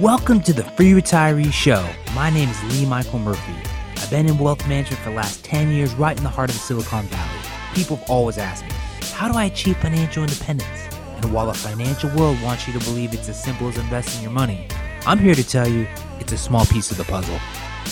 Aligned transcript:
Welcome 0.00 0.40
to 0.40 0.52
the 0.52 0.64
Free 0.64 0.90
Retiree 0.90 1.52
Show. 1.52 1.88
My 2.16 2.28
name 2.28 2.48
is 2.48 2.64
Lee 2.64 2.84
Michael 2.84 3.20
Murphy. 3.20 3.54
I've 3.96 4.10
been 4.10 4.26
in 4.26 4.38
wealth 4.38 4.66
management 4.66 5.00
for 5.00 5.10
the 5.10 5.14
last 5.14 5.44
10 5.44 5.70
years, 5.70 5.94
right 5.94 6.16
in 6.16 6.24
the 6.24 6.28
heart 6.28 6.50
of 6.50 6.56
the 6.56 6.62
Silicon 6.62 7.04
Valley. 7.04 7.40
People 7.74 7.98
have 7.98 8.10
always 8.10 8.36
asked 8.36 8.64
me, 8.64 8.72
how 9.12 9.30
do 9.30 9.38
I 9.38 9.44
achieve 9.44 9.76
financial 9.76 10.24
independence? 10.24 10.88
And 11.18 11.32
while 11.32 11.46
the 11.46 11.54
financial 11.54 12.10
world 12.16 12.42
wants 12.42 12.66
you 12.66 12.76
to 12.76 12.84
believe 12.84 13.14
it's 13.14 13.28
as 13.28 13.40
simple 13.40 13.68
as 13.68 13.78
investing 13.78 14.20
your 14.20 14.32
money, 14.32 14.66
I'm 15.06 15.20
here 15.20 15.36
to 15.36 15.46
tell 15.46 15.68
you 15.68 15.86
it's 16.18 16.32
a 16.32 16.38
small 16.38 16.66
piece 16.66 16.90
of 16.90 16.96
the 16.96 17.04
puzzle. 17.04 17.38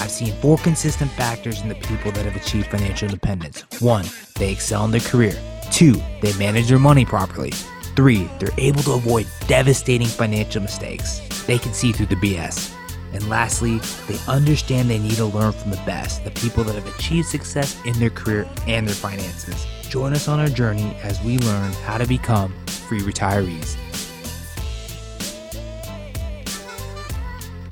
I've 0.00 0.10
seen 0.10 0.34
four 0.40 0.58
consistent 0.58 1.12
factors 1.12 1.60
in 1.60 1.68
the 1.68 1.76
people 1.76 2.10
that 2.12 2.24
have 2.24 2.34
achieved 2.34 2.66
financial 2.72 3.10
independence. 3.10 3.64
One, 3.80 4.06
they 4.40 4.50
excel 4.50 4.84
in 4.86 4.90
their 4.90 5.00
career. 5.00 5.40
Two, 5.70 6.02
they 6.20 6.32
manage 6.36 6.68
their 6.68 6.80
money 6.80 7.04
properly. 7.04 7.52
Three, 7.94 8.30
they're 8.38 8.48
able 8.56 8.82
to 8.84 8.92
avoid 8.92 9.26
devastating 9.46 10.06
financial 10.06 10.62
mistakes. 10.62 11.20
They 11.46 11.58
can 11.58 11.74
see 11.74 11.92
through 11.92 12.06
the 12.06 12.16
BS. 12.16 12.74
And 13.12 13.28
lastly, 13.28 13.78
they 14.08 14.18
understand 14.26 14.88
they 14.88 14.98
need 14.98 15.16
to 15.16 15.26
learn 15.26 15.52
from 15.52 15.70
the 15.72 15.82
best, 15.84 16.24
the 16.24 16.30
people 16.30 16.64
that 16.64 16.74
have 16.74 16.86
achieved 16.98 17.28
success 17.28 17.78
in 17.84 17.98
their 17.98 18.08
career 18.08 18.48
and 18.66 18.88
their 18.88 18.94
finances. 18.94 19.66
Join 19.90 20.14
us 20.14 20.26
on 20.26 20.40
our 20.40 20.48
journey 20.48 20.96
as 21.02 21.22
we 21.22 21.36
learn 21.38 21.72
how 21.84 21.98
to 21.98 22.06
become 22.06 22.54
free 22.66 23.00
retirees. 23.00 23.76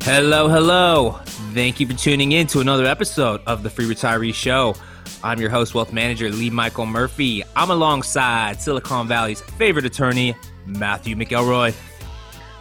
Hello, 0.03 0.49
hello. 0.49 1.21
Thank 1.55 1.81
you 1.81 1.87
for 1.87 1.95
tuning 1.95 2.33
in 2.33 2.47
to 2.49 2.61
another 2.61 2.85
episode 2.85 3.41
of 3.47 3.63
the 3.63 3.71
Free 3.71 3.87
Retiree 3.87 4.35
Show. 4.35 4.75
I'm 5.23 5.39
your 5.39 5.51
host, 5.51 5.75
wealth 5.75 5.93
manager 5.93 6.31
Lee 6.31 6.49
Michael 6.49 6.87
Murphy. 6.87 7.43
I'm 7.55 7.71
alongside 7.71 8.63
Silicon 8.63 9.07
Valley's 9.07 9.43
favorite 9.43 9.85
attorney, 9.85 10.35
Matthew 10.65 11.15
McElroy. 11.15 11.75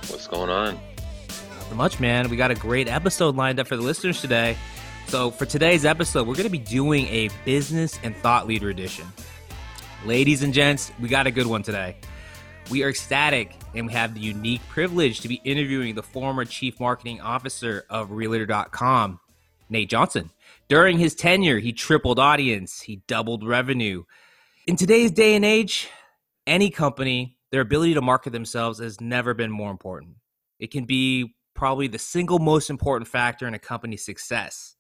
What's 0.10 0.28
going 0.28 0.50
on? 0.50 0.78
Not 1.70 1.76
much, 1.76 2.00
man. 2.02 2.30
We 2.30 2.36
got 2.36 2.52
a 2.52 2.56
great 2.56 2.90
episode 2.90 3.38
lined 3.38 3.62
up 3.62 3.68
for 3.68 3.78
the 3.78 3.82
listeners 3.82 4.20
today. 4.20 4.58
So, 5.08 5.32
for 5.32 5.46
today's 5.46 5.86
episode, 5.86 6.28
we're 6.28 6.36
going 6.36 6.48
to 6.48 6.52
be 6.52 6.58
doing 6.58 7.08
a 7.08 7.30
business 7.46 7.98
and 8.04 8.14
thought 8.18 8.46
leader 8.46 8.70
edition. 8.70 9.06
Ladies 10.06 10.44
and 10.44 10.54
gents, 10.54 10.92
we 11.00 11.08
got 11.08 11.28
a 11.28 11.32
good 11.32 11.48
one 11.48 11.64
today. 11.64 11.96
We 12.70 12.84
are 12.84 12.90
ecstatic 12.90 13.56
and 13.74 13.88
we 13.88 13.94
have 13.94 14.14
the 14.14 14.20
unique 14.20 14.62
privilege 14.68 15.22
to 15.22 15.30
be 15.30 15.40
interviewing 15.46 15.96
the 15.96 16.04
former 16.04 16.44
chief 16.44 16.78
marketing 16.80 17.22
officer 17.22 17.86
of 17.90 18.12
Realtor.com, 18.12 19.20
Nate 19.70 19.90
Johnson. 19.90 20.30
During 20.70 21.00
his 21.00 21.16
tenure, 21.16 21.58
he 21.58 21.74
tripled 21.74 22.20
audience, 22.20 22.82
he 22.82 23.02
doubled 23.08 23.44
revenue. 23.44 24.04
In 24.68 24.76
today's 24.76 25.10
day 25.10 25.36
and 25.36 25.44
age, 25.44 25.90
any 26.46 26.70
company, 26.70 27.38
their 27.52 27.62
ability 27.62 27.96
to 27.96 28.02
market 28.02 28.34
themselves 28.34 28.78
has 28.78 29.02
never 29.02 29.34
been 29.34 29.50
more 29.50 29.72
important. 29.72 30.18
It 30.60 30.70
can 30.70 30.86
be 30.86 31.36
probably 31.56 31.88
the 31.88 31.98
single 31.98 32.38
most 32.38 32.70
important 32.70 33.08
factor 33.08 33.48
in 33.48 33.56
a 33.56 33.60
company's 33.60 34.06
success. 34.06 34.76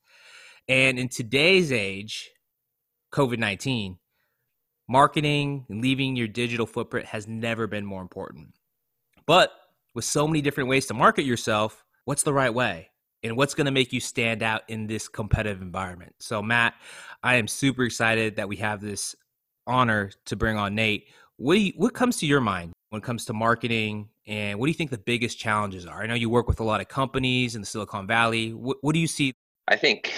And 0.67 0.99
in 0.99 1.09
today's 1.09 1.71
age, 1.71 2.29
COVID 3.11 3.39
19, 3.39 3.97
marketing 4.87 5.65
and 5.69 5.81
leaving 5.81 6.15
your 6.15 6.27
digital 6.27 6.67
footprint 6.67 7.07
has 7.07 7.27
never 7.27 7.65
been 7.65 7.85
more 7.85 8.03
important. 8.03 8.49
But 9.25 9.51
with 9.95 10.05
so 10.05 10.27
many 10.27 10.41
different 10.41 10.69
ways 10.69 10.85
to 10.85 10.93
market 10.93 11.25
yourself, 11.25 11.83
what's 12.05 12.21
the 12.21 12.33
right 12.33 12.53
way? 12.53 12.88
And 13.23 13.35
what's 13.35 13.53
going 13.53 13.65
to 13.65 13.71
make 13.71 13.91
you 13.91 13.99
stand 13.99 14.43
out 14.43 14.61
in 14.67 14.87
this 14.87 15.07
competitive 15.07 15.61
environment? 15.61 16.15
So, 16.19 16.41
Matt, 16.41 16.75
I 17.21 17.35
am 17.35 17.47
super 17.47 17.83
excited 17.83 18.37
that 18.37 18.47
we 18.47 18.55
have 18.57 18.81
this 18.81 19.15
honor 19.67 20.11
to 20.25 20.35
bring 20.35 20.57
on 20.57 20.75
Nate. 20.75 21.07
What, 21.37 21.59
you, 21.59 21.73
what 21.75 21.93
comes 21.93 22.17
to 22.17 22.25
your 22.25 22.41
mind 22.41 22.71
when 22.89 23.01
it 23.01 23.05
comes 23.05 23.25
to 23.25 23.33
marketing 23.33 24.09
and 24.25 24.59
what 24.59 24.67
do 24.67 24.69
you 24.69 24.75
think 24.75 24.91
the 24.91 24.97
biggest 24.97 25.37
challenges 25.37 25.85
are? 25.85 26.01
I 26.01 26.07
know 26.07 26.13
you 26.13 26.29
work 26.29 26.47
with 26.47 26.59
a 26.59 26.63
lot 26.63 26.81
of 26.81 26.87
companies 26.87 27.55
in 27.55 27.61
the 27.61 27.67
Silicon 27.67 28.07
Valley. 28.07 28.53
What, 28.53 28.77
what 28.81 28.93
do 28.93 28.99
you 28.99 29.07
see? 29.07 29.33
I 29.67 29.75
think 29.75 30.13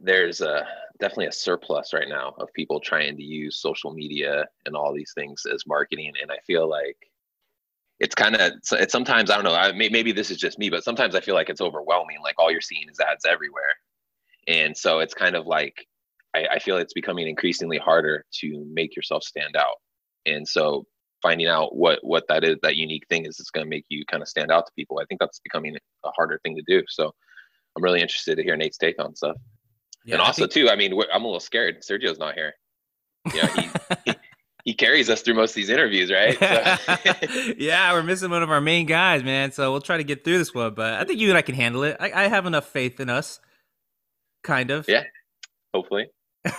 there's 0.00 0.40
a 0.40 0.66
definitely 1.00 1.26
a 1.26 1.32
surplus 1.32 1.92
right 1.92 2.08
now 2.08 2.34
of 2.38 2.52
people 2.54 2.80
trying 2.80 3.16
to 3.16 3.22
use 3.22 3.56
social 3.56 3.92
media 3.92 4.46
and 4.64 4.76
all 4.76 4.92
these 4.92 5.12
things 5.14 5.44
as 5.52 5.66
marketing 5.66 6.12
and 6.22 6.30
i 6.30 6.38
feel 6.46 6.68
like 6.68 6.96
it's 8.00 8.14
kind 8.14 8.34
of 8.34 8.52
it's 8.72 8.92
sometimes 8.92 9.30
i 9.30 9.34
don't 9.36 9.44
know 9.44 9.54
I, 9.54 9.72
maybe 9.72 10.12
this 10.12 10.30
is 10.30 10.38
just 10.38 10.58
me 10.58 10.68
but 10.68 10.82
sometimes 10.82 11.14
i 11.14 11.20
feel 11.20 11.34
like 11.34 11.48
it's 11.48 11.60
overwhelming 11.60 12.16
like 12.24 12.34
all 12.38 12.50
you're 12.50 12.60
seeing 12.60 12.88
is 12.90 12.98
ads 12.98 13.24
everywhere. 13.24 13.74
And 14.48 14.76
so 14.76 14.98
it's 14.98 15.14
kind 15.14 15.36
of 15.36 15.46
like 15.46 15.86
I, 16.34 16.46
I 16.52 16.58
feel 16.58 16.76
it's 16.78 16.92
becoming 16.92 17.28
increasingly 17.28 17.78
harder 17.78 18.24
to 18.40 18.66
make 18.72 18.96
yourself 18.96 19.22
stand 19.22 19.56
out. 19.56 19.76
And 20.26 20.48
so 20.48 20.86
finding 21.22 21.46
out 21.46 21.76
what 21.76 22.00
what 22.02 22.24
that 22.28 22.44
is 22.44 22.56
that 22.62 22.76
unique 22.76 23.04
thing 23.08 23.24
is 23.24 23.36
that's 23.36 23.50
going 23.50 23.64
to 23.64 23.70
make 23.70 23.84
you 23.88 24.04
kind 24.10 24.22
of 24.22 24.28
stand 24.28 24.50
out 24.50 24.66
to 24.66 24.72
people. 24.76 24.98
I 24.98 25.04
think 25.06 25.20
that's 25.20 25.40
becoming 25.40 25.76
a 25.76 26.10
harder 26.10 26.40
thing 26.42 26.56
to 26.56 26.62
do. 26.66 26.82
So 26.88 27.12
i'm 27.76 27.82
really 27.82 28.00
interested 28.00 28.36
to 28.36 28.42
hear 28.42 28.56
nate's 28.56 28.78
take 28.78 29.02
on 29.02 29.14
stuff. 29.14 29.36
Yeah, 30.04 30.14
and 30.14 30.22
also 30.22 30.42
think... 30.42 30.52
too, 30.52 30.68
I 30.70 30.76
mean, 30.76 30.92
I'm 31.12 31.22
a 31.22 31.26
little 31.26 31.40
scared. 31.40 31.82
Sergio's 31.82 32.18
not 32.18 32.34
here. 32.34 32.52
Yeah, 33.34 33.46
he, 34.04 34.12
he 34.64 34.72
carries 34.72 35.10
us 35.10 35.20
through 35.20 35.34
most 35.34 35.50
of 35.50 35.56
these 35.56 35.68
interviews, 35.68 36.10
right? 36.10 36.38
So. 36.38 37.54
yeah, 37.58 37.92
we're 37.92 38.02
missing 38.02 38.30
one 38.30 38.42
of 38.42 38.50
our 38.50 38.62
main 38.62 38.86
guys, 38.86 39.22
man. 39.22 39.52
So 39.52 39.70
we'll 39.70 39.82
try 39.82 39.98
to 39.98 40.04
get 40.04 40.24
through 40.24 40.38
this 40.38 40.54
one, 40.54 40.72
but 40.72 40.94
I 40.94 41.04
think 41.04 41.20
you 41.20 41.28
and 41.28 41.36
I 41.36 41.42
can 41.42 41.54
handle 41.54 41.82
it. 41.84 41.98
I, 42.00 42.24
I 42.24 42.28
have 42.28 42.46
enough 42.46 42.66
faith 42.66 42.98
in 42.98 43.10
us, 43.10 43.40
kind 44.42 44.70
of. 44.70 44.88
Yeah, 44.88 45.04
hopefully. 45.74 46.06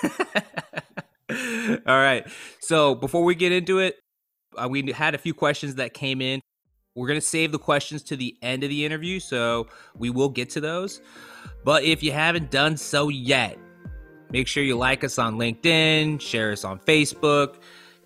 All 1.30 1.84
right. 1.88 2.28
So 2.60 2.94
before 2.94 3.24
we 3.24 3.34
get 3.34 3.52
into 3.52 3.80
it, 3.80 3.98
uh, 4.56 4.68
we 4.70 4.92
had 4.92 5.16
a 5.16 5.18
few 5.18 5.34
questions 5.34 5.76
that 5.76 5.96
came 5.96 6.22
in. 6.22 6.42
We're 6.94 7.08
going 7.08 7.20
to 7.20 7.26
save 7.26 7.52
the 7.52 7.60
questions 7.60 8.04
to 8.04 8.16
the 8.16 8.38
end 8.42 8.64
of 8.64 8.70
the 8.70 8.86
interview, 8.86 9.20
so 9.20 9.68
we 9.96 10.12
will 10.12 10.30
get 10.30 10.52
to 10.52 10.62
those. 10.62 11.02
But 11.66 11.84
if 11.84 12.04
you 12.04 12.12
haven't 12.12 12.52
done 12.52 12.78
so 12.78 13.10
yet, 13.10 13.58
make 14.30 14.48
sure 14.48 14.64
you 14.64 14.78
like 14.78 15.04
us 15.04 15.18
on 15.18 15.38
LinkedIn, 15.38 16.22
share 16.22 16.52
us 16.52 16.64
on 16.64 16.80
Facebook. 16.80 17.56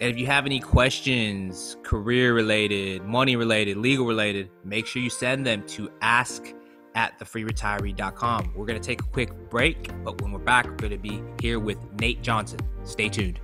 And 0.02 0.10
if 0.10 0.18
you 0.18 0.28
have 0.28 0.46
any 0.46 0.62
questions, 0.62 1.76
career 1.84 2.34
related, 2.34 3.04
money 3.04 3.36
related, 3.36 3.76
legal 3.76 4.06
related, 4.06 4.50
make 4.64 4.88
sure 4.88 5.02
you 5.02 5.10
send 5.10 5.46
them 5.46 5.68
to 5.68 5.92
ask 6.02 6.54
at 6.96 7.20
thefreeretiree.com. 7.20 8.54
We're 8.56 8.66
going 8.66 8.80
to 8.80 8.86
take 8.86 9.02
a 9.02 9.08
quick 9.08 9.50
break, 9.50 9.92
but 10.06 10.22
when 10.22 10.32
we're 10.32 10.40
back, 10.40 10.68
we're 10.68 10.78
going 10.78 10.94
to 10.94 10.98
be 10.98 11.22
here 11.42 11.59
with 11.59 11.78
Nate 12.00 12.22
Johnson. 12.22 12.62
Stay 12.86 13.09
tuned. 13.09 13.42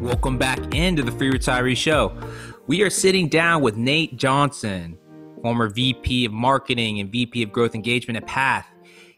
Welcome 0.00 0.38
back 0.38 0.74
into 0.74 1.02
the 1.02 1.12
Free 1.12 1.30
Retiree 1.30 1.76
Show. 1.76 2.18
We 2.66 2.80
are 2.80 2.90
sitting 2.90 3.28
down 3.28 3.60
with 3.60 3.76
Nate 3.76 4.16
Johnson, 4.16 4.96
former 5.42 5.68
VP 5.68 6.24
of 6.24 6.32
Marketing 6.32 7.00
and 7.00 7.10
VP 7.10 7.42
of 7.42 7.52
Growth 7.52 7.74
Engagement 7.74 8.16
at 8.16 8.26
Path. 8.26 8.66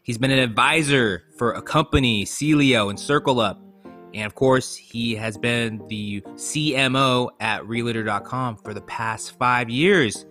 He's 0.03 0.17
been 0.17 0.31
an 0.31 0.39
advisor 0.39 1.23
for 1.37 1.53
a 1.53 1.61
company, 1.61 2.25
Celio 2.25 2.89
and 2.89 2.99
Circle 2.99 3.39
Up. 3.39 3.61
And 4.13 4.25
of 4.25 4.35
course, 4.35 4.75
he 4.75 5.15
has 5.15 5.37
been 5.37 5.81
the 5.87 6.21
CMO 6.21 7.29
at 7.39 7.67
Realtor.com 7.67 8.57
for 8.57 8.73
the 8.73 8.81
past 8.81 9.37
five 9.37 9.69
years. 9.69 10.25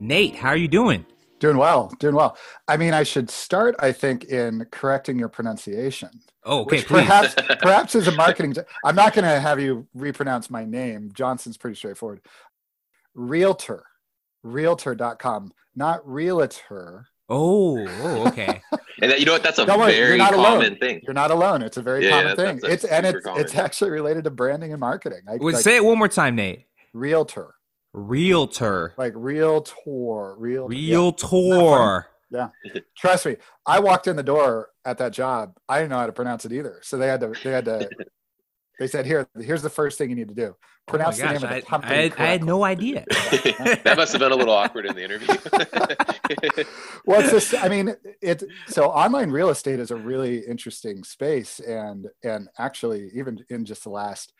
Nate, 0.00 0.36
how 0.36 0.50
are 0.50 0.56
you 0.56 0.68
doing? 0.68 1.04
Doing 1.40 1.56
well, 1.56 1.92
doing 1.98 2.14
well. 2.14 2.38
I 2.68 2.76
mean, 2.76 2.94
I 2.94 3.02
should 3.02 3.28
start, 3.28 3.74
I 3.80 3.92
think, 3.92 4.24
in 4.24 4.66
correcting 4.70 5.18
your 5.18 5.28
pronunciation. 5.28 6.10
Oh, 6.44 6.60
okay. 6.60 6.82
Perhaps, 6.82 7.34
perhaps 7.60 7.94
as 7.94 8.06
a 8.06 8.12
marketing, 8.12 8.54
I'm 8.84 8.94
not 8.94 9.14
going 9.14 9.24
to 9.24 9.40
have 9.40 9.60
you 9.60 9.86
repronounce 9.94 10.48
my 10.48 10.64
name. 10.64 11.10
Johnson's 11.12 11.56
pretty 11.56 11.76
straightforward. 11.76 12.20
Realtor, 13.14 13.84
realtor.com, 14.44 15.52
not 15.74 16.08
realtor. 16.08 17.08
Oh, 17.28 17.84
oh 18.02 18.26
okay. 18.28 18.60
and 19.02 19.10
that, 19.10 19.18
you 19.18 19.26
know 19.26 19.32
what? 19.32 19.42
That's 19.42 19.58
a 19.58 19.64
very 19.64 20.18
common 20.18 20.38
alone. 20.38 20.76
thing. 20.76 21.00
You're 21.02 21.14
not 21.14 21.30
alone. 21.30 21.62
It's 21.62 21.78
a 21.78 21.82
very 21.82 22.04
yeah, 22.04 22.22
common 22.22 22.36
thing. 22.36 22.70
It's 22.70 22.84
and 22.84 23.06
it's 23.06 23.24
common. 23.24 23.40
it's 23.40 23.54
actually 23.56 23.90
related 23.90 24.24
to 24.24 24.30
branding 24.30 24.72
and 24.72 24.80
marketing. 24.80 25.22
I, 25.28 25.36
like, 25.36 25.56
say 25.56 25.76
it 25.76 25.84
one 25.84 25.98
more 25.98 26.08
time, 26.08 26.36
Nate. 26.36 26.66
Realtor. 26.92 27.54
Realtor. 27.92 28.94
Like 28.96 29.12
realtor. 29.16 30.36
Real. 30.36 30.68
Realtor. 30.68 32.06
Yeah. 32.30 32.48
Trust 32.96 33.26
me. 33.26 33.36
I 33.64 33.80
walked 33.80 34.06
in 34.06 34.16
the 34.16 34.22
door 34.22 34.70
at 34.84 34.98
that 34.98 35.12
job. 35.12 35.56
I 35.68 35.78
didn't 35.78 35.90
know 35.90 35.98
how 35.98 36.06
to 36.06 36.12
pronounce 36.12 36.44
it 36.44 36.52
either. 36.52 36.80
So 36.82 36.98
they 36.98 37.06
had 37.06 37.20
to, 37.20 37.32
they 37.42 37.52
had 37.52 37.64
to, 37.66 37.88
they 38.78 38.86
said, 38.86 39.06
here, 39.06 39.28
here's 39.40 39.62
the 39.62 39.70
first 39.70 39.98
thing 39.98 40.10
you 40.10 40.16
need 40.16 40.28
to 40.28 40.34
do. 40.34 40.56
Pronounce 40.86 41.18
oh 41.20 41.26
the 41.26 41.32
name 41.32 41.42
of 41.42 41.50
the 41.50 41.62
company. 41.62 41.94
I, 41.94 42.02
had, 42.02 42.12
I 42.18 42.26
had 42.26 42.44
no 42.44 42.64
idea. 42.64 43.04
that 43.10 43.94
must 43.96 44.12
have 44.12 44.20
been 44.20 44.32
a 44.32 44.36
little 44.36 44.54
awkward 44.54 44.86
in 44.86 44.94
the 44.94 45.02
interview. 45.02 45.28
well, 47.06 47.20
it's 47.20 47.30
just, 47.30 47.54
I 47.62 47.68
mean, 47.68 47.94
it, 48.20 48.42
so 48.66 48.86
online 48.86 49.30
real 49.30 49.50
estate 49.50 49.80
is 49.80 49.90
a 49.90 49.96
really 49.96 50.38
interesting 50.38 51.04
space. 51.04 51.60
And, 51.60 52.08
and 52.22 52.48
actually 52.58 53.10
even 53.14 53.44
in 53.48 53.64
just 53.64 53.84
the 53.84 53.90
last 53.90 54.32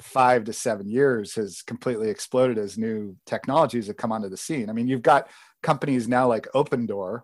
five 0.00 0.44
to 0.44 0.52
seven 0.52 0.88
years 0.88 1.34
has 1.34 1.62
completely 1.62 2.10
exploded 2.10 2.58
as 2.58 2.76
new 2.76 3.16
technologies 3.26 3.86
have 3.86 3.96
come 3.96 4.12
onto 4.12 4.28
the 4.28 4.36
scene. 4.36 4.68
I 4.68 4.72
mean, 4.72 4.88
you've 4.88 5.02
got 5.02 5.28
companies 5.62 6.08
now 6.08 6.26
like 6.26 6.48
Opendoor, 6.54 7.22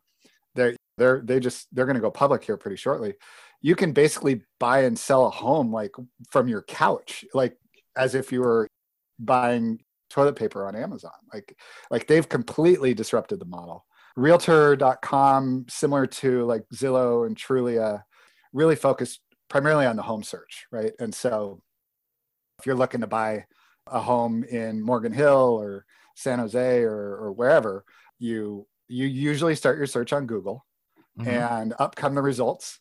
they're 0.54 0.76
they're 0.98 1.22
they 1.24 1.40
just 1.40 1.66
they're 1.72 1.86
going 1.86 1.96
to 1.96 2.00
go 2.00 2.10
public 2.10 2.44
here 2.44 2.56
pretty 2.56 2.76
shortly. 2.76 3.14
You 3.62 3.76
can 3.76 3.92
basically 3.92 4.42
buy 4.58 4.82
and 4.82 4.98
sell 4.98 5.26
a 5.26 5.30
home 5.30 5.72
like 5.72 5.92
from 6.30 6.48
your 6.48 6.62
couch, 6.62 7.24
like 7.32 7.56
as 7.96 8.14
if 8.14 8.32
you 8.32 8.40
were 8.40 8.68
buying 9.18 9.78
toilet 10.10 10.36
paper 10.36 10.66
on 10.66 10.76
Amazon. 10.76 11.12
Like 11.32 11.56
like 11.90 12.06
they've 12.06 12.28
completely 12.28 12.92
disrupted 12.92 13.40
the 13.40 13.46
model. 13.46 13.86
Realtor.com, 14.16 15.66
similar 15.70 16.06
to 16.06 16.44
like 16.44 16.64
Zillow 16.74 17.26
and 17.26 17.36
Trulia, 17.36 18.02
really 18.52 18.76
focused 18.76 19.20
primarily 19.48 19.86
on 19.86 19.96
the 19.96 20.02
home 20.02 20.22
search, 20.22 20.66
right? 20.70 20.92
And 20.98 21.14
so 21.14 21.62
if 22.58 22.66
you're 22.66 22.74
looking 22.74 23.00
to 23.00 23.06
buy 23.06 23.46
a 23.86 24.00
home 24.00 24.44
in 24.44 24.82
Morgan 24.82 25.12
Hill 25.12 25.58
or 25.60 25.86
San 26.14 26.38
Jose 26.40 26.82
or, 26.82 27.16
or 27.16 27.32
wherever, 27.32 27.84
you 28.18 28.66
you 28.88 29.06
usually 29.06 29.54
start 29.54 29.78
your 29.78 29.86
search 29.86 30.12
on 30.12 30.26
Google 30.26 30.66
mm-hmm. 31.18 31.28
and 31.28 31.74
up 31.78 31.96
come 31.96 32.14
the 32.14 32.22
results. 32.22 32.80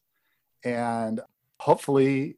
And 0.64 1.22
hopefully 1.60 2.38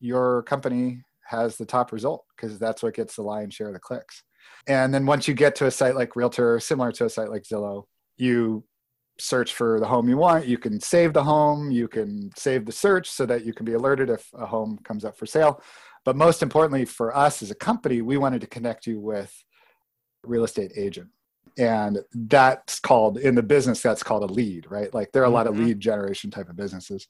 your 0.00 0.42
company 0.44 1.02
has 1.24 1.56
the 1.56 1.66
top 1.66 1.92
result 1.92 2.24
because 2.36 2.58
that's 2.58 2.82
what 2.82 2.94
gets 2.94 3.16
the 3.16 3.22
lion's 3.22 3.54
share 3.54 3.68
of 3.68 3.74
the 3.74 3.80
clicks. 3.80 4.22
And 4.68 4.92
then 4.92 5.06
once 5.06 5.26
you 5.26 5.34
get 5.34 5.54
to 5.56 5.66
a 5.66 5.70
site 5.70 5.96
like 5.96 6.16
Realtor, 6.16 6.60
similar 6.60 6.92
to 6.92 7.06
a 7.06 7.10
site 7.10 7.30
like 7.30 7.42
Zillow, 7.42 7.84
you 8.16 8.64
search 9.18 9.54
for 9.54 9.80
the 9.80 9.86
home 9.86 10.08
you 10.08 10.16
want. 10.16 10.46
You 10.46 10.58
can 10.58 10.80
save 10.80 11.12
the 11.12 11.24
home, 11.24 11.70
you 11.70 11.88
can 11.88 12.30
save 12.36 12.66
the 12.66 12.72
search 12.72 13.10
so 13.10 13.26
that 13.26 13.44
you 13.44 13.52
can 13.52 13.64
be 13.64 13.72
alerted 13.72 14.10
if 14.10 14.28
a 14.34 14.46
home 14.46 14.78
comes 14.84 15.04
up 15.04 15.16
for 15.16 15.26
sale. 15.26 15.62
But 16.04 16.16
most 16.16 16.42
importantly, 16.42 16.84
for 16.84 17.16
us 17.16 17.42
as 17.42 17.50
a 17.50 17.54
company, 17.54 18.02
we 18.02 18.16
wanted 18.16 18.40
to 18.42 18.46
connect 18.46 18.86
you 18.86 19.00
with 19.00 19.32
real 20.22 20.44
estate 20.44 20.72
agent. 20.76 21.08
And 21.58 21.98
that's 22.12 22.80
called 22.80 23.18
in 23.18 23.34
the 23.34 23.42
business, 23.42 23.80
that's 23.80 24.02
called 24.02 24.28
a 24.28 24.32
lead, 24.32 24.70
right? 24.70 24.92
Like 24.92 25.12
there 25.12 25.22
are 25.22 25.26
a 25.26 25.30
lot 25.30 25.46
of 25.46 25.54
mm-hmm. 25.54 25.66
lead 25.66 25.80
generation 25.80 26.30
type 26.30 26.48
of 26.48 26.56
businesses. 26.56 27.06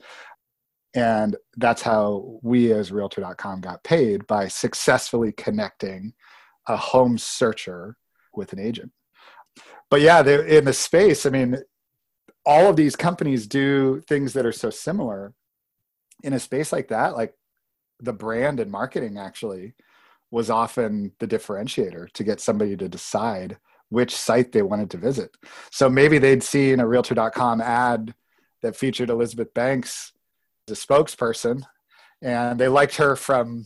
And 0.95 1.37
that's 1.57 1.83
how 1.83 2.39
we 2.43 2.73
as 2.73 2.93
realtor.com 2.93 3.61
got 3.61 3.85
paid 3.85 4.27
by 4.27 4.49
successfully 4.49 5.33
connecting 5.33 6.15
a 6.67 6.77
home 6.77 7.19
searcher 7.19 7.97
with 8.35 8.53
an 8.53 8.59
agent. 8.59 8.93
But 9.91 10.01
yeah, 10.01 10.27
in 10.27 10.65
the 10.65 10.73
space, 10.73 11.27
I 11.27 11.31
mean, 11.31 11.59
all 12.45 12.71
of 12.71 12.77
these 12.77 12.97
companies 12.97 13.47
do 13.47 14.01
things 14.09 14.33
that 14.33 14.47
are 14.47 14.53
so 14.53 14.71
similar 14.71 15.35
in 16.23 16.33
a 16.33 16.41
space 16.41 16.73
like 16.73 16.89
that 16.89 17.15
like 17.15 17.35
the 18.01 18.13
brand 18.13 18.61
and 18.61 18.71
marketing 18.71 19.19
actually 19.19 19.75
was 20.31 20.51
often 20.51 21.13
the 21.19 21.27
differentiator 21.27 22.11
to 22.13 22.25
get 22.25 22.41
somebody 22.41 22.77
to 22.77 22.89
decide 22.89 23.59
which 23.91 24.15
site 24.15 24.53
they 24.53 24.63
wanted 24.63 24.91
to 24.91 24.99
visit 24.99 25.31
so 25.71 25.89
maybe 25.89 26.19
they'd 26.19 26.43
seen 26.43 26.81
a 26.81 26.87
realtor.com 26.87 27.61
ad 27.61 28.15
that 28.63 28.77
featured 28.77 29.11
elizabeth 29.11 29.53
banks 29.55 30.13
as 30.69 30.79
a 30.79 30.87
spokesperson 30.87 31.63
and 32.23 32.59
they 32.59 32.69
liked 32.69 32.97
her 32.97 33.15
from 33.17 33.65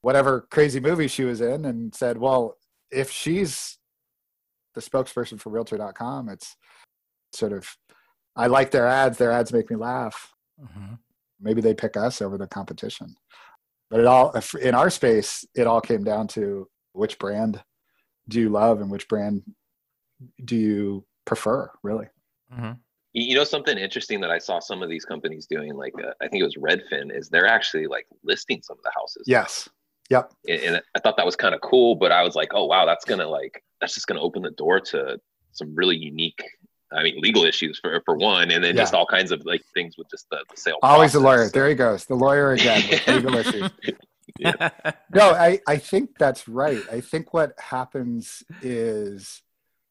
whatever 0.00 0.46
crazy 0.50 0.80
movie 0.80 1.08
she 1.08 1.24
was 1.24 1.40
in 1.40 1.64
and 1.64 1.94
said 1.94 2.18
well 2.18 2.56
if 2.90 3.10
she's 3.10 3.78
the 4.74 4.80
spokesperson 4.80 5.40
for 5.40 5.50
realtor.com 5.50 6.28
it's 6.28 6.56
sort 7.32 7.52
of 7.52 7.76
I 8.38 8.46
like 8.46 8.70
their 8.70 8.86
ads. 8.86 9.18
Their 9.18 9.32
ads 9.32 9.52
make 9.52 9.68
me 9.68 9.76
laugh. 9.76 10.32
Mm-hmm. 10.62 10.94
Maybe 11.40 11.60
they 11.60 11.74
pick 11.74 11.96
us 11.96 12.22
over 12.22 12.38
the 12.38 12.46
competition. 12.46 13.16
But 13.90 14.00
it 14.00 14.06
all 14.06 14.32
in 14.62 14.74
our 14.74 14.90
space, 14.90 15.44
it 15.54 15.66
all 15.66 15.80
came 15.80 16.04
down 16.04 16.28
to 16.28 16.68
which 16.92 17.18
brand 17.18 17.62
do 18.28 18.40
you 18.40 18.48
love 18.48 18.80
and 18.80 18.90
which 18.90 19.08
brand 19.08 19.42
do 20.44 20.56
you 20.56 21.04
prefer, 21.24 21.70
really. 21.82 22.06
Mm-hmm. 22.52 22.72
You 23.14 23.36
know 23.36 23.44
something 23.44 23.76
interesting 23.76 24.20
that 24.20 24.30
I 24.30 24.38
saw 24.38 24.60
some 24.60 24.82
of 24.82 24.88
these 24.88 25.04
companies 25.04 25.46
doing, 25.46 25.74
like 25.74 25.94
uh, 25.98 26.12
I 26.20 26.28
think 26.28 26.40
it 26.40 26.44
was 26.44 26.56
Redfin, 26.56 27.16
is 27.16 27.28
they're 27.28 27.46
actually 27.46 27.86
like 27.86 28.06
listing 28.22 28.60
some 28.62 28.76
of 28.78 28.84
the 28.84 28.92
houses. 28.94 29.24
Yes. 29.26 29.68
Yep. 30.10 30.32
And, 30.48 30.60
and 30.62 30.82
I 30.94 31.00
thought 31.00 31.16
that 31.16 31.26
was 31.26 31.36
kind 31.36 31.54
of 31.54 31.60
cool, 31.60 31.96
but 31.96 32.12
I 32.12 32.22
was 32.22 32.34
like, 32.34 32.50
oh 32.54 32.66
wow, 32.66 32.84
that's 32.86 33.04
gonna 33.04 33.26
like 33.26 33.62
that's 33.80 33.94
just 33.94 34.06
gonna 34.06 34.20
open 34.20 34.42
the 34.42 34.50
door 34.52 34.80
to 34.80 35.18
some 35.52 35.74
really 35.74 35.96
unique 35.96 36.42
I 36.92 37.02
mean, 37.02 37.20
legal 37.20 37.44
issues 37.44 37.78
for 37.78 38.00
for 38.04 38.16
one, 38.16 38.50
and 38.50 38.64
then 38.64 38.74
yeah. 38.74 38.82
just 38.82 38.94
all 38.94 39.06
kinds 39.06 39.30
of 39.30 39.44
like 39.44 39.62
things 39.74 39.96
with 39.98 40.08
just 40.10 40.26
the, 40.30 40.38
the 40.50 40.56
sale. 40.56 40.78
Always 40.82 41.12
process. 41.12 41.20
a 41.20 41.24
lawyer. 41.24 41.48
There 41.50 41.68
he 41.68 41.74
goes, 41.74 42.06
the 42.06 42.14
lawyer 42.14 42.52
again 42.52 42.82
with 42.90 43.06
legal 43.24 43.36
issues. 43.36 43.70
Yeah. 44.38 44.70
no, 45.14 45.30
I 45.30 45.60
I 45.66 45.76
think 45.76 46.18
that's 46.18 46.48
right. 46.48 46.82
I 46.90 47.00
think 47.00 47.34
what 47.34 47.58
happens 47.58 48.42
is 48.62 49.42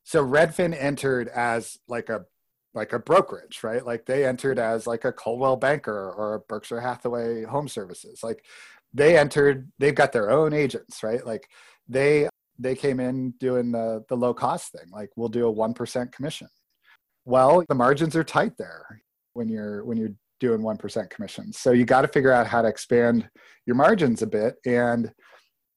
so 0.04 0.26
Redfin 0.26 0.76
entered 0.78 1.28
as 1.30 1.78
like 1.88 2.10
a 2.10 2.26
like 2.74 2.94
a 2.94 3.00
brokerage, 3.00 3.64
right? 3.64 3.86
Like 3.86 4.06
they 4.06 4.26
entered 4.26 4.60
as 4.60 4.88
like 4.88 5.06
a 5.06 5.12
Coldwell 5.12 5.56
Banker 5.56 6.12
or 6.12 6.36
a 6.36 6.40
Berkshire 6.40 6.82
Hathaway 6.82 7.44
Home 7.44 7.68
Services. 7.68 8.22
Like 8.24 8.46
they 8.94 9.18
entered, 9.18 9.72
they've 9.80 9.96
got 9.96 10.12
their 10.12 10.30
own 10.30 10.54
agents, 10.54 11.04
right? 11.04 11.26
Like 11.26 11.50
they 11.88 12.30
they 12.60 12.76
came 12.76 13.00
in 13.00 13.32
doing 13.40 13.72
the 13.72 14.04
the 14.10 14.18
low 14.18 14.34
cost 14.34 14.72
thing. 14.72 14.90
Like 14.92 15.12
we'll 15.16 15.30
do 15.30 15.48
a 15.48 15.52
one 15.52 15.74
percent 15.74 16.12
commission 16.12 16.48
well, 17.28 17.62
the 17.68 17.76
margins 17.76 18.16
are 18.16 18.24
tight 18.24 18.58
there 18.58 19.02
when 19.34 19.50
you're 19.50 19.84
when 19.84 19.98
you're 19.98 20.14
doing 20.40 20.62
1% 20.62 21.10
commissions. 21.10 21.58
So 21.58 21.72
you 21.72 21.86
got 21.86 22.02
to 22.02 22.08
figure 22.08 22.32
out 22.32 22.48
how 22.48 22.62
to 22.62 22.68
expand 22.68 23.30
your 23.66 23.76
margins 23.76 24.22
a 24.22 24.28
bit 24.28 24.56
and 24.66 25.12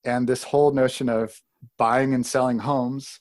and 0.04 0.26
this 0.26 0.42
whole 0.42 0.72
notion 0.72 1.10
of 1.10 1.34
buying 1.76 2.14
and 2.14 2.24
selling 2.24 2.58
homes 2.58 3.20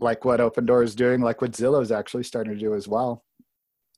like 0.00 0.24
what 0.24 0.40
Opendoor 0.40 0.84
is 0.84 0.94
doing, 0.94 1.20
like 1.20 1.42
what 1.42 1.52
Zillow 1.52 1.82
is 1.82 1.92
actually 1.92 2.22
starting 2.22 2.54
to 2.54 2.58
do 2.58 2.74
as 2.74 2.86
well. 2.88 3.24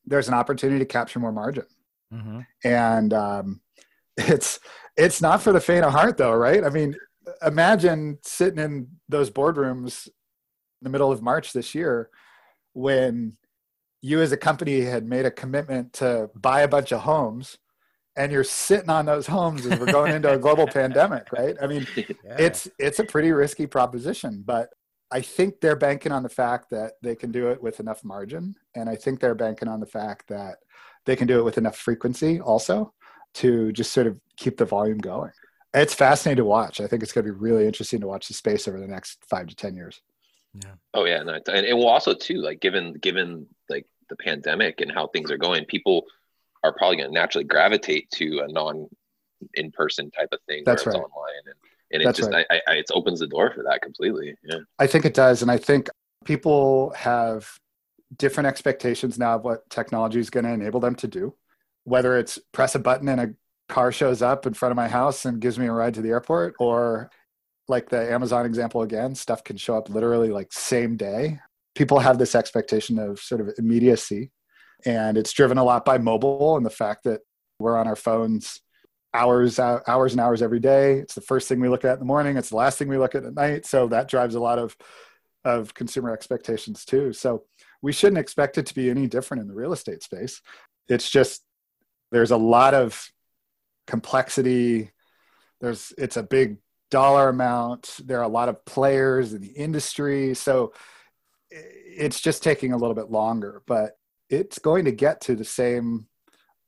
There's 0.07 0.29
an 0.29 0.35
opportunity 0.35 0.79
to 0.79 0.87
capture 0.87 1.21
more 1.21 1.33
margin. 1.33 1.67
Mm-hmm. 2.13 2.41
And 2.65 3.13
um, 3.13 3.61
it's 4.17 4.59
it's 4.97 5.23
not 5.23 5.43
for 5.43 5.53
the 5.53 5.61
faint 5.61 5.85
of 5.85 5.93
heart 5.93 6.17
though, 6.17 6.35
right? 6.35 6.65
I 6.65 6.71
mean, 6.71 6.97
imagine 7.47 8.19
sitting 8.23 8.59
in 8.59 8.89
those 9.09 9.31
boardrooms 9.31 10.07
in 10.07 10.13
the 10.83 10.91
middle 10.91 11.13
of 11.13 11.23
March 11.23 11.53
this 11.53 11.75
year 11.75 12.11
when 12.73 13.37
you 14.03 14.21
as 14.21 14.33
a 14.33 14.37
company 14.37 14.81
had 14.81 15.07
made 15.07 15.27
a 15.27 15.31
commitment 15.31 15.93
to 15.95 16.31
buy 16.35 16.63
a 16.63 16.69
bunch 16.69 16.93
of 16.93 17.01
homes 17.01 17.59
and 18.17 18.33
you're 18.33 18.45
sitting 18.45 18.91
on 18.91 19.07
those 19.07 19.27
homes 19.27 19.67
as 19.67 19.79
we're 19.79 19.93
going 19.93 20.13
into 20.13 20.33
a 20.33 20.39
global 20.39 20.67
pandemic 20.79 21.31
right? 21.33 21.57
I 21.61 21.67
mean 21.67 21.87
yeah. 21.97 22.37
it's 22.39 22.69
it's 22.79 22.99
a 22.99 23.05
pretty 23.05 23.31
risky 23.33 23.67
proposition 23.67 24.43
but 24.45 24.71
i 25.13 25.21
think 25.21 25.61
they're 25.61 25.77
banking 25.77 26.13
on 26.13 26.23
the 26.23 26.29
fact 26.29 26.71
that 26.71 26.93
they 27.03 27.15
can 27.15 27.31
do 27.31 27.49
it 27.49 27.63
with 27.63 27.81
enough 27.81 28.05
margin 28.05 28.55
and 28.75 28.89
i 28.89 28.97
think 28.97 29.21
they're 29.21 29.35
banking 29.35 29.69
on 29.69 29.81
the 29.81 29.87
fact 29.87 30.29
that 30.29 30.57
they 31.07 31.17
can 31.17 31.27
do 31.27 31.39
it 31.39 31.45
with 31.45 31.59
enough 31.59 31.77
frequency 31.77 32.41
also 32.41 32.93
to 33.35 33.73
just 33.73 33.93
sort 33.93 34.07
of 34.07 34.19
keep 34.37 34.57
the 34.57 34.65
volume 34.65 34.99
going. 34.99 35.33
It's 35.73 35.95
fascinating 35.95 36.43
to 36.43 36.45
watch. 36.45 36.81
I 36.81 36.87
think 36.87 37.03
it's 37.03 37.13
going 37.13 37.25
to 37.25 37.33
be 37.33 37.39
really 37.39 37.67
interesting 37.67 38.01
to 38.01 38.07
watch 38.07 38.29
the 38.29 38.35
space 38.35 38.67
over 38.67 38.81
the 38.81 38.89
next 38.89 39.25
five 39.29 39.47
to 39.47 39.55
ten 39.55 39.75
years 39.75 40.01
yeah. 40.55 40.73
Oh 40.95 41.05
yeah, 41.05 41.23
no, 41.23 41.35
and, 41.35 41.67
and 41.67 41.79
well 41.79 41.89
also 41.89 42.15
too, 42.15 42.37
like 42.37 42.61
given 42.61 42.95
given 42.95 43.47
like 43.69 43.87
the 44.09 44.17
pandemic 44.17 44.81
and 44.81 44.91
how 44.91 45.07
things 45.07 45.31
are 45.31 45.39
going, 45.39 45.65
people 45.65 46.05
are 46.65 46.73
probably 46.73 46.97
going 46.97 47.09
to 47.09 47.15
naturally 47.15 47.45
gravitate 47.45 48.11
to 48.13 48.41
a 48.41 48.49
non 48.49 48.89
in 49.55 49.71
person 49.71 50.11
type 50.11 50.29
of 50.33 50.41
thing. 50.47 50.63
That's 50.67 50.87
right. 50.87 50.97
online 50.97 51.43
and, 51.47 51.55
and 51.93 52.03
it 52.03 52.05
That's 52.05 52.19
just 52.19 52.31
right. 52.31 52.47
I, 52.51 52.61
I, 52.69 52.75
it 52.75 52.91
opens 52.93 53.21
the 53.21 53.27
door 53.27 53.53
for 53.55 53.63
that 53.65 53.83
completely. 53.83 54.35
Yeah. 54.45 54.59
I 54.79 54.87
think 54.87 55.05
it 55.05 55.15
does, 55.15 55.43
and 55.43 55.51
I 55.51 55.57
think 55.57 55.89
people 56.25 56.93
have 56.97 57.49
different 58.17 58.49
expectations 58.49 59.19
now 59.19 59.37
of 59.37 59.45
what 59.45 59.69
technology 59.71 60.19
is 60.19 60.31
going 60.31 60.45
to 60.45 60.53
enable 60.53 60.81
them 60.81 60.95
to 60.97 61.09
do. 61.09 61.35
Whether 61.85 62.19
it's 62.19 62.39
press 62.53 62.75
a 62.75 62.79
button 62.79 63.09
and 63.09 63.21
a 63.21 63.35
car 63.69 63.93
shows 63.93 64.21
up 64.21 64.47
in 64.47 64.55
front 64.55 64.73
of 64.73 64.77
my 64.77 64.89
house 64.89 65.25
and 65.25 65.41
gives 65.41 65.59
me 65.59 65.67
a 65.67 65.73
ride 65.73 65.95
to 65.95 66.03
the 66.03 66.11
airport, 66.11 66.55
or 66.59 67.11
like 67.71 67.89
the 67.89 68.13
Amazon 68.13 68.45
example 68.45 68.83
again, 68.83 69.15
stuff 69.15 69.45
can 69.45 69.57
show 69.57 69.77
up 69.77 69.89
literally 69.89 70.31
like 70.31 70.53
same 70.53 70.97
day. 70.97 71.39
People 71.75 72.01
have 72.01 72.19
this 72.19 72.35
expectation 72.35 72.99
of 72.99 73.21
sort 73.21 73.41
of 73.41 73.51
immediacy, 73.57 74.33
and 74.85 75.17
it's 75.17 75.33
driven 75.33 75.57
a 75.57 75.65
lot 75.65 75.85
by 75.85 75.97
mobile 75.97 76.57
and 76.57 76.67
the 76.67 76.71
fact 76.71 77.05
that 77.05 77.21
we're 77.59 77.77
on 77.77 77.87
our 77.87 77.97
phones 77.97 78.61
hours 79.15 79.59
uh, 79.59 79.81
hours 79.87 80.13
and 80.13 80.21
hours 80.21 80.43
every 80.43 80.61
day. 80.61 80.95
It's 80.95 81.15
the 81.15 81.21
first 81.21 81.49
thing 81.49 81.61
we 81.61 81.69
look 81.69 81.85
at 81.85 81.95
in 81.95 81.99
the 82.01 82.05
morning. 82.05 82.37
It's 82.37 82.51
the 82.51 82.57
last 82.57 82.79
thing 82.79 82.89
we 82.89 82.99
look 82.99 83.15
at 83.15 83.25
at 83.25 83.35
night. 83.35 83.67
So 83.67 83.89
that 83.89 84.09
drives 84.09 84.35
a 84.35 84.41
lot 84.41 84.59
of 84.59 84.77
of 85.45 85.73
consumer 85.75 86.13
expectations 86.13 86.85
too. 86.85 87.13
So 87.13 87.45
we 87.83 87.93
shouldn't 87.93 88.19
expect 88.19 88.59
it 88.59 88.67
to 88.67 88.75
be 88.75 88.91
any 88.91 89.07
different 89.07 89.43
in 89.43 89.49
the 89.49 89.55
real 89.55 89.73
estate 89.73 90.03
space. 90.03 90.43
It's 90.89 91.09
just 91.09 91.43
there's 92.13 92.31
a 92.31 92.37
lot 92.37 92.75
of 92.75 93.11
complexity. 93.87 94.91
There's 95.61 95.93
it's 95.97 96.17
a 96.17 96.23
big 96.23 96.59
dollar 96.91 97.29
amount. 97.29 98.01
There 98.05 98.19
are 98.19 98.25
a 98.25 98.29
lot 98.29 98.49
of 98.49 98.65
players 98.65 99.33
in 99.33 99.41
the 99.41 99.49
industry. 99.49 100.35
So 100.35 100.73
it's 101.51 102.21
just 102.21 102.43
taking 102.43 102.73
a 102.73 102.77
little 102.77 102.95
bit 102.95 103.11
longer, 103.11 103.63
but 103.67 103.93
it's 104.29 104.59
going 104.59 104.85
to 104.85 104.93
get 104.93 105.21
to 105.23 105.35
the 105.35 105.45
same 105.45 106.07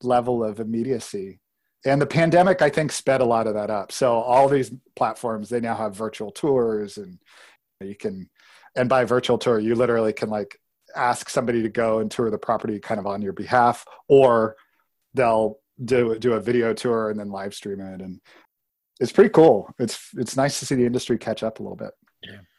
level 0.03 0.43
of 0.43 0.61
immediacy. 0.61 1.41
And 1.85 2.01
the 2.01 2.07
pandemic, 2.07 2.63
I 2.63 2.71
think, 2.71 2.93
sped 2.93 3.21
a 3.21 3.25
lot 3.25 3.47
of 3.47 3.55
that 3.55 3.71
up. 3.71 3.93
So 3.93 4.13
all 4.13 4.49
these 4.49 4.73
platforms, 4.95 5.49
they 5.49 5.61
now 5.61 5.75
have 5.75 5.97
virtual 5.97 6.31
tours 6.31 6.97
and 6.97 7.19
you 7.81 7.97
can, 7.97 8.31
and 8.77 8.89
by 8.89 9.05
virtual 9.05 9.39
tour, 9.39 9.59
you 9.59 9.75
literally 9.75 10.13
can 10.13 10.31
like 10.31 10.59
ask 10.95 11.29
somebody 11.29 11.63
to 11.63 11.69
go 11.69 11.99
and 11.99 12.11
tour 12.11 12.31
the 12.31 12.39
property 12.39 12.79
kind 12.79 13.01
of 13.01 13.07
on 13.07 13.23
your 13.23 13.33
behalf, 13.33 13.85
or 14.09 14.57
they'll 15.15 15.59
do 15.85 16.17
do 16.19 16.35
a 16.35 16.41
video 16.41 16.73
tour 16.73 17.11
and 17.11 17.19
then 17.19 17.31
live 17.31 17.55
stream 17.55 17.81
it 17.81 18.01
and 18.01 18.21
it's 19.03 19.13
pretty 19.13 19.31
cool. 19.31 19.75
It's 19.79 20.09
it's 20.17 20.37
nice 20.37 20.59
to 20.61 20.67
see 20.67 20.75
the 20.77 20.87
industry 20.87 21.19
catch 21.19 21.43
up 21.43 21.59
a 21.61 21.63
little 21.63 21.77
bit. 21.77 21.91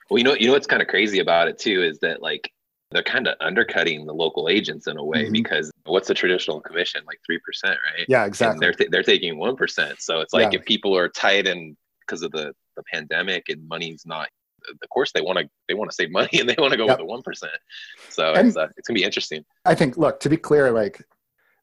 Well 0.09 0.17
you 0.17 0.23
know 0.23 0.33
you 0.35 0.47
know 0.47 0.53
what's 0.53 0.67
kind 0.67 0.81
of 0.81 0.87
crazy 0.87 1.19
about 1.19 1.47
it 1.47 1.57
too 1.57 1.81
is 1.81 1.97
that 1.99 2.21
like 2.21 2.51
they're 2.91 3.01
kind 3.01 3.27
of 3.27 3.35
undercutting 3.39 4.05
the 4.05 4.13
local 4.13 4.49
agents 4.49 4.85
in 4.87 4.97
a 4.97 5.03
way 5.03 5.25
Mhm. 5.25 5.31
because 5.31 5.71
what's 5.85 6.07
the 6.09 6.13
traditional 6.13 6.59
commission? 6.61 7.01
Like 7.07 7.19
3% 7.27 7.63
right? 7.63 8.05
Yeah 8.07 8.23
and 8.23 8.27
exactly. 8.27 8.59
they're 8.59 8.73
th- 8.73 8.89
they're 8.91 9.01
taking 9.03 9.35
1% 9.37 9.95
so 9.99 10.19
it's 10.19 10.33
like 10.33 10.51
Yeah. 10.53 10.59
if 10.59 10.65
people 10.65 10.95
are 10.95 11.07
tight 11.09 11.47
and 11.47 11.75
because 12.01 12.21
of 12.21 12.31
the 12.31 12.53
the 12.75 12.83
pandemic 12.91 13.49
and 13.49 13.67
money's 13.67 14.03
not 14.05 14.27
of 14.69 14.89
course 14.89 15.11
they 15.13 15.21
want 15.21 15.39
to 15.39 15.49
they 15.67 15.73
want 15.73 15.89
to 15.89 15.95
save 15.95 16.11
money 16.11 16.29
and 16.39 16.47
they 16.49 16.55
want 16.59 16.71
to 16.71 16.77
go 16.77 16.85
Yep. 16.85 16.99
with 16.99 17.07
the 17.25 17.31
1% 17.31 17.49
so 18.09 18.33
And- 18.33 18.49
it's 18.49 18.57
uh, 18.57 18.67
it's 18.77 18.87
going 18.87 18.95
to 18.95 19.01
be 19.01 19.05
interesting. 19.05 19.43
I 19.65 19.73
think 19.75 19.97
look 19.97 20.19
to 20.19 20.29
be 20.29 20.37
clear 20.37 20.69
like 20.71 21.01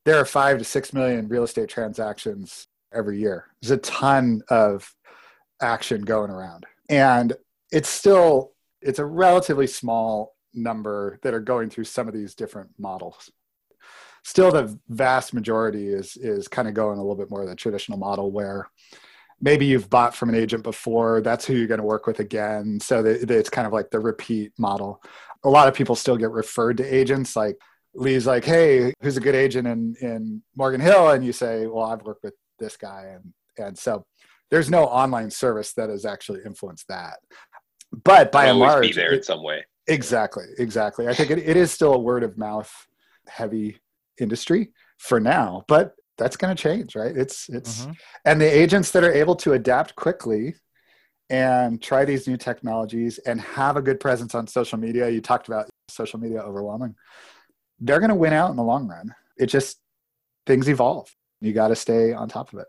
there 0.07 0.17
are 0.17 0.25
five 0.25 0.59
to 0.59 0.65
six 0.65 0.93
million 0.95 1.29
real 1.29 1.45
estate 1.45 1.69
transactions 1.69 2.67
every 2.93 3.19
year. 3.19 3.47
There's 3.61 3.71
a 3.71 3.79
ton 3.79 4.43
of 4.49 4.93
action 5.61 6.03
going 6.03 6.31
around. 6.31 6.67
And 6.89 7.33
it's 7.71 7.89
still 7.89 8.53
it's 8.83 8.99
a 8.99 9.05
relatively 9.05 9.67
small 9.67 10.35
number 10.55 11.19
that 11.23 11.35
are 11.35 11.41
going 11.41 11.71
through 11.71 11.85
some 11.85 12.09
of 12.09 12.15
these 12.15 12.35
different 12.35 12.71
models. 12.79 13.31
Still 14.25 14.51
the 14.51 14.79
vast 14.89 15.33
majority 15.33 15.89
is 15.89 16.17
is 16.17 16.49
kind 16.49 16.69
of 16.69 16.75
going 16.75 16.99
a 16.99 17.03
little 17.03 17.17
bit 17.17 17.31
more 17.31 17.43
of 17.43 17.49
the 17.49 17.55
traditional 17.55 17.99
model 17.99 18.31
where 18.31 18.69
maybe 19.41 19.65
you've 19.65 19.89
bought 19.89 20.15
from 20.15 20.29
an 20.29 20.35
agent 20.35 20.63
before 20.63 21.23
that's 21.23 21.47
who 21.47 21.55
you're 21.55 21.67
going 21.67 21.81
to 21.81 21.87
work 21.87 22.07
with 22.07 22.21
again. 22.21 22.79
So 22.81 23.03
that, 23.03 23.31
it's 23.31 23.49
kind 23.49 23.67
of 23.67 23.73
like 23.73 23.91
the 23.91 24.01
repeat 24.01 24.53
model. 24.59 25.03
A 25.45 25.49
lot 25.49 25.69
of 25.69 25.75
people 25.75 25.95
still 25.95 26.19
get 26.19 26.31
referred 26.31 26.77
to 26.79 26.95
agents 26.95 27.37
like 27.37 27.57
lee's 27.93 28.27
like 28.27 28.45
hey 28.45 28.93
who's 29.03 29.17
a 29.17 29.21
good 29.21 29.35
agent 29.35 29.67
in 29.67 29.97
in 30.01 30.43
morgan 30.55 30.81
hill? 30.81 31.11
And 31.11 31.25
you 31.25 31.33
say 31.33 31.67
well 31.67 31.87
i've 31.87 32.03
worked 32.03 32.25
with 32.25 32.35
this 32.61 32.77
guy 32.77 33.15
and 33.15 33.33
and 33.59 33.77
so 33.77 34.05
there's 34.51 34.71
no 34.71 34.85
online 34.85 35.31
service 35.31 35.73
that 35.73 35.91
has 35.91 36.05
actually 36.05 36.41
influenced 36.45 36.87
that 36.89 37.19
but 38.05 38.31
by 38.31 38.45
It'll 38.45 38.53
and 38.53 38.61
large 38.61 38.83
be 38.83 38.93
there 38.93 39.13
in 39.13 39.23
some 39.23 39.43
way 39.43 39.65
Exactly, 39.91 40.45
exactly. 40.59 41.09
I 41.09 41.15
think 41.15 41.31
it, 41.31 41.39
it 41.39 41.57
is 41.57 41.73
still 41.73 41.95
a 41.95 41.99
word 41.99 42.23
of 42.23 42.39
mouth 42.39 42.71
heavy 43.27 43.81
industry 44.21 44.73
for 44.99 45.19
now, 45.19 45.65
but 45.67 45.95
that's 46.17 46.37
going 46.37 46.55
to 46.55 46.63
change, 46.63 46.95
right? 46.95 47.17
It's 47.17 47.49
it's 47.49 47.87
Mhm. 47.87 47.97
and 48.25 48.41
the 48.41 48.47
agents 48.47 48.93
that 48.93 49.03
are 49.03 49.13
able 49.13 49.35
to 49.37 49.55
adapt 49.55 49.97
quickly 49.97 50.55
and 51.29 51.83
try 51.83 52.05
these 52.05 52.29
new 52.29 52.37
technologies 52.37 53.19
and 53.19 53.41
have 53.41 53.77
a 53.77 53.83
good 53.83 53.99
presence 54.01 54.35
on 54.35 54.47
social 54.47 54.79
media. 54.79 55.09
You 55.09 55.21
talked 55.21 55.49
about 55.49 55.69
social 55.89 56.21
media 56.21 56.41
overwhelming. 56.41 56.95
They're 57.81 58.01
going 58.01 58.11
to 58.11 58.15
win 58.15 58.33
out 58.33 58.51
in 58.51 58.57
the 58.57 58.63
long 58.63 58.87
run. 58.87 59.15
It 59.39 59.47
just 59.47 59.81
things 60.47 60.69
evolve. 60.69 61.15
You 61.41 61.53
got 61.53 61.69
to 61.69 61.77
stay 61.77 62.13
on 62.13 62.29
top 62.29 62.53
of 62.53 62.59
it. 62.61 62.67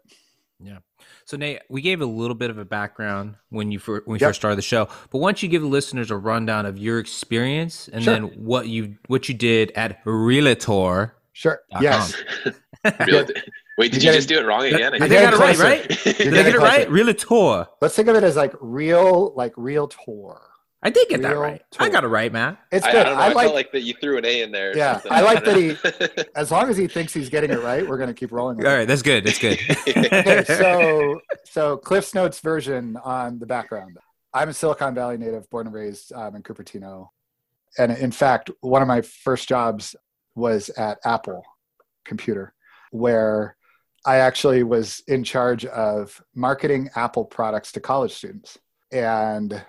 Yeah. 0.63 0.77
So 1.25 1.37
Nate, 1.37 1.61
we 1.69 1.81
gave 1.81 2.01
a 2.01 2.05
little 2.05 2.35
bit 2.35 2.49
of 2.51 2.57
a 2.57 2.65
background 2.65 3.35
when 3.49 3.71
you 3.71 3.79
fir- 3.79 4.01
when 4.05 4.13
we 4.13 4.19
Yep. 4.19 4.29
first 4.29 4.39
started 4.41 4.55
the 4.57 4.61
show, 4.61 4.87
but 5.09 5.17
why 5.19 5.29
don't 5.29 5.41
you 5.41 5.49
give 5.49 5.61
the 5.63 5.67
listeners 5.67 6.11
a 6.11 6.17
rundown 6.17 6.65
of 6.65 6.77
your 6.77 6.99
experience 6.99 7.87
and 7.91 8.03
Sure. 8.03 8.13
then 8.13 8.23
what 8.45 8.67
you 8.67 8.95
what 9.07 9.27
you 9.27 9.33
did 9.35 9.71
at 9.75 9.99
Realtor? 10.05 11.15
Sure. 11.33 11.61
Yes. 11.81 12.13
Real- 13.07 13.25
wait 13.77 13.91
did 13.91 14.03
You 14.03 14.07
you 14.07 14.11
get 14.11 14.15
just 14.15 14.29
do 14.29 14.37
it 14.37 14.45
wrong 14.45 14.65
again 14.65 14.93
I 14.93 14.99
think 14.99 15.11
I 15.13 15.21
got 15.21 15.33
it 15.33 15.39
right, 15.39 15.57
right? 15.57 16.05
You're 16.05 16.13
Did 16.31 16.33
I 16.37 16.43
get 16.43 16.55
it 16.55 16.59
right? 16.59 16.89
Realtor. 16.89 17.67
Let's 17.81 17.95
think 17.95 18.07
of 18.07 18.15
it 18.15 18.23
as 18.23 18.35
like 18.35 18.53
real, 18.61 19.33
like 19.35 19.53
real 19.57 19.87
tour. 19.87 20.41
I 20.83 20.89
did 20.89 21.07
get 21.09 21.21
that 21.21 21.29
Real 21.33 21.41
right. 21.41 21.61
I 21.79 21.89
got 21.89 22.03
it 22.03 22.07
right, 22.07 22.31
Matt. 22.31 22.57
It's 22.71 22.83
I, 22.85 22.89
I 22.89 22.91
good. 22.91 23.03
don't 23.03 23.15
know. 23.15 23.21
I, 23.21 23.25
I, 23.29 23.33
like 23.33 23.43
felt 23.45 23.55
like 23.55 23.71
that 23.73 23.81
you 23.81 23.93
threw 24.01 24.17
an 24.17 24.25
A 24.25 24.41
in 24.41 24.51
there. 24.51 24.71
or 24.71 24.75
Yeah, 24.77 24.93
something. 24.93 25.11
I 25.11 25.21
like 25.21 25.45
that 25.45 25.55
he- 25.55 26.23
as 26.35 26.49
long 26.51 26.69
as 26.69 26.77
he 26.77 26.87
thinks 26.87 27.13
he's 27.13 27.29
getting 27.29 27.51
it 27.51 27.61
right, 27.61 27.87
we're 27.87 27.97
going 27.97 28.07
to 28.09 28.15
keep 28.15 28.31
rolling. 28.31 28.57
with 28.57 28.65
All 28.65 28.73
it. 28.73 28.77
right, 28.77 28.87
that's 28.87 29.03
good. 29.03 29.23
That's 29.23 29.37
good. 29.37 29.59
okay, 29.87 30.43
so 30.47 31.21
so 31.45 31.77
Cliff's 31.77 32.15
Notes 32.15 32.39
version 32.39 32.97
on 33.03 33.37
the 33.37 33.45
background. 33.45 33.97
I'm 34.33 34.49
a 34.49 34.53
Silicon 34.53 34.95
Valley 34.95 35.17
native, 35.17 35.47
born 35.51 35.67
and 35.67 35.75
raised 35.75 36.13
um, 36.13 36.35
in 36.35 36.41
Cupertino, 36.41 37.09
and 37.77 37.91
in 37.91 38.11
fact, 38.11 38.49
one 38.61 38.81
of 38.81 38.87
my 38.87 39.01
first 39.01 39.47
jobs 39.47 39.95
was 40.35 40.69
at 40.69 40.97
Apple 41.05 41.43
Computer, 42.05 42.53
where 42.91 43.55
I 44.05 44.15
actually 44.17 44.63
was 44.63 45.03
in 45.07 45.23
charge 45.23 45.65
of 45.65 46.19
marketing 46.33 46.89
Apple 46.95 47.25
products 47.25 47.71
to 47.73 47.79
college 47.81 48.13
students, 48.13 48.57
and 48.91 49.63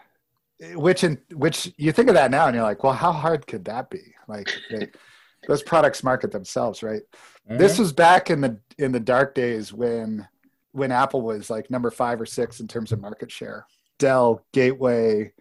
which 0.75 1.05
in 1.05 1.19
which 1.33 1.73
you 1.77 1.93
think 1.93 2.09
of 2.09 2.15
that 2.15 2.31
now 2.31 2.47
and 2.47 2.55
you're 2.55 2.65
like, 2.65 2.85
well, 2.85 2.93
how 2.93 3.13
hard 3.13 3.47
could 3.47 3.65
that 3.65 3.91
be? 3.91 4.15
Like 4.29 4.49
they, 4.71 4.89
those 5.49 5.63
products 5.63 6.05
market 6.05 6.31
themselves, 6.31 6.83
right? 6.83 7.03
this 7.49 7.73
mm-hmm. 7.73 7.83
was 7.83 7.93
back 7.93 8.31
in 8.31 8.41
the 8.41 8.59
in 8.79 8.93
the 8.93 9.01
dark 9.01 9.35
days 9.35 9.73
when 9.73 10.27
when 10.71 10.93
apple 10.93 11.23
was 11.23 11.51
like 11.51 11.71
number 11.71 11.91
five 11.91 12.21
or 12.21 12.27
six 12.27 12.61
in 12.61 12.69
terms 12.69 12.93
of 12.93 13.01
market 13.01 13.31
share. 13.31 13.67
Dell 13.99 14.45
gateway 14.53 15.33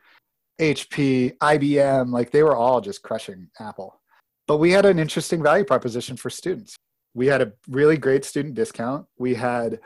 hp 0.60 1.36
ibm 1.40 2.12
like 2.12 2.30
they 2.30 2.44
were 2.44 2.56
all 2.56 2.82
just 2.82 3.02
crushing 3.04 3.48
apple. 3.60 4.00
But 4.48 4.58
we 4.58 4.72
had 4.72 4.86
an 4.86 5.00
interesting 5.00 5.42
value 5.42 5.64
proposition 5.64 6.18
for 6.18 6.30
students. 6.30 6.76
We 7.14 7.28
had 7.28 7.42
a 7.42 7.54
really 7.68 7.98
great 7.98 8.26
student 8.26 8.56
discount. 8.56 9.06
We 9.18 9.36
had 9.36 9.80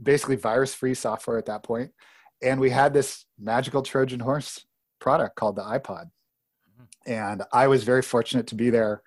basically 0.00 0.36
virus 0.36 0.74
free 0.74 0.94
software 0.94 1.38
at 1.38 1.46
that 1.46 1.62
point. 1.62 1.92
And 2.42 2.60
we 2.60 2.70
had 2.70 2.92
this 2.92 3.24
magical 3.38 3.82
trojan 3.82 4.20
horse 4.20 4.64
product 5.02 5.36
called 5.36 5.56
the 5.56 5.62
ipod 5.62 6.06
mm-hmm. 6.06 7.12
and 7.12 7.42
i 7.52 7.66
was 7.66 7.84
very 7.84 8.02
fortunate 8.02 8.46
to 8.46 8.54
be 8.54 8.70
there 8.70 9.02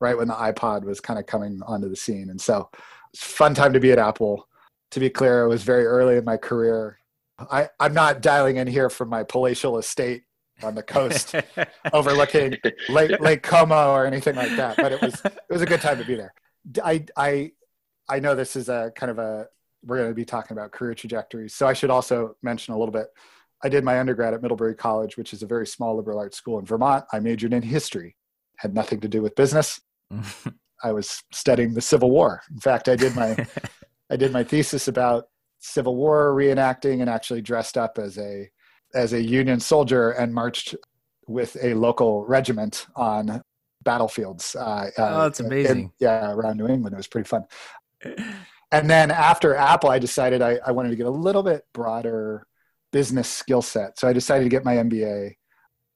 right 0.00 0.16
when 0.16 0.28
the 0.28 0.34
iPod 0.34 0.84
was 0.84 1.00
kind 1.00 1.18
of 1.18 1.26
coming 1.26 1.60
onto 1.66 1.88
the 1.88 1.96
scene. 1.96 2.30
And 2.30 2.40
so 2.40 2.68
it's 3.12 3.22
fun 3.22 3.54
time 3.54 3.72
to 3.72 3.80
be 3.80 3.92
at 3.92 3.98
Apple. 3.98 4.48
To 4.92 5.00
be 5.00 5.10
clear, 5.10 5.42
it 5.42 5.48
was 5.48 5.62
very 5.62 5.84
early 5.84 6.16
in 6.16 6.24
my 6.24 6.36
career. 6.36 6.98
I, 7.38 7.68
I'm 7.80 7.94
not 7.94 8.22
dialing 8.22 8.56
in 8.56 8.66
here 8.66 8.88
from 8.88 9.08
my 9.08 9.24
palatial 9.24 9.78
estate 9.78 10.24
on 10.62 10.74
the 10.74 10.82
coast 10.82 11.34
overlooking 11.92 12.56
Lake, 12.88 13.20
Lake 13.20 13.42
Como 13.42 13.92
or 13.92 14.06
anything 14.06 14.36
like 14.36 14.56
that, 14.56 14.76
but 14.76 14.92
it 14.92 15.02
was 15.02 15.20
it 15.24 15.42
was 15.50 15.60
a 15.60 15.66
good 15.66 15.82
time 15.82 15.98
to 15.98 16.04
be 16.04 16.14
there. 16.14 16.32
I 16.82 17.04
I 17.14 17.52
I 18.08 18.20
know 18.20 18.34
this 18.34 18.56
is 18.56 18.70
a 18.70 18.90
kind 18.94 19.10
of 19.10 19.18
a 19.18 19.48
we're 19.84 19.98
going 19.98 20.08
to 20.08 20.14
be 20.14 20.24
talking 20.24 20.56
about 20.56 20.72
career 20.72 20.94
trajectories, 20.94 21.54
so 21.54 21.66
I 21.66 21.74
should 21.74 21.90
also 21.90 22.36
mention 22.42 22.72
a 22.72 22.78
little 22.78 22.92
bit. 22.92 23.08
I 23.64 23.68
did 23.68 23.84
my 23.84 23.98
undergrad 23.98 24.34
at 24.34 24.42
Middlebury 24.42 24.74
College, 24.74 25.16
which 25.16 25.32
is 25.32 25.42
a 25.42 25.46
very 25.46 25.66
small 25.66 25.96
liberal 25.96 26.18
arts 26.18 26.36
school 26.36 26.58
in 26.58 26.64
Vermont. 26.66 27.04
I 27.12 27.20
majored 27.20 27.52
in 27.54 27.62
history, 27.62 28.16
had 28.58 28.74
nothing 28.74 29.00
to 29.00 29.08
do 29.08 29.22
with 29.22 29.34
business. 29.34 29.80
I 30.84 30.92
was 30.92 31.22
studying 31.32 31.72
the 31.74 31.80
Civil 31.80 32.10
War. 32.10 32.42
In 32.52 32.60
fact, 32.60 32.88
I 32.88 32.96
did 32.96 33.14
my 33.16 33.46
I 34.10 34.16
did 34.16 34.32
my 34.32 34.44
thesis 34.44 34.88
about 34.88 35.24
Civil 35.58 35.96
War 35.96 36.34
reenacting 36.34 37.00
and 37.00 37.08
actually 37.10 37.40
dressed 37.42 37.76
up 37.78 37.98
as 37.98 38.18
a 38.18 38.48
as 38.94 39.12
a 39.14 39.20
Union 39.22 39.58
soldier 39.58 40.10
and 40.12 40.32
marched 40.34 40.74
with 41.26 41.56
a 41.62 41.74
local 41.74 42.24
regiment 42.26 42.86
on 42.94 43.42
battlefields. 43.82 44.54
Uh, 44.54 44.90
Oh, 44.98 45.22
that's 45.22 45.40
in- 45.40 45.46
amazing. 45.46 45.92
yeah, 45.98 46.30
around 46.30 46.56
New 46.58 46.68
England, 46.68 46.94
it 46.94 46.96
was 46.98 47.08
pretty 47.08 47.26
fun. 47.28 47.44
And 48.72 48.90
then 48.90 49.12
after 49.12 49.54
Apple, 49.54 49.90
I 49.90 50.00
decided 50.00 50.42
I, 50.42 50.58
I 50.66 50.72
wanted 50.72 50.90
to 50.90 50.96
get 50.96 51.06
a 51.06 51.10
little 51.10 51.44
bit 51.44 51.64
broader 51.72 52.48
business 52.98 53.28
skill 53.42 53.60
set. 53.74 53.90
So 53.98 54.04
I 54.08 54.12
decided 54.20 54.44
to 54.44 54.52
get 54.56 54.64
my 54.70 54.76
MBA. 54.88 55.18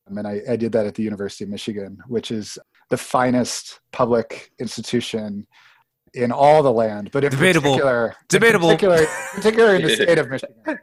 Um, 0.06 0.18
And 0.18 0.26
I, 0.32 0.34
I 0.52 0.56
did 0.62 0.70
that 0.72 0.84
at 0.90 0.94
the 0.98 1.02
University 1.10 1.44
of 1.44 1.50
Michigan, 1.56 1.92
which 2.14 2.28
is 2.30 2.46
the 2.90 2.96
finest 3.14 3.80
public 4.00 4.30
institution 4.64 5.46
in 6.22 6.30
all 6.42 6.60
the 6.68 6.72
land, 6.82 7.04
but 7.14 7.22
in 7.24 7.30
Debatable. 7.30 7.70
particular, 7.78 8.06
in 8.08 8.14
Debatable. 8.36 8.68
particular, 8.68 9.00
particular 9.38 9.70
in 9.76 9.82
the 9.86 9.90
state 10.02 10.18
of 10.22 10.26
Michigan, 10.34 10.78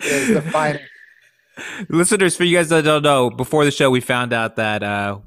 is 0.00 0.28
the 0.38 0.42
finest. 0.56 0.84
Listeners, 2.00 2.36
for 2.36 2.44
you 2.44 2.56
guys 2.58 2.68
that 2.68 2.84
don't 2.84 3.02
know, 3.02 3.30
before 3.30 3.64
the 3.64 3.70
show, 3.70 3.88
we 3.90 4.00
found 4.00 4.32
out 4.32 4.56
that 4.56 4.82
uh, 4.82 5.18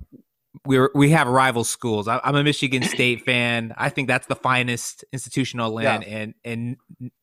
we 0.65 0.79
were, 0.79 0.91
we 0.95 1.09
have 1.11 1.27
rival 1.27 1.63
schools. 1.63 2.07
I, 2.07 2.19
I'm 2.23 2.35
a 2.35 2.43
Michigan 2.43 2.83
State 2.95 3.25
fan. 3.25 3.73
I 3.77 3.89
think 3.89 4.07
that's 4.07 4.27
the 4.27 4.35
finest 4.35 5.03
institutional 5.11 5.71
land, 5.71 6.03
and 6.03 6.33
and 6.43 6.77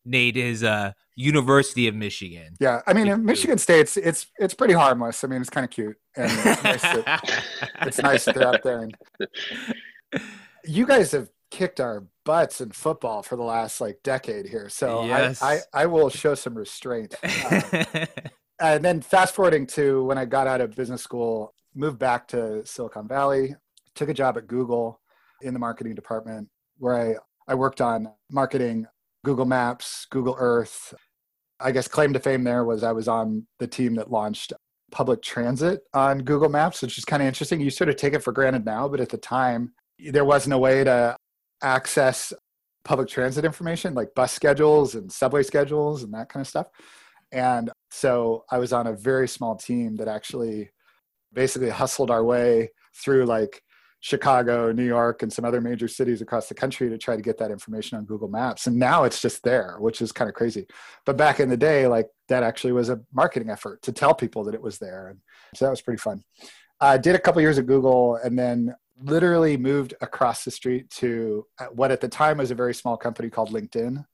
Nate 0.04 0.36
is 0.36 0.62
a 0.62 0.94
University 1.16 1.88
of 1.88 1.94
Michigan. 1.94 2.54
Yeah, 2.60 2.82
I 2.86 2.92
mean, 2.92 3.06
Me. 3.06 3.16
Michigan 3.16 3.58
State, 3.58 3.80
it's 3.80 3.96
it's 3.96 4.26
it's 4.38 4.54
pretty 4.54 4.74
harmless. 4.74 5.24
I 5.24 5.28
mean, 5.28 5.40
it's 5.40 5.50
kind 5.50 5.64
of 5.64 5.70
cute, 5.70 5.96
and 6.16 6.30
it's 6.30 6.64
nice, 6.64 6.82
that, 6.82 7.44
it's 7.82 7.98
nice 7.98 8.24
that 8.24 8.34
they're 8.34 8.48
up 8.48 8.62
there. 8.62 8.82
And 8.82 8.96
you 10.64 10.86
guys 10.86 11.12
have 11.12 11.28
kicked 11.50 11.80
our 11.80 12.04
butts 12.24 12.60
in 12.60 12.70
football 12.70 13.22
for 13.22 13.36
the 13.36 13.42
last 13.42 13.80
like 13.80 14.02
decade 14.02 14.46
here, 14.46 14.68
so 14.68 15.04
Yes. 15.04 15.42
I, 15.42 15.54
I 15.54 15.60
I 15.82 15.86
will 15.86 16.10
show 16.10 16.34
some 16.34 16.54
restraint. 16.54 17.14
Uh, 17.22 17.84
and 18.60 18.84
then 18.84 19.00
fast 19.00 19.34
forwarding 19.34 19.66
to 19.66 20.04
when 20.04 20.18
I 20.18 20.24
got 20.24 20.46
out 20.46 20.60
of 20.60 20.74
business 20.74 21.02
school, 21.02 21.54
moved 21.74 21.98
back 21.98 22.28
to 22.28 22.64
Silicon 22.66 23.08
Valley, 23.08 23.54
took 23.94 24.08
a 24.08 24.14
job 24.14 24.36
at 24.36 24.46
Google 24.46 25.00
in 25.42 25.54
the 25.54 25.60
marketing 25.60 25.94
department 25.94 26.48
where 26.78 26.94
I, 26.94 27.52
I 27.52 27.54
worked 27.54 27.80
on 27.80 28.08
marketing 28.30 28.86
Google 29.24 29.44
Maps, 29.44 30.06
Google 30.10 30.36
Earth. 30.38 30.94
I 31.60 31.70
guess 31.70 31.86
claim 31.86 32.12
to 32.12 32.18
fame 32.18 32.44
there 32.44 32.64
was 32.64 32.82
I 32.82 32.92
was 32.92 33.08
on 33.08 33.46
the 33.58 33.66
team 33.66 33.94
that 33.94 34.10
launched 34.10 34.52
public 34.90 35.22
transit 35.22 35.80
on 35.94 36.18
Google 36.18 36.48
Maps, 36.48 36.82
which 36.82 36.98
is 36.98 37.04
kind 37.04 37.22
of 37.22 37.28
interesting. 37.28 37.60
You 37.60 37.70
sort 37.70 37.88
of 37.88 37.96
take 37.96 38.14
it 38.14 38.22
for 38.22 38.32
granted 38.32 38.64
now, 38.64 38.88
but 38.88 39.00
at 39.00 39.08
the 39.08 39.18
time, 39.18 39.72
there 39.98 40.24
wasn't 40.24 40.54
a 40.54 40.58
way 40.58 40.84
to 40.84 41.16
access 41.62 42.32
public 42.84 43.08
transit 43.08 43.44
information, 43.44 43.94
like 43.94 44.14
bus 44.14 44.32
schedules 44.32 44.94
and 44.94 45.10
subway 45.10 45.42
schedules 45.42 46.02
and 46.02 46.12
that 46.12 46.28
kind 46.28 46.40
of 46.42 46.48
stuff. 46.48 46.66
And 47.30 47.70
so 47.90 48.44
I 48.50 48.58
was 48.58 48.72
on 48.72 48.88
a 48.88 48.92
very 48.92 49.28
small 49.28 49.56
team 49.56 49.96
that 49.96 50.08
actually 50.08 50.70
basically 51.32 51.70
hustled 51.70 52.10
our 52.10 52.24
way 52.24 52.70
through 52.94 53.24
like 53.26 53.62
Chicago, 54.00 54.72
New 54.72 54.84
York, 54.84 55.22
and 55.22 55.32
some 55.32 55.44
other 55.44 55.60
major 55.60 55.86
cities 55.86 56.20
across 56.20 56.48
the 56.48 56.54
country 56.54 56.90
to 56.90 56.98
try 56.98 57.14
to 57.14 57.22
get 57.22 57.38
that 57.38 57.52
information 57.52 57.96
on 57.96 58.04
Google 58.04 58.28
Maps. 58.28 58.66
And 58.66 58.76
now 58.76 59.04
it's 59.04 59.22
just 59.22 59.44
there, 59.44 59.76
which 59.78 60.02
is 60.02 60.10
kind 60.10 60.28
of 60.28 60.34
crazy. 60.34 60.66
But 61.06 61.16
back 61.16 61.38
in 61.38 61.48
the 61.48 61.56
day, 61.56 61.86
like 61.86 62.08
that 62.28 62.42
actually 62.42 62.72
was 62.72 62.88
a 62.88 63.00
marketing 63.12 63.48
effort 63.48 63.80
to 63.82 63.92
tell 63.92 64.12
people 64.12 64.42
that 64.44 64.54
it 64.54 64.62
was 64.62 64.78
there. 64.78 65.08
And 65.08 65.20
so 65.54 65.64
that 65.64 65.70
was 65.70 65.82
pretty 65.82 66.00
fun. 66.00 66.24
I 66.80 66.98
did 66.98 67.14
a 67.14 67.20
couple 67.20 67.40
years 67.40 67.58
at 67.58 67.66
Google 67.66 68.16
and 68.16 68.36
then 68.36 68.74
literally 69.00 69.56
moved 69.56 69.94
across 70.00 70.44
the 70.44 70.50
street 70.50 70.90
to 70.90 71.46
uh, 71.60 71.66
what 71.66 71.92
at 71.92 72.00
the 72.00 72.08
time 72.08 72.38
was 72.38 72.50
a 72.50 72.56
very 72.56 72.74
small 72.74 72.96
company 72.96 73.30
called 73.30 73.50
LinkedIn. 73.50 74.04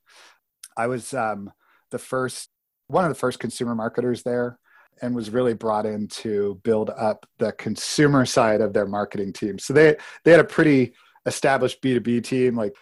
I 0.76 0.86
was 0.86 1.14
um, 1.14 1.50
the 1.90 1.98
first, 1.98 2.50
one 2.88 3.04
of 3.04 3.10
the 3.10 3.14
first 3.14 3.38
consumer 3.38 3.74
marketers 3.74 4.22
there 4.22 4.58
and 5.02 5.14
was 5.14 5.30
really 5.30 5.54
brought 5.54 5.86
in 5.86 6.08
to 6.08 6.60
build 6.64 6.90
up 6.90 7.26
the 7.38 7.52
consumer 7.52 8.24
side 8.24 8.60
of 8.60 8.72
their 8.72 8.86
marketing 8.86 9.32
team. 9.32 9.58
So 9.58 9.72
they 9.72 9.96
they 10.24 10.30
had 10.30 10.40
a 10.40 10.44
pretty 10.44 10.94
established 11.26 11.82
B2B 11.82 12.24
team, 12.24 12.56
like 12.56 12.74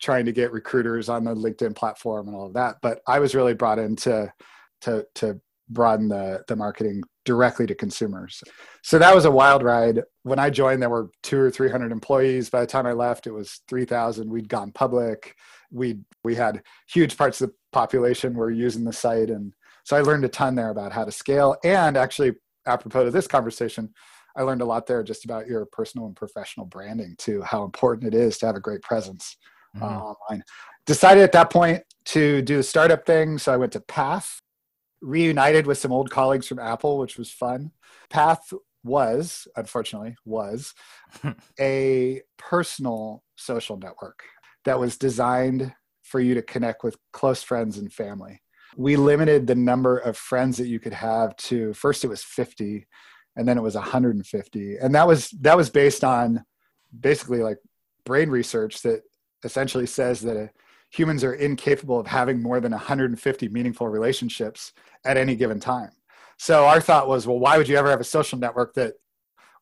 trying 0.00 0.24
to 0.26 0.32
get 0.32 0.52
recruiters 0.52 1.08
on 1.08 1.24
the 1.24 1.34
LinkedIn 1.34 1.74
platform 1.74 2.28
and 2.28 2.36
all 2.36 2.46
of 2.46 2.54
that. 2.54 2.76
But 2.82 3.00
I 3.06 3.18
was 3.18 3.34
really 3.34 3.54
brought 3.54 3.78
in 3.78 3.96
to 3.96 4.32
to 4.82 5.04
to 5.16 5.40
broaden 5.68 6.08
the 6.08 6.42
the 6.48 6.56
marketing 6.56 7.02
directly 7.24 7.66
to 7.66 7.74
consumers. 7.74 8.42
So 8.82 8.98
that 8.98 9.14
was 9.14 9.26
a 9.26 9.30
wild 9.30 9.62
ride. 9.62 10.02
When 10.22 10.38
I 10.38 10.50
joined, 10.50 10.80
there 10.80 10.88
were 10.88 11.10
two 11.22 11.38
or 11.38 11.50
three 11.50 11.70
hundred 11.70 11.92
employees. 11.92 12.50
By 12.50 12.60
the 12.60 12.66
time 12.66 12.86
I 12.86 12.92
left, 12.92 13.26
it 13.26 13.32
was 13.32 13.60
three 13.68 13.84
thousand. 13.84 14.30
We'd 14.30 14.48
gone 14.48 14.72
public. 14.72 15.34
We 15.70 15.98
we 16.24 16.34
had 16.34 16.62
huge 16.88 17.16
parts 17.16 17.40
of 17.40 17.50
the 17.50 17.54
population 17.72 18.34
were 18.34 18.50
using 18.50 18.84
the 18.84 18.92
site 18.92 19.30
and 19.30 19.52
so 19.88 19.96
I 19.96 20.02
learned 20.02 20.26
a 20.26 20.28
ton 20.28 20.54
there 20.54 20.68
about 20.68 20.92
how 20.92 21.06
to 21.06 21.10
scale. 21.10 21.56
And 21.64 21.96
actually, 21.96 22.32
apropos 22.66 23.06
to 23.06 23.10
this 23.10 23.26
conversation, 23.26 23.94
I 24.36 24.42
learned 24.42 24.60
a 24.60 24.66
lot 24.66 24.86
there 24.86 25.02
just 25.02 25.24
about 25.24 25.46
your 25.46 25.64
personal 25.64 26.06
and 26.06 26.14
professional 26.14 26.66
branding 26.66 27.14
too, 27.16 27.40
how 27.40 27.64
important 27.64 28.12
it 28.12 28.14
is 28.14 28.36
to 28.38 28.46
have 28.46 28.54
a 28.54 28.60
great 28.60 28.82
presence 28.82 29.38
uh, 29.80 29.80
mm-hmm. 29.80 29.96
uh, 29.96 30.00
online. 30.00 30.44
Decided 30.84 31.22
at 31.22 31.32
that 31.32 31.48
point 31.48 31.84
to 32.04 32.42
do 32.42 32.58
the 32.58 32.62
startup 32.62 33.06
thing. 33.06 33.38
So 33.38 33.50
I 33.50 33.56
went 33.56 33.72
to 33.72 33.80
Path, 33.80 34.42
reunited 35.00 35.66
with 35.66 35.78
some 35.78 35.92
old 35.92 36.10
colleagues 36.10 36.46
from 36.46 36.58
Apple, 36.58 36.98
which 36.98 37.16
was 37.16 37.30
fun. 37.30 37.70
Path 38.10 38.52
was, 38.84 39.48
unfortunately, 39.56 40.16
was 40.26 40.74
a 41.58 42.20
personal 42.36 43.24
social 43.36 43.78
network 43.78 44.22
that 44.66 44.78
was 44.78 44.98
designed 44.98 45.72
for 46.02 46.20
you 46.20 46.34
to 46.34 46.42
connect 46.42 46.84
with 46.84 46.98
close 47.10 47.42
friends 47.42 47.78
and 47.78 47.90
family 47.90 48.42
we 48.76 48.96
limited 48.96 49.46
the 49.46 49.54
number 49.54 49.98
of 49.98 50.16
friends 50.16 50.56
that 50.58 50.66
you 50.66 50.78
could 50.78 50.92
have 50.92 51.34
to 51.36 51.72
first 51.74 52.04
it 52.04 52.08
was 52.08 52.22
50 52.22 52.86
and 53.36 53.48
then 53.48 53.56
it 53.56 53.62
was 53.62 53.74
150 53.74 54.76
and 54.76 54.94
that 54.94 55.06
was 55.06 55.30
that 55.40 55.56
was 55.56 55.70
based 55.70 56.04
on 56.04 56.44
basically 56.98 57.38
like 57.38 57.58
brain 58.04 58.30
research 58.30 58.82
that 58.82 59.02
essentially 59.44 59.86
says 59.86 60.20
that 60.20 60.36
uh, 60.36 60.46
humans 60.90 61.22
are 61.22 61.34
incapable 61.34 62.00
of 62.00 62.06
having 62.06 62.42
more 62.42 62.60
than 62.60 62.72
150 62.72 63.48
meaningful 63.50 63.88
relationships 63.88 64.72
at 65.04 65.16
any 65.16 65.36
given 65.36 65.60
time. 65.60 65.90
So 66.38 66.66
our 66.66 66.80
thought 66.80 67.08
was 67.08 67.26
well 67.26 67.38
why 67.38 67.58
would 67.58 67.68
you 67.68 67.76
ever 67.76 67.90
have 67.90 68.00
a 68.00 68.04
social 68.04 68.38
network 68.38 68.74
that 68.74 68.94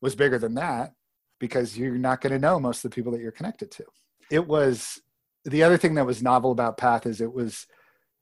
was 0.01 0.15
bigger 0.15 0.39
than 0.39 0.55
that? 0.55 0.93
Because 1.39 1.77
you're 1.77 1.99
not 1.99 2.21
going 2.21 2.33
to 2.33 2.39
know 2.39 2.59
most 2.59 2.85
of 2.85 2.91
the 2.91 2.95
people 2.95 3.13
that 3.13 3.21
you're 3.21 3.33
connected 3.33 3.71
to. 3.73 3.85
It 4.31 4.47
was 4.47 5.01
the 5.45 5.63
other 5.63 5.77
thing 5.77 5.95
that 5.95 6.07
was 6.07 6.23
novel 6.23 6.53
about 6.53 6.79
path 6.79 7.07
is 7.07 7.21
it 7.21 7.33
was 7.33 7.67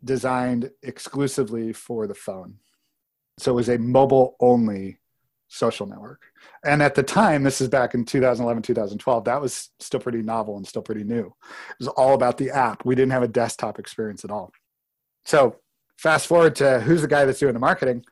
designed 0.04 0.70
exclusively 0.82 1.72
for 1.72 2.06
the 2.06 2.14
phone. 2.14 2.58
So 3.38 3.52
it 3.52 3.56
was 3.56 3.68
a 3.68 3.78
mobile 3.78 4.36
only 4.40 4.98
social 5.48 5.86
network. 5.86 6.22
And 6.64 6.82
at 6.82 6.94
the 6.94 7.02
time, 7.02 7.42
this 7.42 7.60
is 7.60 7.68
back 7.68 7.94
in 7.94 8.04
2011, 8.04 8.62
2012, 8.62 9.24
that 9.24 9.40
was 9.40 9.70
still 9.80 10.00
pretty 10.00 10.22
novel 10.22 10.56
and 10.56 10.66
still 10.66 10.82
pretty 10.82 11.04
new. 11.04 11.26
It 11.26 11.78
was 11.78 11.88
all 11.88 12.14
about 12.14 12.38
the 12.38 12.50
app. 12.50 12.84
We 12.84 12.94
didn't 12.94 13.12
have 13.12 13.22
a 13.22 13.28
desktop 13.28 13.78
experience 13.78 14.24
at 14.24 14.30
all. 14.30 14.52
So 15.24 15.56
fast 15.96 16.26
forward 16.26 16.56
to 16.56 16.80
who's 16.80 17.02
the 17.02 17.08
guy 17.08 17.24
that's 17.24 17.38
doing 17.38 17.54
the 17.54 17.60
marketing. 17.60 18.04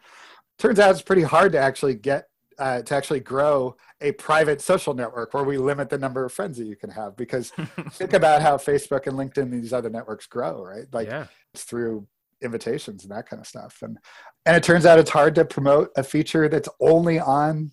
Turns 0.58 0.78
out 0.78 0.90
it's 0.90 1.02
pretty 1.02 1.22
hard 1.22 1.52
to 1.52 1.58
actually 1.58 1.94
get 1.94 2.28
uh, 2.58 2.82
to 2.82 2.94
actually 2.94 3.20
grow 3.20 3.74
a 4.02 4.12
private 4.12 4.60
social 4.60 4.94
network 4.94 5.32
where 5.32 5.44
we 5.44 5.58
limit 5.58 5.88
the 5.88 5.98
number 5.98 6.24
of 6.24 6.32
friends 6.32 6.58
that 6.58 6.64
you 6.64 6.76
can 6.76 6.90
have 6.90 7.16
because 7.16 7.50
think 7.92 8.12
about 8.12 8.42
how 8.42 8.56
facebook 8.56 9.06
and 9.06 9.16
linkedin 9.16 9.42
and 9.42 9.62
these 9.62 9.72
other 9.72 9.90
networks 9.90 10.26
grow 10.26 10.62
right? 10.72 10.86
Like 10.92 11.08
yeah. 11.08 11.26
it's 11.54 11.64
through 11.64 12.06
invitations 12.42 13.04
and 13.04 13.12
that 13.12 13.28
kind 13.28 13.40
of 13.40 13.46
stuff. 13.46 13.78
And 13.82 13.98
and 14.44 14.56
it 14.56 14.62
turns 14.62 14.86
out 14.86 14.98
it's 14.98 15.10
hard 15.10 15.34
to 15.36 15.44
promote 15.44 15.90
a 15.96 16.02
feature 16.02 16.48
that's 16.48 16.68
only 16.80 17.20
on 17.20 17.72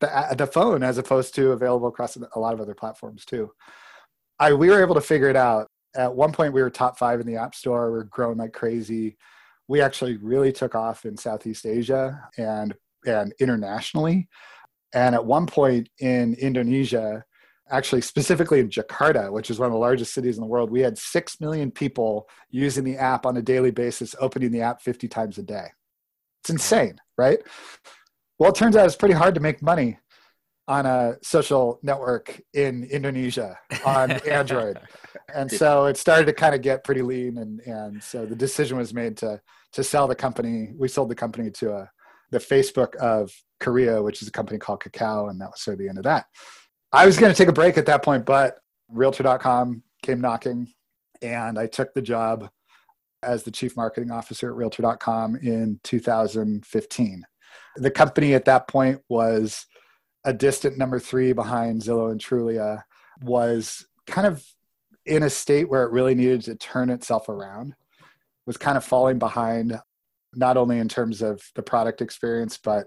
the, 0.00 0.34
the 0.36 0.46
phone 0.46 0.82
as 0.82 0.98
opposed 0.98 1.34
to 1.34 1.52
available 1.52 1.88
across 1.88 2.16
a 2.16 2.38
lot 2.38 2.54
of 2.54 2.60
other 2.60 2.74
platforms 2.74 3.24
too. 3.24 3.50
I 4.38 4.52
we 4.52 4.70
were 4.70 4.82
able 4.82 4.94
to 4.94 5.00
figure 5.00 5.28
it 5.28 5.36
out. 5.36 5.68
At 5.94 6.14
one 6.14 6.32
point 6.32 6.54
we 6.54 6.62
were 6.62 6.70
top 6.70 6.98
five 6.98 7.20
in 7.20 7.26
the 7.26 7.36
app 7.36 7.54
store. 7.54 7.92
We 7.92 7.98
are 7.98 8.04
growing 8.04 8.38
like 8.38 8.52
crazy. 8.52 9.16
We 9.68 9.80
actually 9.80 10.16
really 10.16 10.52
took 10.52 10.74
off 10.74 11.04
in 11.04 11.16
southeast 11.16 11.66
asia 11.66 12.28
and 12.38 12.74
and 13.06 13.34
internationally. 13.40 14.28
And 14.94 15.14
at 15.14 15.24
one 15.24 15.46
point 15.46 15.88
in 15.98 16.34
Indonesia, 16.34 17.24
actually 17.70 18.02
specifically 18.02 18.60
in 18.60 18.68
Jakarta, 18.68 19.32
which 19.32 19.50
is 19.50 19.58
one 19.58 19.66
of 19.66 19.72
the 19.72 19.78
largest 19.78 20.12
cities 20.12 20.36
in 20.36 20.42
the 20.42 20.46
world, 20.46 20.70
we 20.70 20.80
had 20.80 20.98
6 20.98 21.40
million 21.40 21.70
people 21.70 22.28
using 22.50 22.84
the 22.84 22.96
app 22.96 23.24
on 23.24 23.36
a 23.36 23.42
daily 23.42 23.70
basis, 23.70 24.14
opening 24.20 24.52
the 24.52 24.60
app 24.60 24.82
50 24.82 25.08
times 25.08 25.38
a 25.38 25.42
day. 25.42 25.68
It's 26.42 26.50
insane, 26.50 26.98
right? 27.16 27.38
Well, 28.38 28.50
it 28.50 28.56
turns 28.56 28.76
out 28.76 28.86
it's 28.86 28.96
pretty 28.96 29.14
hard 29.14 29.34
to 29.36 29.40
make 29.40 29.62
money 29.62 29.98
on 30.68 30.86
a 30.86 31.16
social 31.22 31.80
network 31.82 32.40
in 32.54 32.84
Indonesia 32.84 33.58
on 33.84 34.10
Android. 34.28 34.78
And 35.34 35.50
so 35.50 35.86
it 35.86 35.96
started 35.96 36.26
to 36.26 36.32
kind 36.32 36.54
of 36.54 36.62
get 36.62 36.84
pretty 36.84 37.02
lean 37.02 37.38
and 37.38 37.60
and 37.60 38.02
so 38.02 38.26
the 38.26 38.36
decision 38.36 38.76
was 38.76 38.94
made 38.94 39.16
to 39.18 39.40
to 39.72 39.84
sell 39.84 40.06
the 40.06 40.14
company. 40.14 40.72
We 40.76 40.88
sold 40.88 41.10
the 41.10 41.14
company 41.14 41.50
to 41.52 41.72
a 41.72 41.90
the 42.32 42.38
Facebook 42.38 42.96
of 42.96 43.30
Korea, 43.60 44.02
which 44.02 44.22
is 44.22 44.28
a 44.28 44.32
company 44.32 44.58
called 44.58 44.80
Kakao, 44.80 45.30
and 45.30 45.40
that 45.40 45.50
was 45.50 45.60
sort 45.60 45.74
of 45.74 45.78
the 45.78 45.88
end 45.88 45.98
of 45.98 46.04
that. 46.04 46.26
I 46.90 47.06
was 47.06 47.16
going 47.16 47.32
to 47.32 47.38
take 47.38 47.48
a 47.48 47.52
break 47.52 47.78
at 47.78 47.86
that 47.86 48.02
point, 48.02 48.26
but 48.26 48.58
Realtor.com 48.88 49.82
came 50.02 50.20
knocking, 50.20 50.72
and 51.20 51.58
I 51.58 51.66
took 51.66 51.94
the 51.94 52.02
job 52.02 52.50
as 53.22 53.44
the 53.44 53.50
chief 53.50 53.76
marketing 53.76 54.10
officer 54.10 54.50
at 54.50 54.56
Realtor.com 54.56 55.36
in 55.36 55.78
2015. 55.84 57.22
The 57.76 57.90
company 57.90 58.34
at 58.34 58.46
that 58.46 58.66
point 58.66 59.00
was 59.08 59.66
a 60.24 60.32
distant 60.32 60.78
number 60.78 60.98
three 60.98 61.32
behind 61.32 61.82
Zillow 61.82 62.10
and 62.10 62.20
Trulia, 62.20 62.82
was 63.22 63.86
kind 64.06 64.26
of 64.26 64.44
in 65.06 65.22
a 65.22 65.30
state 65.30 65.68
where 65.68 65.84
it 65.84 65.92
really 65.92 66.14
needed 66.14 66.42
to 66.42 66.56
turn 66.56 66.90
itself 66.90 67.28
around, 67.28 67.74
was 68.46 68.56
kind 68.56 68.76
of 68.76 68.84
falling 68.84 69.18
behind 69.18 69.78
not 70.34 70.56
only 70.56 70.78
in 70.78 70.88
terms 70.88 71.22
of 71.22 71.42
the 71.54 71.62
product 71.62 72.00
experience, 72.00 72.58
but 72.58 72.86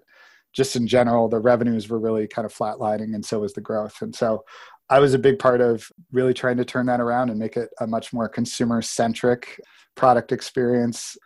just 0.53 0.75
in 0.75 0.87
general, 0.87 1.27
the 1.27 1.39
revenues 1.39 1.89
were 1.89 1.99
really 1.99 2.27
kind 2.27 2.45
of 2.45 2.53
flatlining, 2.53 3.13
and 3.13 3.25
so 3.25 3.39
was 3.39 3.53
the 3.53 3.61
growth. 3.61 4.01
And 4.01 4.15
so 4.15 4.43
I 4.89 4.99
was 4.99 5.13
a 5.13 5.19
big 5.19 5.39
part 5.39 5.61
of 5.61 5.87
really 6.11 6.33
trying 6.33 6.57
to 6.57 6.65
turn 6.65 6.85
that 6.85 7.01
around 7.01 7.29
and 7.29 7.39
make 7.39 7.57
it 7.57 7.69
a 7.79 7.87
much 7.87 8.13
more 8.13 8.29
consumer 8.29 8.81
centric 8.81 9.59
product 9.95 10.31
experience, 10.31 11.17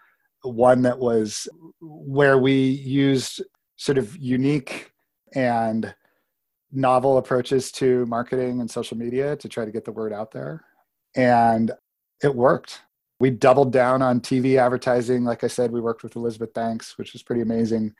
one 0.44 0.82
that 0.84 0.98
was 0.98 1.48
where 1.82 2.38
we 2.38 2.54
used 2.54 3.44
sort 3.76 3.98
of 3.98 4.16
unique 4.18 4.92
and 5.36 5.94
novel 6.72 7.18
approaches 7.18 7.72
to 7.72 8.06
marketing 8.06 8.62
and 8.62 8.70
social 8.70 8.98
media 8.98 9.36
to 9.36 9.50
try 9.50 9.66
to 9.66 9.72
get 9.72 9.86
the 9.86 9.92
word 9.92 10.14
out 10.14 10.32
there. 10.32 10.64
And 11.16 11.72
it 12.24 12.34
worked 12.34 12.82
we 13.20 13.30
doubled 13.30 13.74
down 13.74 14.02
on 14.02 14.22
TV 14.22 14.58
advertising. 14.58 15.26
Like 15.26 15.44
I 15.44 15.48
said, 15.48 15.72
we 15.72 15.82
worked 15.82 16.04
with 16.04 16.16
Elizabeth 16.16 16.54
Banks, 16.54 16.98
which 16.98 17.14
was 17.14 17.22
pretty 17.22 17.42
amazing. 17.42 17.94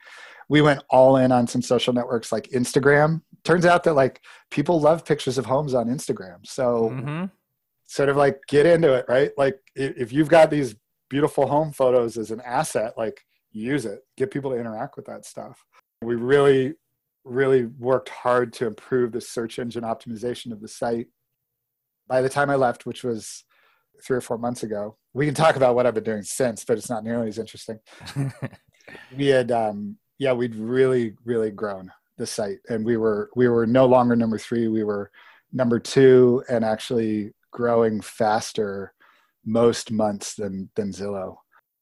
We 0.48 0.62
went 0.62 0.82
all 0.88 1.16
in 1.18 1.30
on 1.30 1.46
some 1.46 1.62
social 1.62 1.92
networks 1.92 2.32
like 2.32 2.48
Instagram. 2.48 3.22
Turns 3.44 3.66
out 3.66 3.84
that 3.84 3.94
like 3.94 4.22
people 4.50 4.80
love 4.80 5.04
pictures 5.04 5.38
of 5.38 5.46
homes 5.46 5.74
on 5.74 5.88
Instagram. 5.88 6.46
So 6.46 6.90
mm-hmm. 6.90 7.24
sort 7.86 8.08
of 8.08 8.16
like 8.16 8.40
get 8.48 8.66
into 8.66 8.94
it, 8.94 9.04
right? 9.08 9.30
Like 9.36 9.60
if 9.74 10.12
you've 10.12 10.28
got 10.28 10.50
these 10.50 10.74
beautiful 11.08 11.46
home 11.46 11.72
photos 11.72 12.16
as 12.16 12.30
an 12.30 12.40
asset, 12.40 12.94
like 12.96 13.20
use 13.52 13.84
it, 13.84 14.00
get 14.16 14.30
people 14.30 14.50
to 14.50 14.58
interact 14.58 14.96
with 14.96 15.04
that 15.06 15.26
stuff. 15.26 15.64
We 16.02 16.14
really, 16.14 16.74
really 17.24 17.66
worked 17.66 18.08
hard 18.08 18.54
to 18.54 18.66
improve 18.66 19.12
the 19.12 19.20
search 19.20 19.58
engine 19.58 19.84
optimization 19.84 20.50
of 20.50 20.62
the 20.62 20.68
site. 20.68 21.08
By 22.08 22.22
the 22.22 22.28
time 22.30 22.48
I 22.48 22.56
left, 22.56 22.86
which 22.86 23.04
was 23.04 23.44
three 24.02 24.16
or 24.16 24.20
four 24.20 24.38
months 24.38 24.62
ago. 24.62 24.96
We 25.12 25.26
can 25.26 25.34
talk 25.34 25.56
about 25.56 25.74
what 25.74 25.86
I've 25.86 25.94
been 25.94 26.04
doing 26.04 26.22
since, 26.22 26.64
but 26.64 26.78
it's 26.78 26.90
not 26.90 27.04
nearly 27.04 27.28
as 27.28 27.38
interesting. 27.38 27.80
we 29.16 29.26
had, 29.26 29.50
um, 29.50 29.96
yeah, 30.18 30.32
we'd 30.32 30.54
really, 30.54 31.14
really 31.24 31.50
grown 31.50 31.90
the 32.16 32.26
site, 32.26 32.58
and 32.68 32.84
we 32.84 32.96
were 32.96 33.30
we 33.34 33.48
were 33.48 33.66
no 33.66 33.86
longer 33.86 34.14
number 34.14 34.38
three. 34.38 34.68
We 34.68 34.84
were 34.84 35.10
number 35.52 35.80
two, 35.80 36.44
and 36.48 36.64
actually 36.64 37.32
growing 37.50 38.00
faster 38.00 38.92
most 39.44 39.90
months 39.90 40.34
than 40.34 40.70
than 40.76 40.92
Zillow. 40.92 41.36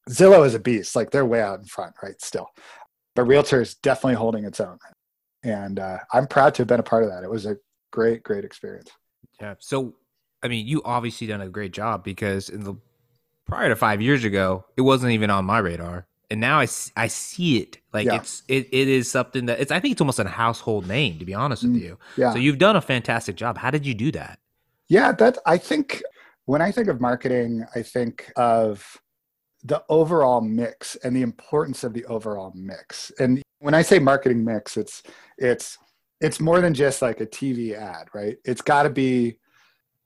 Zillow 0.09 0.47
is 0.47 0.55
a 0.55 0.59
beast, 0.59 0.97
like 0.97 1.11
they're 1.11 1.27
way 1.27 1.43
out 1.43 1.59
in 1.59 1.67
front, 1.67 1.95
right? 2.03 2.19
Still, 2.23 2.49
but 3.14 3.25
Realtor 3.25 3.61
is 3.61 3.75
definitely 3.75 4.14
holding 4.14 4.45
its 4.45 4.61
own, 4.61 4.79
and 5.43 5.79
uh, 5.79 5.99
I'm 6.12 6.27
proud 6.27 6.55
to 6.55 6.62
have 6.62 6.69
been 6.69 6.81
a 6.81 6.85
part 6.85 7.05
of 7.05 7.11
that. 7.11 7.25
It 7.25 7.31
was 7.31 7.45
a 7.45 7.57
great, 7.91 8.23
great 8.23 8.45
experience. 8.45 8.91
Yeah. 9.41 9.55
So, 9.59 9.97
I 10.43 10.49
mean, 10.49 10.67
you 10.67 10.83
obviously 10.85 11.27
done 11.27 11.41
a 11.41 11.49
great 11.49 11.73
job 11.73 12.05
because 12.05 12.49
in 12.49 12.64
the 12.64 12.75
prior 13.49 13.69
to 13.69 13.77
five 13.77 14.01
years 14.01 14.23
ago, 14.25 14.65
it 14.77 14.83
wasn't 14.83 15.13
even 15.13 15.31
on 15.31 15.45
my 15.45 15.59
radar, 15.59 16.07
and 16.31 16.41
now 16.41 16.61
I, 16.61 16.69
I 16.97 17.09
see 17.09 17.59
it. 17.59 17.79
Like 17.93 18.07
Yeah. 18.07 18.17
it's 18.17 18.43
it, 18.47 18.69
it 18.71 18.87
is 18.89 19.11
something 19.11 19.47
that 19.47 19.59
it's. 19.61 19.73
I 19.73 19.81
think 19.81 19.93
it's 19.93 20.01
almost 20.01 20.19
a 20.21 20.29
household 20.29 20.87
name, 20.87 21.19
to 21.19 21.25
be 21.25 21.35
honest 21.35 21.65
with 21.65 21.73
Mm, 21.73 21.81
you. 21.81 21.99
Yeah, 22.17 22.33
So 22.33 22.39
you've 22.39 22.59
done 22.59 22.77
a 22.77 22.81
fantastic 22.81 23.35
job. 23.35 23.59
How 23.59 23.71
did 23.71 23.85
you 23.85 23.95
do 23.95 24.13
that? 24.13 24.39
Yeah, 24.89 25.13
that 25.13 25.39
I 25.47 25.59
think 25.59 26.03
when 26.45 26.63
I 26.63 26.71
think 26.71 26.89
of 26.89 27.01
marketing, 27.01 27.65
I 27.75 27.83
think 27.83 28.31
of 28.37 28.97
the 29.65 29.83
overall 29.89 30.41
mix 30.41 30.95
and 30.97 31.17
the 31.17 31.23
importance 31.23 31.83
of 31.85 31.93
the 31.93 32.05
overall 32.07 32.53
mix. 32.55 33.11
And 33.19 33.43
when 33.59 33.75
I 33.75 33.83
say 33.83 33.99
marketing 33.99 34.45
mix, 34.45 34.77
it's 34.77 35.03
it's 35.37 35.79
it's 36.21 36.41
more 36.41 36.61
than 36.61 36.75
just 36.75 37.03
like 37.03 37.21
a 37.21 37.27
TV 37.27 37.75
ad, 37.75 38.09
right? 38.15 38.37
It's 38.45 38.63
got 38.63 38.85
to 38.85 38.91
be 38.91 39.39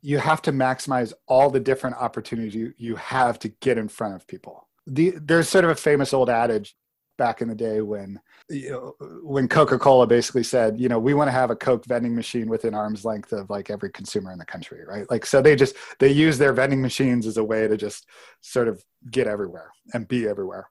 you 0.02 0.18
have 0.18 0.42
to 0.42 0.52
maximize 0.52 1.12
all 1.26 1.48
the 1.48 1.60
different 1.60 1.96
opportunities 1.96 2.54
you, 2.54 2.74
you 2.76 2.96
have 2.96 3.38
to 3.38 3.48
get 3.48 3.78
in 3.78 3.88
front 3.88 4.14
of 4.14 4.26
people. 4.26 4.68
The, 4.86 5.14
there's 5.22 5.48
sort 5.48 5.64
of 5.64 5.70
a 5.70 5.76
famous 5.76 6.12
old 6.12 6.28
adage 6.28 6.74
back 7.18 7.40
in 7.40 7.48
the 7.48 7.54
day 7.54 7.80
when 7.80 8.20
you 8.48 8.70
know, 8.70 8.94
when 9.22 9.46
Coca-Cola 9.46 10.06
basically 10.06 10.42
said, 10.42 10.80
you 10.80 10.88
know, 10.88 10.98
we 10.98 11.14
want 11.14 11.28
to 11.28 11.32
have 11.32 11.50
a 11.50 11.56
Coke 11.56 11.84
vending 11.86 12.14
machine 12.14 12.48
within 12.48 12.74
arm's 12.74 13.04
length 13.04 13.32
of 13.32 13.48
like 13.48 13.70
every 13.70 13.90
consumer 13.90 14.32
in 14.32 14.38
the 14.38 14.44
country, 14.44 14.80
right? 14.86 15.08
Like, 15.08 15.24
so 15.24 15.40
they 15.40 15.54
just 15.54 15.76
they 16.00 16.10
use 16.10 16.36
their 16.36 16.52
vending 16.52 16.82
machines 16.82 17.26
as 17.26 17.36
a 17.36 17.44
way 17.44 17.68
to 17.68 17.76
just 17.76 18.06
sort 18.40 18.66
of 18.66 18.84
get 19.10 19.28
everywhere 19.28 19.70
and 19.94 20.08
be 20.08 20.26
everywhere. 20.26 20.68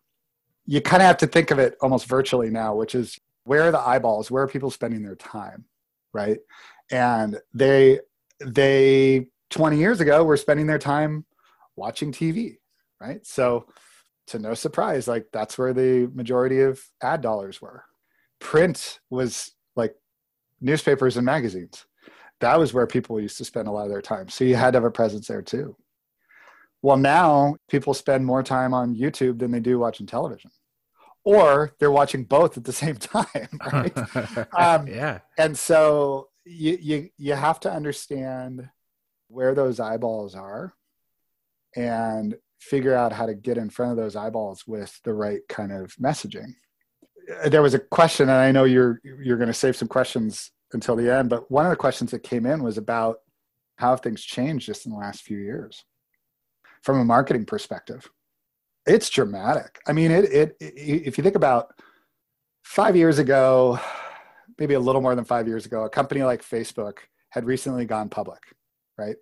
You 0.65 0.82
kind 0.82 1.02
of 1.02 1.08
have 1.08 1.17
to 1.17 1.28
think 1.28 1.52
of 1.52 1.60
it 1.60 1.76
almost 1.82 2.06
virtually 2.06 2.50
now, 2.50 2.76
which 2.76 2.96
is 2.96 3.17
where 3.46 3.63
are 3.63 3.72
the 3.72 3.80
eyeballs? 3.80 4.30
Where 4.30 4.44
are 4.44 4.48
people 4.48 4.72
spending 4.72 5.02
their 5.02 5.15
time, 5.15 5.65
right? 6.13 6.39
And 6.91 7.39
they 7.54 8.00
they 8.46 9.28
20 9.50 9.78
years 9.78 10.02
ago 10.02 10.24
were 10.24 10.38
spending 10.38 10.68
their 10.68 10.80
time 10.80 11.26
watching 11.76 12.12
TV, 12.12 12.58
right? 13.00 13.26
So 13.26 13.68
to 14.28 14.40
no 14.40 14.54
surprise, 14.54 15.08
like 15.08 15.26
that's 15.34 15.58
where 15.58 15.74
the 15.74 16.10
majority 16.14 16.62
of 16.62 16.82
ad 17.02 17.22
dollars 17.22 17.62
were. 17.62 17.84
Print 18.40 19.00
was 19.10 19.52
like 19.76 19.96
newspapers 20.60 21.18
and 21.18 21.26
magazines. 21.26 21.86
That 22.40 22.58
was 22.58 22.74
where 22.74 22.88
people 22.88 23.20
used 23.20 23.38
to 23.38 23.46
spend 23.46 23.68
a 23.68 23.72
lot 23.72 23.84
of 23.84 23.92
their 23.92 24.02
time. 24.02 24.30
So 24.30 24.44
you 24.44 24.56
had 24.56 24.72
to 24.72 24.78
have 24.78 24.84
a 24.84 24.92
presence 24.92 25.28
there 25.28 25.44
too. 25.44 25.76
Well, 26.82 26.98
now 26.98 27.58
people 27.70 27.94
spend 27.94 28.26
more 28.26 28.42
time 28.42 28.74
on 28.74 28.96
YouTube 28.96 29.38
than 29.38 29.52
they 29.52 29.60
do 29.60 29.78
watching 29.78 30.08
television, 30.08 30.50
or 31.24 31.74
they're 31.80 31.92
watching 31.92 32.24
both 32.24 32.58
at 32.58 32.64
the 32.64 32.74
same 32.74 32.96
time, 32.98 33.26
right? 33.72 34.48
Um, 34.58 34.88
yeah. 34.88 35.20
and 35.38 35.56
so 35.56 36.31
you 36.46 36.78
you 36.82 37.10
you 37.18 37.34
have 37.34 37.60
to 37.62 37.72
understand 37.72 38.70
where 39.28 39.54
those 39.56 39.80
eyeballs 39.80 40.36
are 40.36 40.74
and 41.76 42.36
figure 42.60 42.94
out 42.94 43.14
how 43.14 43.26
to 43.26 43.34
get 43.34 43.58
in 43.58 43.70
front 43.70 43.92
of 43.92 43.98
those 43.98 44.16
eyeballs 44.16 44.66
with 44.68 45.00
the 45.04 45.14
right 45.14 45.42
kind 45.50 45.72
of 45.72 45.96
messaging. 45.96 46.54
Uh, 47.44 47.50
there 47.50 47.62
was 47.62 47.74
a 47.74 47.80
question 47.80 48.30
and 48.30 48.38
i 48.38 48.52
know 48.52 48.64
you're 48.64 49.00
you're 49.04 49.38
going 49.38 49.48
to 49.48 49.54
save 49.54 49.76
some 49.76 49.88
questions 49.88 50.52
until 50.74 50.96
the 50.96 51.14
end 51.14 51.30
but 51.30 51.50
one 51.52 51.66
of 51.66 51.70
the 51.70 51.76
questions 51.76 52.12
that 52.12 52.24
came 52.24 52.46
in 52.46 52.64
was 52.64 52.78
about 52.78 53.18
how 53.78 53.96
things 53.96 54.24
changed 54.24 54.66
just 54.66 54.86
in 54.86 54.92
the 54.92 54.98
last 54.98 55.22
few 55.22 55.38
years 55.38 55.84
from 56.84 57.00
a 57.00 57.06
marketing 57.06 57.46
perspective. 57.46 58.10
It's 58.86 59.10
dramatic. 59.10 59.80
I 59.88 59.94
mean 59.94 60.12
it, 60.12 60.26
it, 60.26 60.58
it 60.60 60.74
if 61.08 61.18
you 61.18 61.24
think 61.24 61.36
about 61.36 61.74
five 62.64 62.96
years 62.96 63.20
ago 63.20 63.80
maybe 64.62 64.76
a 64.76 64.80
little 64.80 65.02
more 65.02 65.15
than 65.15 65.26
five 65.26 65.47
years 65.47 65.65
ago, 65.65 65.86
a 65.86 65.89
company 65.89 66.21
like 66.21 66.43
Facebook 66.43 67.00
had 67.32 67.45
recently 67.45 67.84
gone 67.84 68.10
public, 68.10 68.43
right? 68.95 69.15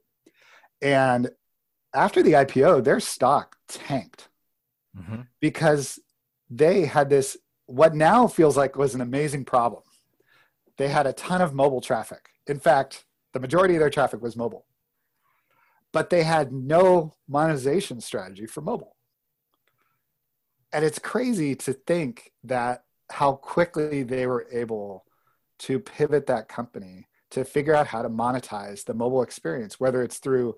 And 0.82 1.32
after 1.96 2.22
the 2.22 2.34
IPO, 2.34 2.84
their 2.84 3.00
stock 3.00 3.56
tanked 3.70 4.28
Mhm. 4.98 5.28
because 5.40 5.98
they 6.50 6.84
had 6.86 7.10
this, 7.10 7.38
what 7.68 7.96
now 7.96 8.28
feels 8.28 8.58
like 8.58 8.76
was 8.76 8.96
an 8.96 9.00
amazing 9.00 9.46
problem. 9.46 9.84
They 10.78 10.90
had 10.90 11.08
a 11.08 11.14
ton 11.14 11.42
of 11.42 11.54
mobile 11.54 11.80
traffic. 11.80 12.32
In 12.46 12.60
fact, 12.60 13.06
the 13.32 13.40
majority 13.40 13.76
of 13.76 13.80
their 13.80 13.90
traffic 13.90 14.22
was 14.22 14.36
mobile, 14.36 14.66
but 15.94 16.10
they 16.10 16.24
had 16.24 16.52
no 16.52 17.14
monetization 17.30 18.02
strategy 18.02 18.46
for 18.46 18.60
mobile. 18.60 18.98
And 20.74 20.84
it's 20.84 21.00
crazy 21.00 21.56
to 21.56 21.72
think 21.72 22.34
that 22.44 22.84
how 23.10 23.36
quickly 23.36 24.04
they 24.04 24.28
were 24.28 24.46
able 24.52 25.06
to 25.60 25.80
pivot 25.80 26.28
that 26.28 26.48
company 26.48 27.08
to 27.32 27.46
figure 27.46 27.76
out 27.76 27.88
how 27.88 28.02
to 28.02 28.10
monetize 28.10 28.84
the 28.86 28.94
mobile 28.94 29.22
experience, 29.22 29.80
whether 29.80 30.02
it's 30.02 30.18
through 30.18 30.56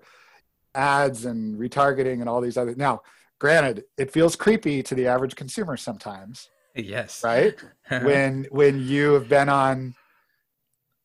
ads 0.74 1.24
and 1.24 1.58
retargeting 1.58 2.20
and 2.20 2.28
all 2.28 2.40
these 2.40 2.56
other. 2.56 2.74
Now, 2.74 3.02
granted, 3.38 3.84
it 3.98 4.10
feels 4.10 4.36
creepy 4.36 4.82
to 4.84 4.94
the 4.94 5.06
average 5.08 5.36
consumer 5.36 5.76
sometimes, 5.76 6.48
Yes. 6.74 7.22
right? 7.22 7.54
when 7.88 8.46
when 8.50 8.80
you 8.80 9.12
have 9.14 9.28
been 9.28 9.48
on, 9.48 9.94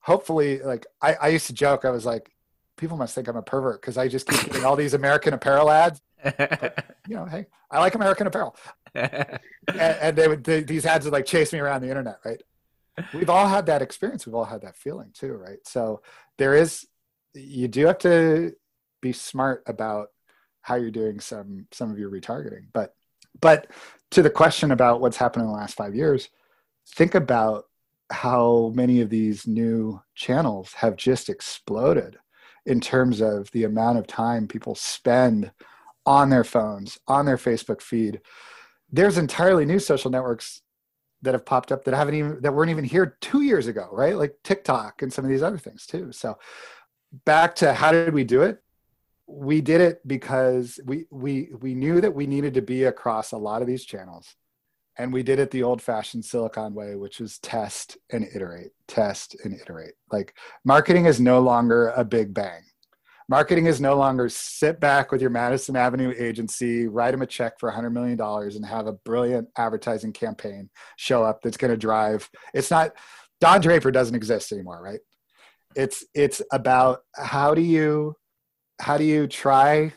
hopefully, 0.01 0.59
like 0.59 0.85
I, 1.01 1.15
I 1.15 1.27
used 1.29 1.47
to 1.47 1.53
joke, 1.53 1.85
I 1.85 1.89
was 1.89 2.05
like, 2.05 2.31
people 2.77 2.97
must 2.97 3.15
think 3.15 3.27
I'm 3.27 3.35
a 3.35 3.41
pervert 3.41 3.81
because 3.81 3.97
I 3.97 4.07
just 4.07 4.27
keep 4.27 4.45
getting 4.45 4.63
all 4.65 4.75
these 4.75 4.93
American 4.93 5.33
Apparel 5.33 5.69
ads. 5.69 6.01
You 7.09 7.15
know, 7.15 7.25
hey, 7.25 7.45
I 7.71 7.79
like 7.79 7.95
American 7.95 8.27
Apparel 8.27 8.53
and, 8.95 9.39
and 9.79 10.17
they 10.17 10.27
would 10.27 10.43
they, 10.43 10.61
these 10.61 10.85
ads 10.85 11.05
would 11.05 11.13
like 11.13 11.25
chase 11.25 11.53
me 11.53 11.59
around 11.59 11.81
the 11.81 11.87
internet 11.87 12.17
right 12.25 12.41
we've 13.13 13.29
all 13.29 13.47
had 13.47 13.65
that 13.67 13.81
experience. 13.81 14.25
We've 14.25 14.35
all 14.35 14.45
had 14.45 14.61
that 14.61 14.75
feeling 14.75 15.11
too 15.13 15.33
right? 15.33 15.59
So 15.65 16.01
there 16.37 16.55
is 16.55 16.85
you 17.33 17.67
do 17.67 17.85
have 17.85 17.99
to 17.99 18.53
be 19.01 19.13
smart 19.13 19.63
about 19.67 20.09
how 20.61 20.75
you're 20.75 20.91
doing 20.91 21.19
some 21.19 21.67
some 21.71 21.91
of 21.91 21.99
your 21.99 22.09
retargeting 22.09 22.65
but 22.73 22.93
but 23.39 23.67
to 24.11 24.21
the 24.21 24.29
question 24.29 24.71
about 24.71 25.01
what's 25.01 25.17
happened 25.17 25.43
in 25.43 25.49
the 25.49 25.55
last 25.55 25.75
five 25.75 25.95
years 25.95 26.29
think 26.95 27.15
about 27.15 27.65
how 28.11 28.71
many 28.73 29.01
of 29.01 29.09
these 29.09 29.47
new 29.47 30.01
channels 30.15 30.73
have 30.73 30.95
just 30.95 31.29
exploded 31.29 32.17
in 32.65 32.79
terms 32.79 33.21
of 33.21 33.49
the 33.51 33.65
amount 33.65 33.97
of 33.97 34.07
time 34.07 34.47
people 34.47 34.75
spend 34.75 35.51
on 36.05 36.29
their 36.29 36.43
phones 36.43 36.97
on 37.07 37.25
their 37.25 37.37
facebook 37.37 37.81
feed. 37.81 38.21
There's 38.89 39.17
entirely 39.17 39.65
new 39.65 39.79
social 39.79 40.09
networks 40.09 40.61
that 41.21 41.33
have 41.33 41.45
popped 41.45 41.71
up 41.71 41.83
that 41.83 41.93
haven't 41.93 42.15
even 42.15 42.41
that 42.41 42.53
weren't 42.53 42.71
even 42.71 42.83
here 42.83 43.17
two 43.21 43.41
years 43.41 43.67
ago 43.67 43.87
right? 43.91 44.15
Like 44.15 44.35
tiktok 44.43 45.01
and 45.01 45.11
some 45.11 45.25
of 45.25 45.29
these 45.29 45.43
other 45.43 45.57
things 45.57 45.85
too. 45.85 46.11
So 46.11 46.37
back 47.25 47.55
to 47.55 47.73
how 47.73 47.91
did 47.91 48.13
we 48.13 48.23
do 48.23 48.43
it? 48.43 48.61
We 49.27 49.61
did 49.61 49.81
it 49.81 50.07
because 50.07 50.79
we 50.85 51.05
we 51.11 51.49
we 51.59 51.75
knew 51.75 52.01
that 52.01 52.13
we 52.13 52.27
needed 52.27 52.53
to 52.55 52.61
be 52.61 52.85
across 52.85 53.31
a 53.31 53.37
lot 53.37 53.61
of 53.61 53.67
these 53.67 53.85
channels. 53.85 54.35
And 54.99 55.13
we 55.13 55.21
did 55.21 55.37
it 55.37 55.51
the 55.51 55.61
old 55.61 55.81
fashioned 55.81 56.25
silicon 56.25 56.73
way 56.73 56.95
which 56.95 57.19
was 57.19 57.39
test 57.39 57.97
and 58.11 58.27
iterate 58.33 58.71
test 58.87 59.35
and 59.43 59.53
iterate. 59.53 59.93
Like 60.11 60.35
marketing 60.63 61.05
is 61.05 61.19
no 61.19 61.39
longer 61.39 61.89
a 61.89 62.05
big 62.05 62.33
bang 62.33 62.61
marketing 63.29 63.65
is 63.65 63.81
no 63.81 63.95
longer 63.95 64.29
sit 64.29 64.79
back 64.79 65.11
with 65.11 65.21
your 65.21 65.29
madison 65.29 65.75
avenue 65.75 66.13
agency 66.17 66.87
write 66.87 67.11
them 67.11 67.21
a 67.21 67.27
check 67.27 67.59
for 67.59 67.71
$100 67.71 67.91
million 67.91 68.19
and 68.21 68.65
have 68.65 68.87
a 68.87 68.93
brilliant 68.93 69.47
advertising 69.57 70.13
campaign 70.13 70.69
show 70.95 71.23
up 71.23 71.41
that's 71.41 71.57
going 71.57 71.71
to 71.71 71.77
drive 71.77 72.29
it's 72.53 72.71
not 72.71 72.91
don 73.39 73.61
draper 73.61 73.91
doesn't 73.91 74.15
exist 74.15 74.51
anymore 74.51 74.81
right? 74.81 74.99
It's 75.75 76.05
it's 76.13 76.41
about 76.51 77.01
how 77.15 77.53
do 77.53 77.61
you 77.61 78.15
how 78.79 78.97
do 78.97 79.03
you 79.03 79.27
try 79.27 79.93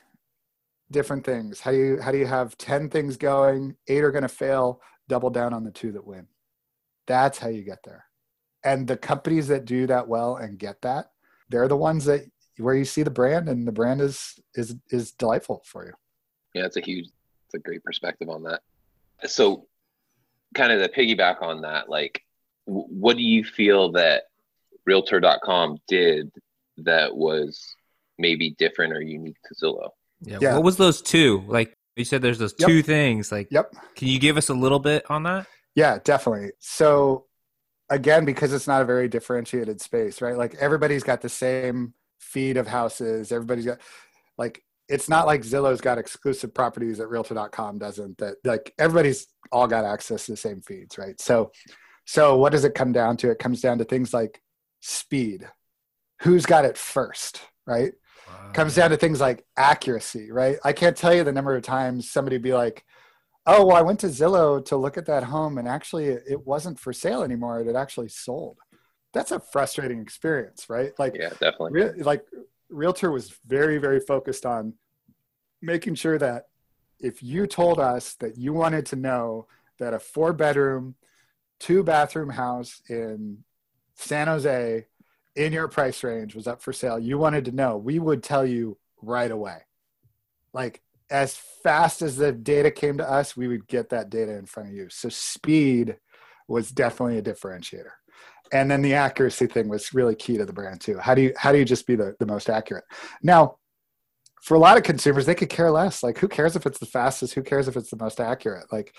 different 0.90 1.24
things? 1.24 1.60
How 1.60 1.70
do 1.70 1.76
you 1.76 2.00
how 2.00 2.12
do 2.12 2.18
you 2.18 2.26
have 2.26 2.56
10 2.58 2.90
things 2.90 3.16
going 3.16 3.76
eight 3.88 4.04
are 4.04 4.10
going 4.10 4.22
to 4.22 4.28
fail 4.28 4.80
double 5.08 5.30
down 5.30 5.54
on 5.54 5.64
the 5.64 5.70
two 5.70 5.92
that 5.92 6.06
win. 6.06 6.26
That's 7.06 7.38
how 7.38 7.48
you 7.48 7.62
get 7.62 7.78
there. 7.84 8.04
And 8.62 8.86
the 8.86 8.96
companies 8.96 9.48
that 9.48 9.64
do 9.64 9.86
that 9.86 10.06
well 10.06 10.36
and 10.36 10.58
get 10.58 10.82
that 10.82 11.06
they're 11.48 11.68
the 11.68 11.76
ones 11.76 12.04
that 12.04 12.22
where 12.61 12.75
you 12.75 12.85
see 12.85 13.03
the 13.03 13.11
brand 13.11 13.49
and 13.49 13.66
the 13.66 13.73
brand 13.73 14.01
is 14.01 14.35
is 14.55 14.77
is 14.90 15.12
delightful 15.12 15.62
for 15.64 15.87
you 15.87 15.92
Yeah, 16.55 16.66
it's 16.66 16.77
a 16.77 16.81
huge, 16.81 17.07
it's 17.46 17.55
a 17.55 17.59
great 17.59 17.83
perspective 17.85 18.29
on 18.29 18.42
that. 18.44 18.61
So, 19.27 19.66
kind 20.55 20.73
of 20.73 20.81
the 20.81 20.88
piggyback 20.88 21.42
on 21.42 21.61
that, 21.62 21.88
like, 21.88 22.23
what 22.64 23.16
do 23.16 23.23
you 23.23 23.44
feel 23.44 23.92
that 23.92 24.25
Realtor.com 24.87 25.79
did 25.88 26.31
that 26.79 27.14
was 27.14 27.62
maybe 28.18 28.51
different 28.59 28.92
or 28.94 29.01
unique 29.03 29.37
to 29.46 29.55
Zillow? 29.55 29.90
yeah. 30.23 30.38
Yeah. 30.40 30.55
What 30.55 30.64
was 30.64 30.77
those 30.77 31.03
two? 31.03 31.44
Like 31.46 31.75
you 31.96 32.05
said, 32.05 32.23
there's 32.23 32.38
those 32.38 32.55
Yep. 32.59 32.68
two 32.68 32.83
things. 32.83 33.31
Like, 33.31 33.49
yep 33.51 33.73
can 33.94 34.09
you 34.09 34.18
give 34.18 34.37
us 34.37 34.49
a 34.49 34.55
little 34.55 34.79
bit 34.79 35.05
on 35.11 35.23
that? 35.25 35.46
Yeah, 35.75 35.99
definitely. 36.03 36.53
So 36.59 37.27
again, 37.90 38.25
because 38.25 38.53
it's 38.53 38.66
not 38.66 38.81
a 38.83 38.85
very 38.85 39.09
differentiated 39.09 39.81
space, 39.81 40.23
right? 40.23 40.37
Like 40.37 40.55
everybody's 40.55 41.03
got 41.03 41.20
the 41.20 41.29
same 41.29 41.92
feed 42.20 42.56
of 42.56 42.66
houses. 42.66 43.33
Everybody's 43.33 43.66
got 43.66 43.80
like 44.38 44.62
it's 44.88 45.09
not 45.09 45.26
like 45.26 45.42
Zillow's 45.42 45.80
got 45.80 45.98
exclusive 45.98 46.52
properties 46.52 46.98
that 46.98 47.09
realtor.com 47.09 47.78
doesn't 47.78 48.18
that 48.18 48.37
like 48.44 48.74
everybody's 48.78 49.28
all 49.52 49.66
got 49.66 49.85
access 49.85 50.26
to 50.26 50.33
the 50.33 50.37
same 50.37 50.61
feeds, 50.61 50.98
right? 50.98 51.20
So 51.20 51.50
so 52.06 52.37
what 52.37 52.52
does 52.52 52.64
it 52.64 52.74
come 52.74 52.92
down 52.92 53.16
to? 53.18 53.30
It 53.30 53.38
comes 53.38 53.61
down 53.61 53.78
to 53.78 53.85
things 53.85 54.12
like 54.12 54.42
speed. 54.80 55.48
Who's 56.22 56.44
got 56.44 56.64
it 56.64 56.76
first, 56.76 57.40
right? 57.66 57.92
Wow. 58.26 58.50
Comes 58.52 58.74
down 58.74 58.90
to 58.90 58.96
things 58.96 59.20
like 59.20 59.44
accuracy, 59.56 60.30
right? 60.30 60.59
I 60.64 60.72
can't 60.72 60.96
tell 60.96 61.14
you 61.14 61.24
the 61.24 61.33
number 61.33 61.54
of 61.54 61.62
times 61.62 62.11
somebody 62.11 62.38
be 62.38 62.52
like, 62.52 62.85
"Oh, 63.46 63.66
well, 63.66 63.76
I 63.76 63.83
went 63.83 64.00
to 64.00 64.09
Zillow 64.09 64.64
to 64.66 64.76
look 64.76 64.98
at 64.98 65.06
that 65.06 65.24
home, 65.24 65.56
and 65.59 65.68
actually, 65.68 66.06
it 66.06 66.46
wasn't 66.46 66.78
for 66.78 66.92
sale 66.92 67.22
anymore. 67.22 67.61
It 67.61 67.66
had 67.66 67.76
actually 67.76 68.09
sold." 68.09 68.59
That's 69.12 69.33
a 69.33 69.40
frustrating 69.40 70.01
experience, 70.01 70.70
right? 70.70 70.92
Like, 70.99 71.16
yeah, 71.16 71.31
definitely. 71.31 71.73
Re- 71.73 72.03
like 72.03 72.25
realtor 72.70 73.11
was 73.11 73.35
very 73.46 73.79
very 73.79 74.01
focused 74.01 74.46
on 74.46 74.75
making 75.61 75.94
sure 75.96 76.18
that 76.18 76.46
if 77.01 77.23
you 77.23 77.46
told 77.46 77.81
us 77.81 78.14
that 78.14 78.38
you 78.38 78.53
wanted 78.53 78.87
to 78.87 78.96
know 78.96 79.46
that 79.79 79.94
a 79.94 79.99
four 79.99 80.33
bedroom 80.33 80.94
two 81.59 81.83
bathroom 81.83 82.31
house 82.31 82.81
in 82.88 83.38
san 83.96 84.29
jose 84.29 84.87
in 85.37 85.53
your 85.53 85.68
price 85.68 86.03
range 86.03 86.35
was 86.35 86.46
up 86.46 86.62
for 86.62 86.73
sale 86.73 86.99
you 86.99 87.18
wanted 87.18 87.44
to 87.44 87.53
know 87.53 87.77
we 87.77 87.99
would 87.99 88.23
tell 88.23 88.46
you 88.46 88.79
right 89.03 89.31
away 89.31 89.59
like 90.53 90.81
as 91.11 91.37
fast 91.62 92.03
as 92.03 92.16
the 92.16 92.31
data 92.31 92.70
came 92.70 92.96
to 92.99 93.11
us 93.11 93.37
we 93.37 93.49
would 93.49 93.66
get 93.66 93.90
that 93.90 94.11
data 94.11 94.33
in 94.37 94.46
front 94.46 94.68
of 94.68 94.75
you 94.75 94.88
so 94.88 95.09
speed 95.09 95.96
was 96.49 96.70
definitely 96.70 97.18
a 97.18 97.23
differentiator 97.23 97.92
and 98.52 98.70
then 98.70 98.82
the 98.82 98.94
accuracy 98.94 99.46
thing 99.46 99.68
was 99.68 99.94
really 99.94 100.14
key 100.14 100.36
to 100.36 100.44
the 100.44 100.52
brand 100.52 100.80
too. 100.80 100.98
How 100.98 101.14
do 101.14 101.22
you 101.22 101.32
how 101.36 101.52
do 101.52 101.58
you 101.58 101.64
just 101.64 101.86
be 101.86 101.96
the, 101.96 102.14
the 102.18 102.26
most 102.26 102.50
accurate? 102.50 102.84
Now 103.22 103.56
for 104.42 104.54
a 104.54 104.58
lot 104.58 104.76
of 104.76 104.82
consumers 104.82 105.26
they 105.26 105.34
could 105.34 105.50
care 105.50 105.70
less. 105.70 106.02
Like 106.02 106.18
who 106.18 106.28
cares 106.28 106.56
if 106.56 106.66
it's 106.66 106.78
the 106.78 106.86
fastest? 106.86 107.34
Who 107.34 107.42
cares 107.42 107.68
if 107.68 107.76
it's 107.76 107.90
the 107.90 107.96
most 107.96 108.20
accurate? 108.20 108.72
Like 108.72 108.94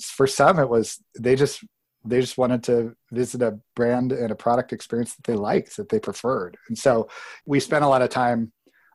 for 0.00 0.26
some 0.26 0.58
it 0.58 0.68
was 0.68 1.02
they 1.18 1.36
just 1.36 1.64
they 2.04 2.20
just 2.20 2.38
wanted 2.38 2.62
to 2.64 2.94
visit 3.10 3.42
a 3.42 3.58
brand 3.74 4.12
and 4.12 4.30
a 4.30 4.36
product 4.36 4.72
experience 4.72 5.14
that 5.16 5.24
they 5.24 5.36
liked 5.36 5.76
that 5.76 5.88
they 5.88 5.98
preferred. 5.98 6.56
And 6.68 6.78
so 6.78 7.08
we 7.46 7.58
spent 7.60 7.84
a 7.84 7.88
lot 7.88 8.02
of 8.02 8.10
time 8.10 8.52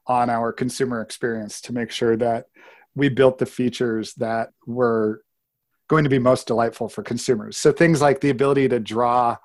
on 0.08 0.30
our 0.30 0.52
consumer 0.52 1.02
experience 1.02 1.62
to 1.62 1.74
make 1.74 1.92
sure 1.92 2.16
that 2.18 2.46
we 2.96 3.10
built 3.10 3.38
the 3.38 3.46
features 3.46 4.14
that 4.16 4.50
were 4.66 5.24
going 5.88 6.04
to 6.06 6.10
be 6.10 6.20
most 6.20 6.48
delightful 6.48 6.88
for 6.88 7.04
consumers. 7.04 7.58
So 7.58 7.72
things 7.72 8.02
like 8.02 8.22
the 8.22 8.30
ability 8.30 8.70
to 8.70 8.80
draw 8.80 9.38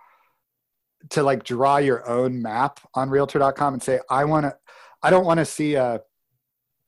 to 1.10 1.22
like 1.22 1.44
draw 1.44 1.76
your 1.78 2.08
own 2.08 2.40
map 2.40 2.80
on 2.94 3.10
realtor.com 3.10 3.74
and 3.74 3.82
say 3.82 4.00
i 4.10 4.24
want 4.24 4.44
to 4.44 4.56
i 5.02 5.10
don't 5.10 5.24
want 5.24 5.38
to 5.38 5.44
see 5.44 5.74
a 5.74 6.00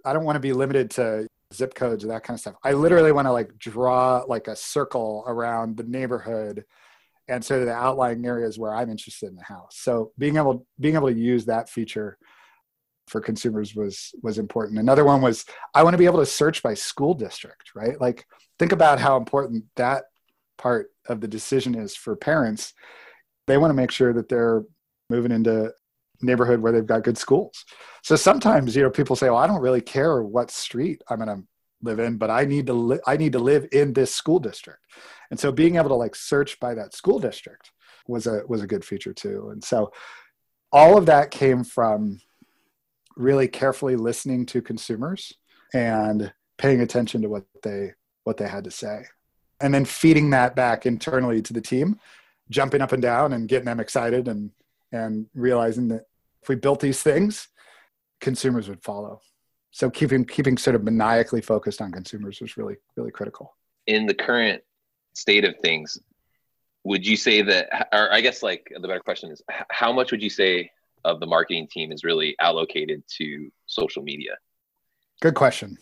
i 0.04 0.12
don't 0.12 0.24
want 0.24 0.36
to 0.36 0.40
be 0.40 0.52
limited 0.52 0.90
to 0.90 1.26
zip 1.54 1.74
codes 1.74 2.04
or 2.04 2.08
that 2.08 2.24
kind 2.24 2.36
of 2.36 2.40
stuff. 2.40 2.56
I 2.62 2.72
literally 2.72 3.12
want 3.12 3.26
to 3.26 3.32
like 3.32 3.56
draw 3.58 4.24
like 4.28 4.48
a 4.48 4.56
circle 4.56 5.24
around 5.26 5.76
the 5.76 5.84
neighborhood 5.84 6.64
and 7.26 7.44
so 7.44 7.64
the 7.64 7.72
outlying 7.72 8.24
areas 8.24 8.58
where 8.58 8.74
i'm 8.74 8.90
interested 8.90 9.28
in 9.28 9.36
the 9.36 9.42
house. 9.42 9.76
So 9.78 10.12
being 10.18 10.36
able 10.36 10.66
being 10.78 10.94
able 10.94 11.08
to 11.08 11.18
use 11.18 11.46
that 11.46 11.68
feature 11.68 12.18
for 13.06 13.20
consumers 13.20 13.74
was 13.74 14.12
was 14.22 14.38
important. 14.38 14.78
Another 14.78 15.04
one 15.04 15.22
was 15.22 15.44
i 15.74 15.82
want 15.82 15.94
to 15.94 15.98
be 15.98 16.06
able 16.06 16.20
to 16.20 16.26
search 16.26 16.62
by 16.62 16.74
school 16.74 17.14
district 17.14 17.70
right? 17.74 18.00
Like 18.00 18.26
think 18.58 18.72
about 18.72 18.98
how 18.98 19.16
important 19.16 19.64
that 19.76 20.04
part 20.58 20.90
of 21.08 21.20
the 21.20 21.28
decision 21.28 21.74
is 21.74 21.96
for 21.96 22.16
parents 22.16 22.74
they 23.48 23.58
want 23.58 23.70
to 23.70 23.74
make 23.74 23.90
sure 23.90 24.12
that 24.12 24.28
they're 24.28 24.62
moving 25.10 25.32
into 25.32 25.72
neighborhood 26.20 26.60
where 26.60 26.72
they've 26.72 26.86
got 26.86 27.04
good 27.04 27.18
schools. 27.18 27.64
So 28.02 28.16
sometimes, 28.16 28.74
you 28.74 28.82
know, 28.82 28.90
people 28.90 29.16
say, 29.16 29.30
"Well, 29.30 29.38
I 29.38 29.46
don't 29.46 29.60
really 29.60 29.80
care 29.80 30.22
what 30.22 30.50
street 30.50 31.02
I'm 31.08 31.18
going 31.18 31.28
to 31.28 31.44
live 31.82 31.98
in, 31.98 32.16
but 32.16 32.30
I 32.30 32.44
need 32.44 32.66
to 32.66 32.72
li- 32.72 33.00
I 33.06 33.16
need 33.16 33.32
to 33.32 33.38
live 33.38 33.66
in 33.72 33.92
this 33.92 34.14
school 34.14 34.38
district." 34.38 34.80
And 35.30 35.38
so 35.38 35.52
being 35.52 35.76
able 35.76 35.88
to 35.88 35.94
like 35.94 36.14
search 36.14 36.58
by 36.60 36.74
that 36.74 36.94
school 36.94 37.18
district 37.18 37.72
was 38.06 38.26
a 38.26 38.42
was 38.48 38.62
a 38.62 38.66
good 38.66 38.84
feature 38.84 39.12
too. 39.12 39.50
And 39.50 39.62
so 39.62 39.92
all 40.72 40.96
of 40.98 41.06
that 41.06 41.30
came 41.30 41.64
from 41.64 42.20
really 43.16 43.48
carefully 43.48 43.96
listening 43.96 44.46
to 44.46 44.62
consumers 44.62 45.32
and 45.74 46.32
paying 46.56 46.80
attention 46.80 47.22
to 47.22 47.28
what 47.28 47.44
they 47.62 47.92
what 48.24 48.36
they 48.36 48.48
had 48.48 48.64
to 48.64 48.70
say. 48.70 49.04
And 49.60 49.74
then 49.74 49.84
feeding 49.84 50.30
that 50.30 50.54
back 50.54 50.86
internally 50.86 51.42
to 51.42 51.52
the 51.52 51.60
team 51.60 51.98
jumping 52.50 52.80
up 52.80 52.92
and 52.92 53.02
down 53.02 53.32
and 53.32 53.48
getting 53.48 53.66
them 53.66 53.80
excited 53.80 54.28
and 54.28 54.50
and 54.92 55.26
realizing 55.34 55.88
that 55.88 56.04
if 56.42 56.48
we 56.48 56.54
built 56.54 56.80
these 56.80 57.02
things, 57.02 57.48
consumers 58.20 58.68
would 58.68 58.82
follow. 58.82 59.20
So 59.70 59.90
keeping 59.90 60.24
keeping 60.24 60.56
sort 60.56 60.76
of 60.76 60.82
maniacally 60.82 61.42
focused 61.42 61.82
on 61.82 61.92
consumers 61.92 62.40
was 62.40 62.56
really 62.56 62.76
really 62.96 63.10
critical. 63.10 63.56
In 63.86 64.06
the 64.06 64.14
current 64.14 64.62
state 65.14 65.44
of 65.44 65.56
things, 65.60 65.98
would 66.84 67.06
you 67.06 67.16
say 67.16 67.42
that, 67.42 67.88
or 67.92 68.12
I 68.12 68.20
guess 68.20 68.42
like 68.42 68.72
the 68.74 68.86
better 68.86 69.00
question 69.00 69.30
is, 69.30 69.42
how 69.70 69.92
much 69.92 70.10
would 70.10 70.22
you 70.22 70.30
say 70.30 70.70
of 71.04 71.20
the 71.20 71.26
marketing 71.26 71.68
team 71.70 71.92
is 71.92 72.04
really 72.04 72.34
allocated 72.40 73.02
to 73.18 73.50
social 73.66 74.02
media? 74.02 74.36
Good 75.20 75.34
question. 75.34 75.78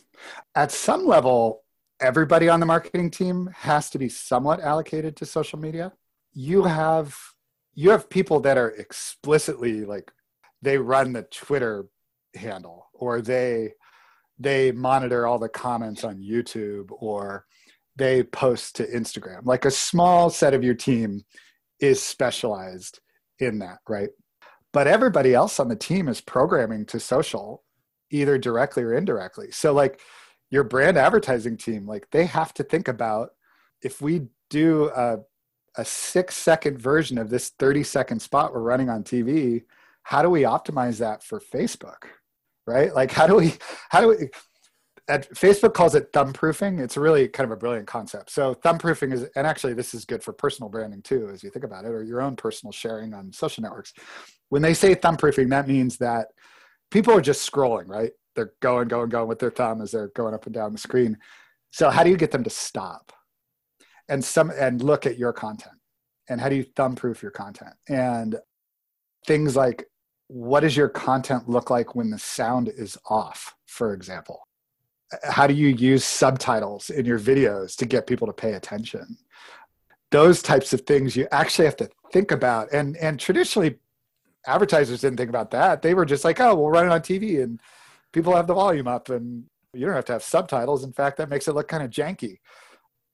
At 0.55 0.73
some 0.73 1.07
level, 1.07 1.63
everybody 2.01 2.49
on 2.49 2.61
the 2.61 2.67
marketing 2.67 3.11
team 3.11 3.51
has 3.55 3.91
to 3.91 3.99
be 3.99 4.09
somewhat 4.09 4.61
allocated 4.61 5.17
to 5.17 5.27
social 5.27 5.59
media 5.59 5.93
you 6.37 6.65
have 6.65 7.17
you 7.75 7.91
have 7.91 8.11
people 8.11 8.41
that 8.41 8.59
are 8.59 8.69
explicitly 8.69 9.85
like 9.87 10.13
they 10.61 10.77
run 10.77 11.15
the 11.15 11.23
Twitter 11.23 11.87
handle 12.35 12.89
or 12.93 13.23
they 13.23 13.73
they 14.39 14.71
monitor 14.71 15.27
all 15.27 15.39
the 15.39 15.49
comments 15.49 16.05
on 16.05 16.23
YouTube 16.23 16.91
or 16.91 17.47
they 17.97 18.23
post 18.23 18.77
to 18.77 18.87
Instagram. 18.87 19.47
Like 19.47 19.65
a 19.65 19.71
small 19.71 20.29
set 20.29 20.53
of 20.53 20.63
your 20.63 20.75
team 20.75 21.25
is 21.81 22.03
specialized 22.03 23.01
in 23.39 23.59
that, 23.61 23.79
right? 23.89 24.11
But 24.75 24.87
everybody 24.87 25.33
else 25.33 25.59
on 25.59 25.69
the 25.69 25.77
team 25.77 26.07
is 26.07 26.21
programming 26.21 26.85
to 26.87 27.01
social 27.01 27.65
either 28.11 28.37
directly 28.37 28.83
or 28.83 28.93
indirectly. 28.93 29.51
So 29.53 29.73
like 29.73 30.01
your 30.51 30.65
brand 30.65 30.99
advertising 30.99 31.57
team, 31.57 31.87
like 31.87 32.11
they 32.11 32.27
have 32.27 32.53
to 32.55 32.63
think 32.63 32.89
about 32.89 33.31
if 33.83 34.03
we 34.03 34.27
do 34.51 34.91
a 34.95 35.21
a 35.77 35.85
six 35.85 36.37
second 36.37 36.81
version 36.81 37.19
of 37.19 37.31
this 37.31 37.51
30 37.51 37.83
second 37.83 38.21
spot 38.21 38.53
we're 38.53 38.61
running 38.61 38.89
on 38.89 39.03
TV, 39.05 39.65
how 40.03 40.23
do 40.23 40.31
we 40.31 40.43
optimize 40.43 40.99
that 40.99 41.23
for 41.23 41.41
Facebook? 41.41 42.09
Right? 42.67 42.95
Like 42.95 43.13
how 43.13 43.27
do 43.27 43.37
we 43.37 43.55
how 43.91 44.01
do 44.01 44.09
we 44.09 44.29
at 45.09 45.31
Facebook 45.31 45.73
calls 45.73 45.95
it 45.95 46.09
thumb 46.13 46.33
proofing. 46.33 46.79
It's 46.79 46.97
really 46.97 47.29
kind 47.29 47.45
of 47.45 47.53
a 47.53 47.59
brilliant 47.59 47.87
concept. 47.87 48.31
So 48.31 48.55
thumb 48.55 48.79
proofing 48.79 49.13
is, 49.13 49.25
and 49.37 49.47
actually 49.47 49.75
this 49.75 49.95
is 49.95 50.05
good 50.05 50.23
for 50.23 50.33
personal 50.33 50.69
branding 50.69 51.03
too, 51.03 51.31
as 51.33 51.43
you 51.45 51.51
think 51.51 51.65
about 51.65 51.85
it, 51.85 51.93
or 51.93 52.03
your 52.03 52.21
own 52.21 52.35
personal 52.35 52.73
sharing 52.73 53.15
on 53.15 53.33
social 53.33 53.63
networks. 53.63 53.93
When 54.49 54.63
they 54.63 54.75
say 54.75 54.95
thumb 54.95 55.17
proofing, 55.17 55.49
that 55.51 55.69
means 55.69 55.99
that 55.99 56.29
people 56.91 57.15
are 57.15 57.21
just 57.21 57.51
scrolling, 57.51 57.89
right? 57.89 58.13
They're 58.35 58.53
going, 58.61 58.89
going, 58.89 59.09
going 59.09 59.29
with 59.29 59.39
their 59.39 59.51
thumb 59.51 59.81
as 59.81 59.93
they're 59.93 60.09
going 60.09 60.35
up 60.35 60.47
and 60.47 60.55
down 60.55 60.73
the 60.73 60.79
screen. 60.79 61.19
So 61.71 61.89
how 61.89 62.03
do 62.03 62.11
you 62.11 62.17
get 62.17 62.33
them 62.33 62.45
to 62.45 62.51
stop? 62.51 63.13
And 64.09 64.25
some 64.25 64.51
and 64.51 64.83
look 64.83 65.07
at 65.07 65.19
your 65.19 65.33
content 65.33 65.77
and 66.29 66.41
how 66.41 66.49
do 66.49 66.57
you 66.57 66.65
thumbproof 66.65 67.23
your 67.23 67.31
content? 67.31 67.75
And 67.89 68.37
things 69.27 69.57
like 69.57 69.87
what 70.29 70.61
does 70.61 70.77
your 70.77 70.89
content 70.89 71.49
look 71.49 71.71
like 71.71 71.95
when 71.95 72.11
the 72.11 72.19
sound 72.19 72.69
is 72.69 72.99
off 73.09 73.55
for 73.67 73.93
example? 73.93 74.47
How 75.23 75.47
do 75.47 75.55
you 75.55 75.69
use 75.69 76.05
subtitles 76.05 76.91
in 76.91 77.07
your 77.07 77.21
videos 77.21 77.77
to 77.77 77.87
get 77.87 78.09
people 78.09 78.27
to 78.27 78.33
pay 78.33 78.55
attention? 78.55 79.17
Those 80.11 80.43
types 80.43 80.73
of 80.73 80.81
things 80.83 81.15
you 81.15 81.29
actually 81.31 81.67
have 81.67 81.77
to 81.77 81.89
think 82.13 82.33
about. 82.33 82.73
And 82.73 82.97
and 82.97 83.19
traditionally 83.19 83.77
advertisers 84.47 85.01
didn't 85.01 85.17
think 85.17 85.31
about 85.31 85.51
that. 85.53 85.83
They 85.83 85.95
were 85.95 86.07
just 86.07 86.25
like 86.25 86.41
oh 86.41 86.55
we'll 86.55 86.71
run 86.71 86.87
it 86.87 86.93
on 86.93 87.01
tv 87.01 87.43
and 87.43 87.61
people 88.13 88.35
have 88.35 88.47
the 88.47 88.55
volume 88.55 88.89
up 88.89 89.11
and 89.11 89.45
you 89.73 89.85
don't 89.85 89.95
have 89.95 90.05
to 90.07 90.13
have 90.15 90.23
subtitles. 90.23 90.83
In 90.83 90.93
fact 90.93 91.19
that 91.19 91.29
makes 91.29 91.47
it 91.47 91.55
look 91.55 91.69
kind 91.69 91.85
of 91.85 91.91
janky 91.91 92.39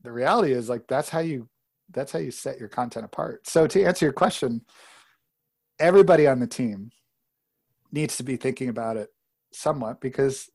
the 0.03 0.13
reality 0.13 0.53
is 0.53 0.69
like 0.69 0.87
that's 0.89 1.09
how 1.09 1.21
you 1.21 1.49
that's 1.91 2.13
how 2.13 2.19
you 2.19 2.31
set 2.31 2.59
your 2.59 2.69
content 2.69 3.05
apart. 3.05 3.47
So 3.47 3.67
to 3.67 3.85
answer 3.85 4.07
your 4.07 4.13
question 4.13 4.63
everybody 5.79 6.27
on 6.27 6.39
the 6.39 6.47
team 6.47 6.91
needs 7.91 8.17
to 8.17 8.23
be 8.23 8.37
thinking 8.37 8.69
about 8.69 8.97
it 8.97 9.09
somewhat 9.53 10.01
because 10.01 10.49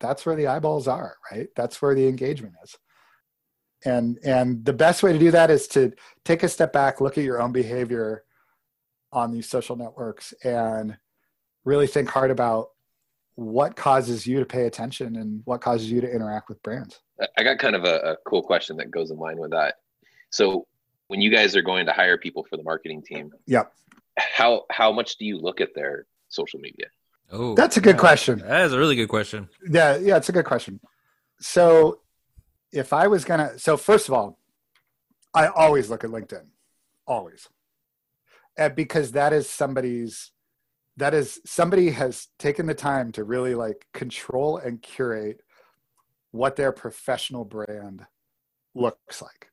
that's 0.00 0.24
where 0.24 0.36
the 0.36 0.46
eyeballs 0.46 0.88
are 0.88 1.16
right? 1.30 1.48
That's 1.56 1.80
where 1.82 1.94
the 1.94 2.08
engagement 2.08 2.54
is. 2.64 2.76
And 3.84 4.18
and 4.24 4.64
the 4.64 4.72
best 4.72 5.02
way 5.02 5.12
to 5.12 5.18
do 5.18 5.30
that 5.30 5.50
is 5.50 5.66
to 5.68 5.92
take 6.24 6.42
a 6.42 6.48
step 6.48 6.72
back 6.72 7.00
look 7.00 7.16
at 7.16 7.24
your 7.24 7.40
own 7.40 7.52
behavior 7.52 8.24
on 9.12 9.32
these 9.32 9.48
social 9.48 9.76
networks 9.76 10.32
and 10.44 10.96
really 11.64 11.86
think 11.86 12.08
hard 12.08 12.30
about 12.30 12.68
what 13.40 13.74
causes 13.74 14.26
you 14.26 14.38
to 14.38 14.44
pay 14.44 14.66
attention 14.66 15.16
and 15.16 15.40
what 15.44 15.60
causes 15.60 15.90
you 15.90 16.00
to 16.00 16.10
interact 16.10 16.48
with 16.48 16.62
brands 16.62 17.00
I 17.36 17.42
got 17.42 17.58
kind 17.58 17.76
of 17.76 17.84
a, 17.84 18.12
a 18.12 18.16
cool 18.26 18.42
question 18.42 18.76
that 18.78 18.90
goes 18.90 19.10
in 19.10 19.18
line 19.18 19.38
with 19.38 19.50
that. 19.50 19.76
So 20.30 20.66
when 21.08 21.20
you 21.20 21.30
guys 21.30 21.56
are 21.56 21.62
going 21.62 21.86
to 21.86 21.92
hire 21.92 22.16
people 22.16 22.44
for 22.48 22.56
the 22.56 22.62
marketing 22.62 23.02
team, 23.02 23.32
yep. 23.46 23.72
How 24.18 24.64
how 24.70 24.92
much 24.92 25.16
do 25.16 25.24
you 25.24 25.38
look 25.38 25.60
at 25.60 25.74
their 25.74 26.06
social 26.28 26.60
media? 26.60 26.86
Oh, 27.32 27.54
That's 27.54 27.76
a 27.76 27.80
good 27.80 27.94
yeah. 27.94 28.00
question. 28.00 28.38
That 28.40 28.66
is 28.66 28.72
a 28.72 28.78
really 28.78 28.96
good 28.96 29.08
question. 29.08 29.48
Yeah, 29.68 29.96
yeah, 29.96 30.16
it's 30.16 30.28
a 30.28 30.32
good 30.32 30.44
question. 30.44 30.80
So, 31.40 32.00
if 32.72 32.92
I 32.92 33.06
was 33.06 33.24
gonna, 33.24 33.58
so 33.58 33.76
first 33.76 34.08
of 34.08 34.14
all, 34.14 34.38
I 35.32 35.46
always 35.46 35.88
look 35.88 36.04
at 36.04 36.10
LinkedIn, 36.10 36.44
always, 37.06 37.48
and 38.58 38.74
because 38.74 39.12
that 39.12 39.32
is 39.32 39.48
somebody's, 39.48 40.32
that 41.00 41.14
is 41.14 41.40
somebody 41.44 41.90
has 41.90 42.28
taken 42.38 42.66
the 42.66 42.74
time 42.74 43.12
to 43.12 43.24
really 43.24 43.54
like 43.54 43.86
control 43.92 44.58
and 44.58 44.80
curate 44.80 45.42
what 46.30 46.56
their 46.56 46.72
professional 46.72 47.44
brand 47.44 48.06
looks 48.74 49.20
like, 49.20 49.50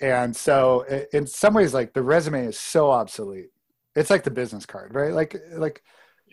and 0.00 0.36
so 0.36 0.84
in 1.12 1.26
some 1.26 1.54
ways, 1.54 1.74
like 1.74 1.94
the 1.94 2.02
resume 2.02 2.46
is 2.46 2.58
so 2.58 2.90
obsolete. 2.90 3.50
It's 3.96 4.10
like 4.10 4.22
the 4.22 4.30
business 4.30 4.66
card, 4.66 4.94
right? 4.94 5.12
Like, 5.12 5.36
like 5.56 5.82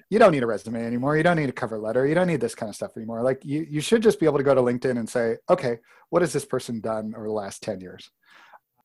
you 0.09 0.19
don't 0.19 0.31
need 0.31 0.43
a 0.43 0.47
resume 0.47 0.85
anymore. 0.85 1.17
You 1.17 1.23
don't 1.23 1.37
need 1.37 1.49
a 1.49 1.53
cover 1.53 1.79
letter. 1.79 2.05
You 2.05 2.13
don't 2.13 2.27
need 2.27 2.41
this 2.41 2.53
kind 2.53 2.69
of 2.69 2.75
stuff 2.75 2.91
anymore. 2.95 3.23
Like 3.23 3.43
you, 3.43 3.65
you 3.67 3.81
should 3.81 4.03
just 4.03 4.19
be 4.19 4.25
able 4.25 4.37
to 4.37 4.43
go 4.43 4.53
to 4.53 4.61
LinkedIn 4.61 4.99
and 4.99 5.09
say, 5.09 5.37
okay, 5.49 5.79
what 6.09 6.21
has 6.21 6.31
this 6.31 6.45
person 6.45 6.79
done 6.79 7.13
over 7.15 7.25
the 7.25 7.33
last 7.33 7.63
10 7.63 7.81
years 7.81 8.11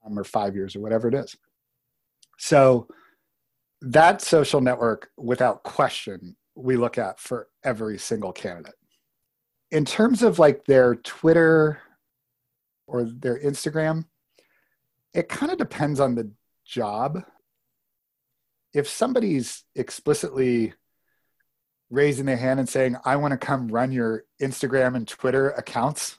um, 0.05 0.19
or 0.19 0.25
five 0.25 0.55
years 0.55 0.75
or 0.75 0.81
whatever 0.81 1.09
it 1.09 1.15
is. 1.15 1.37
So 2.39 2.89
that 3.83 4.21
social 4.21 4.61
network, 4.61 5.11
without 5.17 5.63
question, 5.63 6.37
we 6.55 6.77
look 6.77 6.99
at 6.99 7.19
for 7.19 7.49
every 7.65 7.99
single 7.99 8.33
candidate. 8.33 8.75
In 9.71 9.85
terms 9.85 10.23
of 10.23 10.39
like 10.39 10.65
their 10.65 10.97
Twitter 10.97 11.81
or 12.87 13.05
their 13.05 13.39
Instagram, 13.39 14.05
it 15.15 15.29
kind 15.29 15.51
of 15.51 15.59
depends 15.59 16.01
on 16.01 16.15
the 16.15 16.31
job. 16.65 17.23
If 18.75 18.89
somebody's 18.89 19.65
explicitly 19.75 20.75
raising 21.89 22.27
their 22.27 22.37
hand 22.37 22.61
and 22.61 22.69
saying, 22.69 22.97
I 23.05 23.17
want 23.17 23.33
to 23.33 23.39
come 23.39 23.69
run 23.69 23.93
your 23.93 24.25
Instagram 24.41 24.95
and 24.95 25.09
Twitter 25.09 25.51
accounts, 25.51 26.19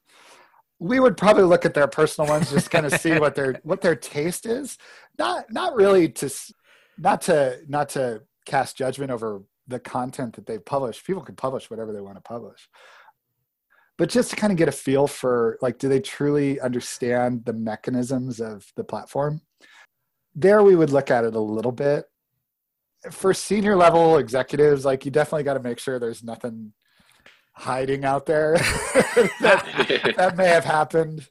we 0.80 1.00
would 1.00 1.16
probably 1.16 1.44
look 1.44 1.64
at 1.64 1.74
their 1.74 1.88
personal 1.88 2.30
ones, 2.30 2.52
just 2.52 2.72
kind 2.72 2.86
of 2.86 2.94
see 2.94 3.20
what 3.20 3.36
their 3.36 3.60
what 3.64 3.82
their 3.82 3.96
taste 3.96 4.48
is. 4.48 4.78
Not 5.18 5.46
not 5.52 5.76
really 5.76 6.10
to 6.10 6.30
not 7.02 7.22
to 7.24 7.60
not 7.68 7.90
to 7.90 8.22
cast 8.46 8.78
judgment 8.78 9.12
over 9.12 9.44
the 9.68 9.80
content 9.80 10.36
that 10.36 10.46
they 10.46 10.60
publish. 10.60 11.04
People 11.04 11.22
can 11.22 11.36
publish 11.36 11.70
whatever 11.70 11.92
they 11.92 12.02
want 12.02 12.16
to 12.16 12.22
publish. 12.22 12.70
But 13.98 14.10
just 14.10 14.32
to 14.32 14.36
kind 14.36 14.52
of 14.52 14.58
get 14.58 14.68
a 14.68 14.72
feel 14.72 15.08
for 15.08 15.58
like, 15.62 15.78
do 15.78 15.88
they 15.88 16.00
truly 16.00 16.60
understand 16.60 17.46
the 17.46 17.54
mechanisms 17.54 18.40
of 18.40 18.72
the 18.76 18.84
platform? 18.84 19.42
There 20.34 20.64
we 20.64 20.76
would 20.76 20.92
look 20.92 21.12
at 21.12 21.24
it 21.24 21.36
a 21.36 21.40
little 21.40 21.72
bit 21.72 22.06
for 23.10 23.34
senior 23.34 23.76
level 23.76 24.18
executives, 24.18 24.86
like 24.86 25.06
you 25.06 25.12
definitely 25.12 25.44
got 25.44 25.56
to 25.56 25.60
make 25.60 25.80
sure 25.80 25.98
there's 25.98 26.24
nothing 26.24 26.74
hiding 27.54 28.06
out 28.06 28.26
there 28.26 28.54
that, 29.42 30.14
that 30.18 30.38
may 30.38 30.48
have 30.48 30.66
happened. 30.66 31.28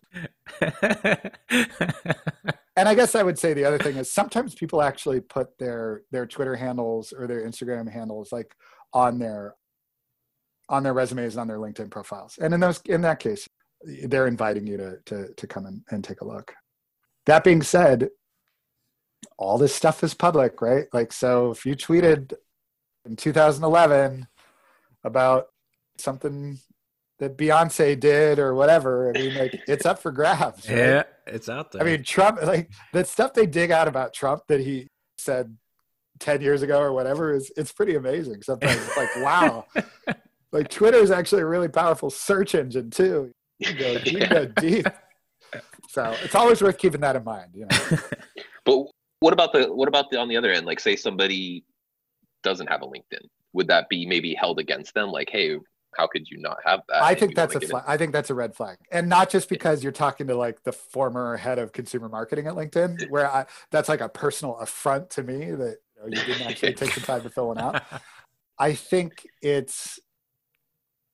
And 2.81 2.89
I 2.89 2.95
guess 2.95 3.15
I 3.15 3.23
would 3.23 3.39
say 3.39 3.53
the 3.53 3.67
other 3.67 3.77
thing 3.77 3.97
is 3.97 4.11
sometimes 4.11 4.55
people 4.55 4.81
actually 4.81 5.21
put 5.21 5.59
their 5.59 6.01
their 6.11 6.27
Twitter 6.27 6.57
handles 6.57 7.13
or 7.13 7.27
their 7.27 7.47
Instagram 7.47 7.87
handles 7.87 8.33
like 8.33 8.57
on 8.95 9.19
their 9.19 9.55
on 10.71 10.83
their 10.83 10.95
resumes 10.95 11.35
and 11.35 11.43
on 11.43 11.47
their 11.47 11.59
LinkedIn 11.59 11.91
profiles. 11.91 12.39
And 12.41 12.55
in 12.55 12.61
those 12.61 12.81
in 12.87 13.03
that 13.03 13.19
case, 13.21 13.47
they're 14.05 14.27
inviting 14.27 14.67
you 14.67 14.79
to 14.79 14.97
to 15.05 15.35
to 15.35 15.47
come 15.47 15.67
in 15.67 15.85
and 15.91 16.03
take 16.03 16.23
a 16.23 16.27
look. 16.27 16.55
That 17.27 17.45
being 17.45 17.61
said, 17.61 18.09
all 19.37 19.59
this 19.59 19.75
stuff 19.75 20.03
is 20.03 20.15
public, 20.15 20.63
right? 20.63 20.87
Like, 20.95 21.13
so 21.13 21.51
if 21.51 21.67
you 21.67 21.77
tweeted 21.77 22.33
in 23.05 23.15
2011 23.15 24.27
about 25.05 25.49
something 25.99 26.59
that 27.21 27.37
Beyonce 27.37 28.01
did 28.01 28.39
or 28.39 28.55
whatever, 28.55 29.11
I 29.11 29.13
mean, 29.13 29.35
like, 29.35 29.63
it's 29.69 29.87
up 29.87 30.01
for 30.01 30.11
grabs. 30.11 30.69
Right? 30.69 30.77
yeah, 30.77 31.03
it's 31.27 31.49
out 31.49 31.71
there. 31.71 31.83
I 31.83 31.85
mean, 31.85 32.03
Trump, 32.03 32.43
like, 32.43 32.71
the 32.93 33.05
stuff 33.05 33.35
they 33.35 33.47
dig 33.47 33.71
out 33.71 33.87
about 33.87 34.15
Trump 34.15 34.43
that 34.49 34.61
he 34.61 34.89
said 35.19 35.57
10 36.19 36.41
years 36.41 36.63
ago 36.63 36.81
or 36.81 36.93
whatever 36.93 37.35
is, 37.35 37.53
it's 37.57 37.73
pretty 37.73 37.95
amazing. 37.95 38.43
Sometimes 38.43 38.77
it's 38.77 38.97
like, 38.97 39.15
wow. 39.17 39.67
like, 40.53 40.69
Twitter 40.69 40.97
is 40.97 41.11
actually 41.11 41.43
a 41.43 41.47
really 41.47 41.69
powerful 41.69 42.09
search 42.09 42.55
engine, 42.55 42.91
too. 42.91 43.31
You 43.59 43.75
go, 43.75 43.93
you 43.93 44.19
can 44.19 44.29
go 44.31 44.47
deep. 44.47 44.87
So 45.91 46.17
it's 46.23 46.35
always 46.35 46.63
worth 46.63 46.79
keeping 46.79 47.03
that 47.03 47.17
in 47.17 47.25
mind, 47.25 47.51
you 47.55 47.67
know. 47.67 47.99
But 48.65 48.87
what 49.21 49.33
about 49.33 49.55
the 49.55 49.73
what 49.75 49.89
about 49.89 50.11
the 50.11 50.19
on 50.19 50.29
the 50.29 50.37
other 50.37 50.53
end? 50.53 50.67
Like, 50.67 50.81
say 50.81 50.95
somebody 50.95 51.65
doesn't 52.43 52.67
have 52.69 52.83
a 52.83 52.87
LinkedIn, 52.87 53.27
would 53.55 53.69
that 53.69 53.89
be 53.89 54.07
maybe 54.07 54.35
held 54.35 54.59
against 54.59 54.95
them? 54.95 55.11
Like, 55.11 55.31
hey, 55.31 55.59
how 55.97 56.07
could 56.07 56.31
you 56.31 56.39
not 56.39 56.59
have 56.65 56.83
that? 56.89 57.03
I 57.03 57.15
think 57.15 57.35
that's 57.35 57.55
a 57.55 57.61
flag. 57.61 57.85
I 57.87 57.97
think 57.97 58.13
that's 58.13 58.31
a 58.31 58.35
red 58.35 58.55
flag, 58.55 58.79
and 58.91 59.09
not 59.09 59.31
just 59.31 59.49
because 59.49 59.83
you're 59.83 59.93
talking 59.93 60.27
to 60.29 60.37
like 60.37 60.63
the 60.63 60.73
former 60.73 61.37
head 61.37 61.59
of 61.59 61.73
consumer 61.73 62.09
marketing 62.09 62.47
at 62.47 62.55
LinkedIn, 62.55 63.11
where 63.11 63.31
I, 63.31 63.47
that's 63.71 63.89
like 63.89 64.01
a 64.01 64.09
personal 64.09 64.57
affront 64.59 65.11
to 65.11 65.23
me 65.23 65.51
that 65.51 65.77
you, 65.97 66.11
know, 66.11 66.21
you 66.21 66.27
didn't 66.27 66.47
actually 66.47 66.75
take 66.75 66.95
the 66.95 67.01
time 67.01 67.23
to 67.23 67.31
fill 67.31 67.49
one 67.49 67.59
out. 67.59 67.83
I 68.59 68.75
think 68.75 69.27
it's, 69.41 69.99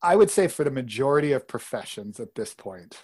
I 0.02 0.16
would 0.16 0.30
say 0.30 0.48
for 0.48 0.64
the 0.64 0.70
majority 0.70 1.32
of 1.32 1.46
professions 1.46 2.18
at 2.18 2.34
this 2.34 2.54
point, 2.54 2.96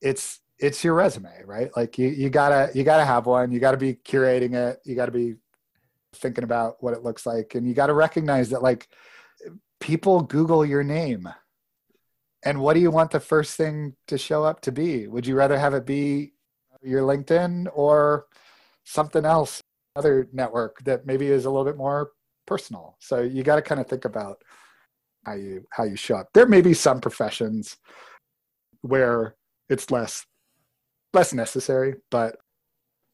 it's 0.00 0.40
it's 0.58 0.82
your 0.82 0.94
resume, 0.94 1.42
right? 1.44 1.70
Like 1.76 1.98
you 1.98 2.08
you 2.08 2.30
gotta 2.30 2.70
you 2.74 2.84
gotta 2.84 3.04
have 3.04 3.26
one. 3.26 3.52
You 3.52 3.60
gotta 3.60 3.76
be 3.76 3.94
curating 3.94 4.54
it. 4.54 4.80
You 4.84 4.94
gotta 4.94 5.12
be 5.12 5.34
thinking 6.14 6.44
about 6.44 6.76
what 6.82 6.94
it 6.94 7.02
looks 7.02 7.26
like, 7.26 7.54
and 7.54 7.68
you 7.68 7.74
gotta 7.74 7.94
recognize 7.94 8.50
that 8.50 8.62
like 8.62 8.88
people 9.84 10.22
Google 10.22 10.64
your 10.64 10.82
name. 10.82 11.28
And 12.42 12.58
what 12.58 12.72
do 12.72 12.80
you 12.80 12.90
want 12.90 13.10
the 13.10 13.20
first 13.20 13.54
thing 13.54 13.94
to 14.08 14.16
show 14.16 14.42
up 14.42 14.62
to 14.62 14.72
be? 14.72 15.06
Would 15.06 15.26
you 15.26 15.36
rather 15.36 15.58
have 15.58 15.74
it 15.74 15.84
be 15.84 16.32
your 16.82 17.02
LinkedIn 17.02 17.68
or 17.74 18.24
something 18.84 19.26
else, 19.26 19.60
other 19.94 20.26
network 20.32 20.82
that 20.84 21.04
maybe 21.04 21.26
is 21.26 21.44
a 21.44 21.50
little 21.50 21.66
bit 21.66 21.76
more 21.76 22.12
personal? 22.46 22.96
So 22.98 23.20
you 23.20 23.42
got 23.42 23.56
to 23.56 23.62
kind 23.62 23.78
of 23.78 23.86
think 23.86 24.06
about 24.06 24.42
how 25.26 25.34
you 25.34 25.66
how 25.70 25.84
you 25.84 25.96
show 25.96 26.16
up. 26.16 26.30
There 26.32 26.46
may 26.46 26.62
be 26.62 26.72
some 26.72 27.02
professions 27.02 27.76
where 28.80 29.36
it's 29.68 29.90
less 29.90 30.24
less 31.12 31.34
necessary, 31.34 31.96
but 32.10 32.38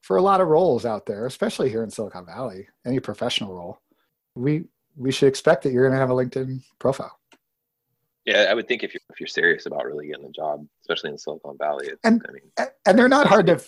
for 0.02 0.18
a 0.18 0.22
lot 0.22 0.40
of 0.40 0.46
roles 0.46 0.86
out 0.86 1.04
there, 1.04 1.26
especially 1.26 1.68
here 1.68 1.82
in 1.82 1.90
Silicon 1.90 2.26
Valley, 2.26 2.68
any 2.86 3.00
professional 3.00 3.54
role, 3.54 3.78
we 4.36 4.66
we 4.96 5.12
should 5.12 5.28
expect 5.28 5.62
that 5.64 5.72
you're 5.72 5.84
going 5.84 5.92
to 5.94 5.98
have 6.00 6.10
a 6.10 6.14
LinkedIn 6.14 6.62
profile. 6.78 7.16
Yeah, 8.26 8.46
I 8.50 8.54
would 8.54 8.68
think 8.68 8.82
if 8.84 8.92
you're 8.92 9.00
if 9.10 9.18
you're 9.18 9.26
serious 9.26 9.64
about 9.66 9.86
really 9.86 10.08
getting 10.08 10.26
a 10.26 10.30
job, 10.30 10.66
especially 10.82 11.10
in 11.10 11.18
Silicon 11.18 11.56
Valley, 11.58 11.86
it's, 11.88 12.00
And- 12.04 12.24
I 12.28 12.32
mean, 12.32 12.68
and 12.86 12.98
they're 12.98 13.08
not 13.08 13.26
hard 13.26 13.46
to 13.46 13.60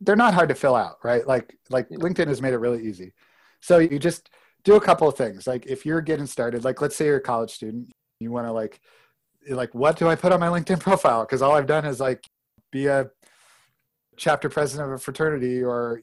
they're 0.00 0.16
not 0.16 0.34
hard 0.34 0.48
to 0.48 0.54
fill 0.54 0.74
out 0.74 0.96
right? 1.04 1.26
Like 1.26 1.54
like 1.70 1.86
Yeah. 1.90 1.98
linkedin 1.98 2.26
has 2.28 2.40
made 2.42 2.54
it 2.54 2.58
really 2.58 2.82
easy. 2.86 3.12
So 3.60 3.78
you 3.78 3.98
just 3.98 4.30
do 4.64 4.74
a 4.76 4.80
couple 4.80 5.06
of 5.06 5.16
things. 5.16 5.46
Like 5.46 5.66
if 5.66 5.84
you're 5.84 6.00
getting 6.00 6.26
started 6.26 6.64
like 6.64 6.80
let's 6.80 6.96
say 6.96 7.04
you're 7.06 7.18
a 7.18 7.20
college 7.20 7.50
student 7.52 7.92
you 8.20 8.30
want 8.32 8.46
to 8.46 8.52
like 8.52 8.80
like 9.50 9.74
what 9.74 9.96
do 9.98 10.08
i 10.08 10.14
put 10.16 10.32
on 10.32 10.40
my 10.40 10.48
linkedin 10.48 10.80
profile? 10.88 11.20
Because 11.24 11.42
all 11.42 11.52
i've 11.52 11.66
done 11.66 11.84
is 11.84 12.00
like 12.00 12.26
be 12.72 12.86
a 12.86 13.10
chapter 14.16 14.48
president 14.48 14.88
of 14.88 14.94
a 14.94 14.98
fraternity 14.98 15.62
or 15.62 16.00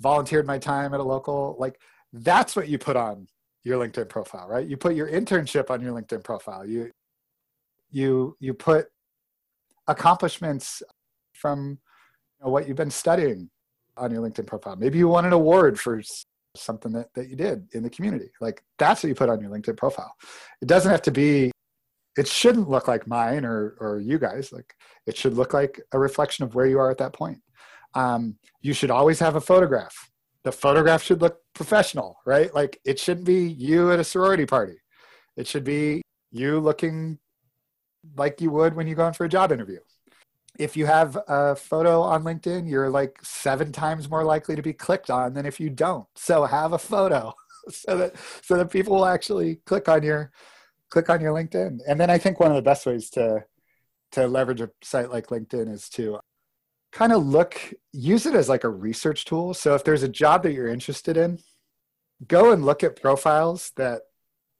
volunteered 0.00 0.46
my 0.46 0.58
time 0.58 0.92
at 0.92 1.00
a 1.00 1.04
local 1.04 1.54
like 1.58 1.80
that's 2.12 2.56
what 2.56 2.68
you 2.68 2.78
put 2.78 2.96
on 2.96 3.28
your 3.64 3.84
linkedin 3.84 4.08
profile 4.08 4.48
right 4.48 4.68
you 4.68 4.76
put 4.76 4.94
your 4.94 5.08
internship 5.08 5.70
on 5.70 5.80
your 5.80 5.92
linkedin 5.92 6.22
profile 6.22 6.66
you 6.66 6.90
you 7.90 8.36
you 8.40 8.54
put 8.54 8.88
accomplishments 9.88 10.82
from 11.32 11.78
you 12.40 12.44
know, 12.44 12.50
what 12.50 12.66
you've 12.66 12.76
been 12.76 12.90
studying 12.90 13.50
on 13.96 14.10
your 14.10 14.22
LinkedIn 14.22 14.46
profile. 14.46 14.76
Maybe 14.76 14.98
you 14.98 15.08
won 15.08 15.24
an 15.24 15.32
award 15.32 15.78
for 15.78 16.02
something 16.56 16.92
that, 16.92 17.12
that 17.14 17.28
you 17.28 17.36
did 17.36 17.66
in 17.72 17.82
the 17.82 17.90
community. 17.90 18.30
Like 18.40 18.62
that's 18.78 19.02
what 19.02 19.08
you 19.08 19.14
put 19.14 19.28
on 19.28 19.40
your 19.40 19.50
LinkedIn 19.50 19.76
profile. 19.76 20.14
It 20.60 20.68
doesn't 20.68 20.90
have 20.90 21.02
to 21.02 21.10
be, 21.10 21.50
it 22.16 22.28
shouldn't 22.28 22.68
look 22.68 22.88
like 22.88 23.06
mine 23.06 23.44
or, 23.44 23.76
or 23.80 24.00
you 24.00 24.18
guys. 24.18 24.52
Like 24.52 24.74
it 25.06 25.16
should 25.16 25.34
look 25.34 25.52
like 25.52 25.80
a 25.92 25.98
reflection 25.98 26.44
of 26.44 26.54
where 26.54 26.66
you 26.66 26.78
are 26.78 26.90
at 26.90 26.98
that 26.98 27.12
point. 27.12 27.38
Um, 27.94 28.36
you 28.62 28.72
should 28.72 28.90
always 28.90 29.18
have 29.18 29.36
a 29.36 29.40
photograph. 29.40 29.94
The 30.44 30.52
photograph 30.52 31.02
should 31.02 31.20
look 31.20 31.38
professional, 31.54 32.18
right? 32.26 32.52
Like 32.54 32.80
it 32.84 32.98
shouldn't 32.98 33.26
be 33.26 33.48
you 33.48 33.92
at 33.92 34.00
a 34.00 34.04
sorority 34.04 34.46
party. 34.46 34.76
It 35.36 35.46
should 35.46 35.64
be 35.64 36.02
you 36.30 36.58
looking 36.58 37.18
like 38.16 38.40
you 38.40 38.50
would 38.50 38.74
when 38.74 38.86
you 38.86 38.94
go 38.94 39.06
in 39.06 39.12
for 39.12 39.24
a 39.24 39.28
job 39.28 39.52
interview 39.52 39.78
if 40.58 40.76
you 40.76 40.86
have 40.86 41.18
a 41.28 41.56
photo 41.56 42.02
on 42.02 42.24
LinkedIn, 42.24 42.68
you're 42.68 42.90
like 42.90 43.18
seven 43.22 43.72
times 43.72 44.10
more 44.10 44.24
likely 44.24 44.54
to 44.56 44.62
be 44.62 44.72
clicked 44.72 45.10
on 45.10 45.34
than 45.34 45.46
if 45.46 45.58
you 45.58 45.70
don't. 45.70 46.06
So 46.14 46.44
have 46.44 46.72
a 46.72 46.78
photo 46.78 47.32
so 47.70 47.96
that 47.96 48.14
so 48.42 48.56
that 48.56 48.70
people 48.70 48.96
will 48.96 49.06
actually 49.06 49.56
click 49.66 49.88
on 49.88 50.02
your 50.02 50.30
click 50.90 51.08
on 51.08 51.20
your 51.20 51.34
LinkedIn. 51.34 51.80
And 51.88 52.00
then 52.00 52.10
I 52.10 52.18
think 52.18 52.38
one 52.38 52.50
of 52.50 52.56
the 52.56 52.62
best 52.62 52.86
ways 52.86 53.08
to 53.10 53.44
to 54.12 54.26
leverage 54.26 54.60
a 54.60 54.70
site 54.82 55.10
like 55.10 55.28
LinkedIn 55.28 55.72
is 55.72 55.88
to 55.90 56.20
kind 56.92 57.12
of 57.12 57.26
look 57.26 57.58
use 57.92 58.26
it 58.26 58.34
as 58.34 58.48
like 58.48 58.64
a 58.64 58.68
research 58.68 59.24
tool. 59.24 59.54
So 59.54 59.74
if 59.74 59.82
there's 59.82 60.02
a 60.02 60.08
job 60.08 60.42
that 60.42 60.52
you're 60.52 60.68
interested 60.68 61.16
in, 61.16 61.38
go 62.26 62.52
and 62.52 62.64
look 62.64 62.84
at 62.84 63.00
profiles 63.00 63.72
that 63.76 64.02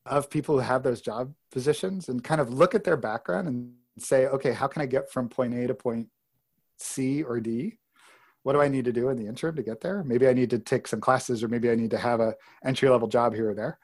of 0.06 0.30
people 0.30 0.56
who 0.56 0.62
have 0.62 0.82
those 0.82 1.00
job 1.00 1.32
positions 1.52 2.08
and 2.08 2.24
kind 2.24 2.40
of 2.40 2.52
look 2.52 2.74
at 2.74 2.84
their 2.84 2.96
background 2.96 3.46
and 3.46 3.72
say, 3.98 4.26
okay, 4.26 4.52
how 4.52 4.66
can 4.66 4.82
I 4.82 4.86
get 4.86 5.12
from 5.12 5.28
point 5.28 5.54
A 5.54 5.66
to 5.68 5.74
point 5.74 6.08
C 6.78 7.22
or 7.22 7.38
D? 7.38 7.78
What 8.42 8.54
do 8.54 8.60
I 8.60 8.68
need 8.68 8.86
to 8.86 8.92
do 8.92 9.10
in 9.10 9.16
the 9.16 9.28
interim 9.28 9.54
to 9.54 9.62
get 9.62 9.80
there? 9.80 10.02
Maybe 10.02 10.26
I 10.26 10.32
need 10.32 10.50
to 10.50 10.58
take 10.58 10.88
some 10.88 11.00
classes 11.00 11.44
or 11.44 11.48
maybe 11.48 11.70
I 11.70 11.76
need 11.76 11.90
to 11.90 11.98
have 11.98 12.20
a 12.20 12.34
entry 12.64 12.88
level 12.88 13.06
job 13.06 13.34
here 13.34 13.50
or 13.50 13.54
there. 13.54 13.78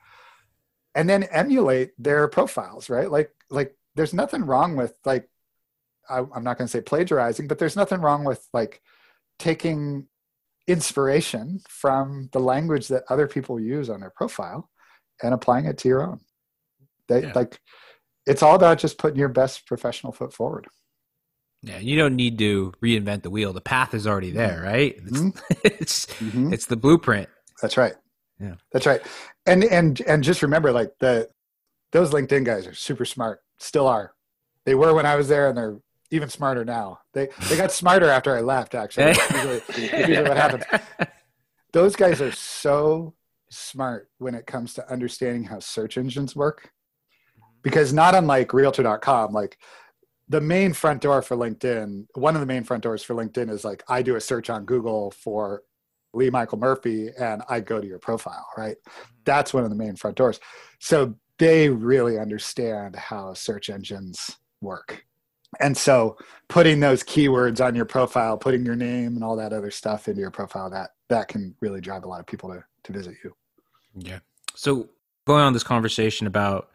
And 0.94 1.09
then 1.09 1.24
emulate 1.24 1.92
their 1.99 2.26
profiles, 2.26 2.90
right? 2.90 3.11
Like 3.11 3.30
like 3.51 3.76
there's 3.94 4.14
nothing 4.14 4.44
wrong 4.44 4.74
with 4.74 4.94
like 5.05 5.28
I, 6.09 6.18
I'm 6.34 6.44
not 6.44 6.59
going 6.59 6.66
to 6.66 6.72
say 6.72 6.80
plagiarizing, 6.80 7.48
but 7.48 7.59
there's 7.59 7.76
nothing 7.76 8.00
wrong 8.00 8.24
with 8.24 8.46
like 8.52 8.80
taking 9.38 10.06
inspiration 10.66 11.61
from 11.68 12.28
the 12.32 12.40
language 12.40 12.88
that 12.88 13.04
other 13.09 13.26
people 13.26 13.59
use 13.59 13.88
on 13.88 14.00
their 14.00 14.12
profile 14.14 14.68
and 15.22 15.34
applying 15.34 15.64
it 15.66 15.78
to 15.78 15.88
your 15.88 16.02
own. 16.02 16.20
They 17.09 17.22
yeah. 17.22 17.32
like 17.34 17.59
it's 18.26 18.42
all 18.42 18.54
about 18.54 18.78
just 18.78 18.98
putting 18.98 19.18
your 19.18 19.30
best 19.30 19.66
professional 19.66 20.12
foot 20.12 20.32
forward. 20.32 20.66
Yeah, 21.62 21.78
you 21.78 21.96
don't 21.96 22.14
need 22.14 22.38
to 22.38 22.72
reinvent 22.82 23.22
the 23.22 23.30
wheel. 23.30 23.52
The 23.52 23.61
path 23.61 23.94
is 23.94 24.06
already 24.06 24.30
there, 24.30 24.59
mm-hmm. 24.59 24.64
right? 24.64 24.96
It's 24.96 25.18
mm-hmm. 25.18 25.54
it's, 25.64 26.06
mm-hmm. 26.06 26.52
it's 26.52 26.66
the 26.66 26.76
blueprint. 26.76 27.28
That's 27.61 27.76
right. 27.76 27.94
Yeah. 28.38 28.54
That's 28.72 28.86
right. 28.86 29.00
And 29.46 29.64
and 29.64 30.00
and 30.02 30.22
just 30.22 30.42
remember 30.42 30.70
like 30.70 30.92
the 31.00 31.28
those 31.92 32.11
LinkedIn 32.11 32.44
guys 32.44 32.66
are 32.66 32.74
super 32.74 33.04
smart. 33.04 33.40
Still 33.59 33.88
are. 33.88 34.12
They 34.66 34.74
were 34.74 34.94
when 34.94 35.06
I 35.06 35.16
was 35.16 35.28
there 35.28 35.48
and 35.48 35.56
they're 35.56 35.78
even 36.11 36.28
smarter 36.28 36.64
now. 36.64 37.00
They 37.12 37.28
they 37.48 37.56
got 37.56 37.72
smarter 37.72 38.09
after 38.09 38.36
I 38.36 38.40
left. 38.40 38.74
Actually, 38.74 39.14
usually, 39.34 39.62
usually 40.09 40.28
what 40.28 40.36
happens. 40.36 40.64
Those 41.72 41.96
guys 41.96 42.20
are 42.20 42.32
so 42.32 43.14
smart 43.50 44.09
when 44.18 44.34
it 44.34 44.46
comes 44.46 44.74
to 44.74 44.90
understanding 44.90 45.44
how 45.44 45.59
search 45.59 45.98
engines 45.98 46.34
work, 46.34 46.70
because 47.62 47.92
not 47.92 48.14
unlike 48.14 48.52
Realtor.com, 48.52 49.32
like 49.32 49.59
the 50.28 50.40
main 50.40 50.72
front 50.72 51.00
door 51.02 51.22
for 51.22 51.36
LinkedIn, 51.36 52.06
one 52.14 52.34
of 52.34 52.40
the 52.40 52.46
main 52.46 52.64
front 52.64 52.82
doors 52.82 53.02
for 53.02 53.14
LinkedIn 53.14 53.50
is 53.50 53.64
like 53.64 53.82
I 53.88 54.02
do 54.02 54.16
a 54.16 54.20
search 54.20 54.50
on 54.50 54.64
Google 54.64 55.11
for 55.11 55.62
Lee 56.14 56.30
Michael 56.30 56.59
Murphy 56.59 57.11
and 57.18 57.42
I 57.48 57.61
go 57.61 57.80
to 57.80 57.86
your 57.86 57.98
profile, 57.98 58.46
right? 58.56 58.76
That's 59.24 59.52
one 59.52 59.64
of 59.64 59.70
the 59.70 59.76
main 59.76 59.96
front 59.96 60.16
doors. 60.16 60.40
So 60.80 61.14
they 61.38 61.68
really 61.68 62.18
understand 62.18 62.96
how 62.96 63.34
search 63.34 63.70
engines 63.70 64.36
work 64.61 65.04
and 65.61 65.76
so 65.76 66.16
putting 66.49 66.80
those 66.80 67.03
keywords 67.03 67.64
on 67.64 67.74
your 67.74 67.84
profile 67.84 68.36
putting 68.36 68.64
your 68.64 68.76
name 68.76 69.14
and 69.14 69.24
all 69.24 69.36
that 69.36 69.53
other 69.53 69.70
stuff 69.70 70.09
into 70.09 70.20
your 70.20 70.30
profile 70.30 70.70
that 70.70 70.90
that 71.09 71.28
can 71.28 71.55
really 71.61 71.80
drive 71.80 72.05
a 72.05 72.09
lot 72.09 72.20
of 72.20 72.26
people 72.26 72.49
to 72.49 72.62
to 72.84 72.92
visit 72.92 73.14
you 73.24 73.34
yeah 73.94 74.18
so 74.55 74.88
going 75.26 75.42
on 75.42 75.53
this 75.53 75.64
conversation 75.64 76.26
about 76.26 76.70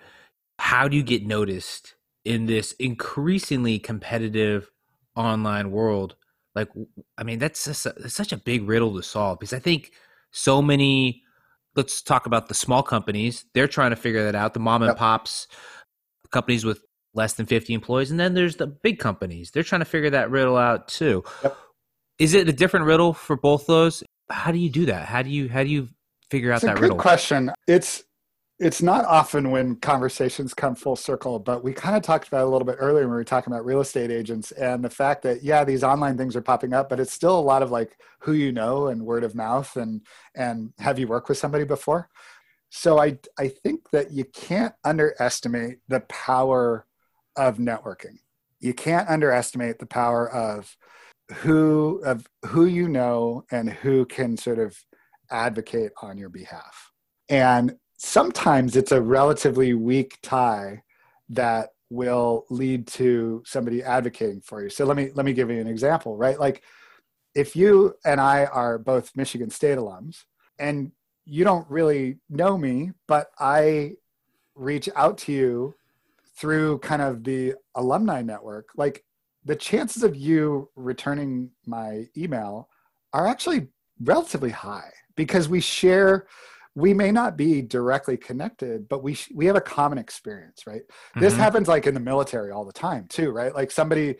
how 0.60 0.88
do 0.88 0.96
you 0.96 1.04
get 1.04 1.26
noticed 1.26 1.96
in 2.26 2.46
this 2.46 2.72
increasingly 2.74 3.80
competitive 3.80 4.70
online 5.16 5.72
world 5.72 6.16
like 6.56 6.70
i 7.18 7.24
mean 7.24 7.40
that's, 7.40 7.66
just 7.66 7.86
a, 7.86 7.94
that's 7.98 8.16
such 8.16 8.32
a 8.32 8.38
big 8.38 8.68
riddle 8.68 8.96
to 8.96 9.04
solve 9.04 9.40
because 9.40 9.54
i 9.54 9.60
think 9.60 9.92
so 10.32 10.62
many 10.62 11.22
let's 11.76 12.02
talk 12.02 12.26
about 12.26 12.48
the 12.48 12.54
small 12.54 12.82
companies 12.82 13.46
they're 13.54 13.68
trying 13.68 13.92
to 13.92 13.96
figure 13.96 14.24
that 14.24 14.36
out 14.36 14.54
the 14.54 14.60
mom 14.60 14.82
and 14.82 14.90
yep. 14.90 14.98
pops 14.98 15.48
companies 16.32 16.66
with 16.66 16.82
less 17.14 17.34
than 17.34 17.46
50 17.46 17.74
employees 17.74 18.12
and 18.12 18.20
then 18.20 18.34
there's 18.34 18.56
the 18.56 18.68
big 18.68 19.00
companies. 19.00 19.52
They're 19.52 19.64
trying 19.64 19.82
to 19.82 19.86
figure 19.86 20.10
that 20.12 20.32
riddle 20.32 20.58
out 20.58 20.88
too. 20.88 21.24
Yep. 21.44 21.58
is 22.20 22.34
it 22.34 22.50
a 22.50 22.54
different 22.54 22.86
riddle 22.86 23.14
for 23.14 23.36
both 23.36 23.68
those? 23.68 24.04
How 24.30 24.52
do 24.52 24.58
you 24.58 24.70
do 24.70 24.86
that? 24.88 25.08
How 25.08 25.22
do 25.22 25.30
you 25.30 25.50
how 25.50 25.64
do 25.64 25.70
you 25.70 25.90
figure 26.30 26.52
out 26.52 26.58
it's 26.58 26.66
that 26.66 26.78
a 26.78 26.82
riddle? 26.82 26.98
question. 26.98 27.52
It's 27.68 28.04
it's 28.60 28.82
not 28.82 29.04
often 29.06 29.52
when 29.52 29.76
conversations 29.78 30.54
come 30.54 30.76
full 30.76 30.96
circle 30.96 31.40
but 31.40 31.64
we 31.64 31.74
kind 31.74 31.98
of 31.98 32.04
talked 32.04 32.28
about 32.28 32.46
a 32.46 32.50
little 32.50 32.66
bit 32.66 32.78
earlier 32.80 33.04
when 33.04 33.12
we 33.12 33.16
were 33.16 33.24
talking 33.24 33.52
about 33.52 33.66
real 33.66 33.82
estate 33.82 34.12
agents 34.12 34.52
and 34.52 34.84
the 34.84 34.90
fact 34.90 35.24
that 35.24 35.44
yeah 35.44 35.64
these 35.64 35.84
online 35.84 36.18
things 36.18 36.36
are 36.36 36.42
popping 36.42 36.72
up 36.72 36.88
but 36.88 37.00
it's 37.00 37.12
still 37.12 37.38
a 37.38 37.42
lot 37.42 37.64
of 37.64 37.72
like 37.72 37.98
who 38.20 38.34
you 38.34 38.52
know 38.52 38.88
and 38.88 39.02
word 39.02 39.24
of 39.24 39.36
mouth 39.36 39.76
and 39.76 40.02
and 40.36 40.72
have 40.78 41.00
you 41.00 41.08
worked 41.08 41.30
with 41.30 41.38
somebody 41.38 41.64
before? 41.64 42.10
So 42.70 43.00
i 43.00 43.18
i 43.38 43.48
think 43.48 43.90
that 43.92 44.12
you 44.12 44.26
can't 44.26 44.74
underestimate 44.84 45.80
the 45.88 46.02
power 46.02 46.86
of 47.36 47.58
networking. 47.58 48.18
You 48.60 48.74
can't 48.74 49.10
underestimate 49.10 49.80
the 49.80 49.86
power 49.86 50.30
of 50.30 50.76
who 51.38 52.02
of 52.06 52.28
who 52.46 52.66
you 52.66 52.88
know 52.88 53.46
and 53.52 53.70
who 53.70 54.06
can 54.06 54.38
sort 54.38 54.60
of 54.60 54.78
advocate 55.32 55.92
on 56.02 56.18
your 56.18 56.30
behalf. 56.30 56.92
And 57.30 57.76
sometimes 57.98 58.76
it's 58.76 58.92
a 58.92 59.02
relatively 59.02 59.74
weak 59.74 60.20
tie 60.22 60.84
that 61.30 61.70
will 61.90 62.46
lead 62.50 62.88
to 62.88 63.44
somebody 63.46 63.84
advocating 63.84 64.42
for 64.42 64.64
you. 64.64 64.70
So 64.70 64.86
let 64.86 64.98
me 64.98 65.12
let 65.14 65.26
me 65.26 65.34
give 65.34 65.50
you 65.50 65.60
an 65.60 65.68
example, 65.68 66.18
right? 66.18 66.40
Like 66.40 66.64
if 67.36 67.56
you 67.56 67.96
and 68.06 68.20
I 68.20 68.46
are 68.46 68.78
both 68.78 69.16
Michigan 69.16 69.50
State 69.50 69.78
alums 69.78 70.24
and 70.60 70.92
you 71.26 71.44
don't 71.44 71.70
really 71.70 72.18
know 72.30 72.58
me, 72.58 72.92
but 73.08 73.28
I 73.40 73.94
reach 74.56 74.90
out 74.96 75.18
to 75.20 75.32
you 75.32 75.76
through 76.38 76.80
kind 76.80 77.02
of 77.02 77.24
the 77.24 77.54
alumni 77.76 78.22
network, 78.22 78.70
like 78.76 79.04
the 79.46 79.56
chances 79.56 80.04
of 80.04 80.16
you 80.16 80.70
returning 80.76 81.50
my 81.66 82.06
email 82.18 82.70
are 83.14 83.28
actually 83.28 83.68
relatively 84.02 84.50
high 84.50 84.92
because 85.16 85.48
we 85.48 85.60
share 85.60 86.28
we 86.76 86.94
may 86.94 87.12
not 87.12 87.38
be 87.38 87.62
directly 87.62 88.18
connected 88.18 88.90
but 88.90 89.04
we 89.04 89.18
we 89.34 89.46
have 89.46 89.56
a 89.56 89.62
common 89.62 89.98
experience 89.98 90.66
right? 90.66 90.82
Mm-hmm. 90.82 91.20
this 91.22 91.36
happens 91.36 91.68
like 91.68 91.86
in 91.86 91.94
the 91.94 92.00
military 92.00 92.52
all 92.52 92.66
the 92.66 92.74
time 92.74 93.06
too 93.08 93.32
right? 93.32 93.54
Like 93.54 93.70
somebody 93.70 94.16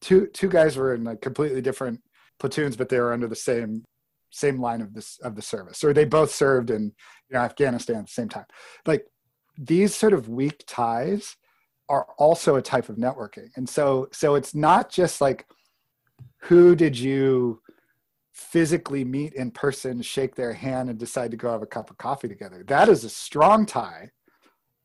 two 0.00 0.26
two 0.28 0.48
guys 0.48 0.76
were 0.76 0.94
in 0.94 1.04
like 1.04 1.20
completely 1.20 1.62
different 1.62 2.00
platoons 2.38 2.76
but 2.76 2.88
they 2.88 3.00
were 3.00 3.12
under 3.12 3.28
the 3.28 3.36
same 3.36 3.84
same 4.30 4.60
line 4.60 4.80
of 4.80 4.92
this 4.94 5.18
of 5.22 5.34
the 5.34 5.42
service 5.42 5.82
or 5.84 5.92
they 5.92 6.04
both 6.04 6.34
served 6.34 6.70
in 6.70 6.84
you 6.84 7.34
know 7.34 7.40
afghanistan 7.40 7.96
at 7.96 8.06
the 8.06 8.12
same 8.12 8.28
time. 8.28 8.46
Like 8.86 9.06
these 9.56 9.94
sort 9.94 10.12
of 10.12 10.28
weak 10.28 10.64
ties 10.66 11.36
are 11.88 12.06
also 12.18 12.56
a 12.56 12.62
type 12.62 12.88
of 12.88 12.96
networking. 12.96 13.48
And 13.56 13.68
so 13.68 14.08
so 14.12 14.34
it's 14.34 14.54
not 14.54 14.90
just 14.90 15.20
like 15.20 15.46
who 16.42 16.74
did 16.74 16.98
you 16.98 17.60
physically 18.32 19.04
meet 19.04 19.34
in 19.34 19.50
person 19.50 20.00
shake 20.00 20.34
their 20.34 20.54
hand 20.54 20.88
and 20.88 20.98
decide 20.98 21.30
to 21.30 21.36
go 21.36 21.50
have 21.50 21.62
a 21.62 21.66
cup 21.66 21.90
of 21.90 21.98
coffee 21.98 22.28
together. 22.28 22.64
That 22.66 22.88
is 22.88 23.04
a 23.04 23.10
strong 23.10 23.66
tie. 23.66 24.10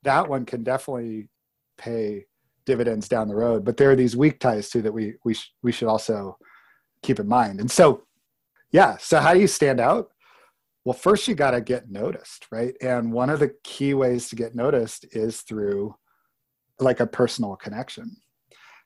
That 0.04 0.28
one 0.28 0.46
can 0.46 0.64
definitely 0.64 1.30
pay 1.78 2.26
dividends 2.66 3.08
down 3.08 3.30
the 3.30 3.36
road. 3.36 3.64
But 3.64 3.78
there 3.78 3.90
are 3.90 3.96
these 3.96 4.18
weak 4.18 4.40
ties 4.40 4.70
too 4.70 4.82
that 4.82 4.94
we 4.94 5.16
we, 5.24 5.34
sh- 5.34 5.54
we 5.64 5.72
should 5.72 5.88
also 5.88 6.38
keep 7.02 7.20
in 7.20 7.28
mind. 7.28 7.60
And 7.60 7.72
so 7.72 8.04
yeah. 8.72 8.98
So 8.98 9.20
how 9.20 9.34
do 9.34 9.40
you 9.40 9.48
stand 9.48 9.80
out 9.80 10.10
well, 10.88 10.94
first 10.94 11.28
you 11.28 11.36
got 11.36 11.52
to 11.52 11.60
get 11.60 11.92
noticed, 11.92 12.48
right? 12.50 12.74
And 12.80 13.12
one 13.12 13.30
of 13.30 13.42
the 13.42 13.54
key 13.66 13.94
ways 13.94 14.30
to 14.30 14.38
get 14.38 14.56
noticed 14.56 15.06
is 15.12 15.42
through 15.42 15.94
like 16.80 17.02
a 17.02 17.06
personal 17.06 17.58
connection. 17.58 18.16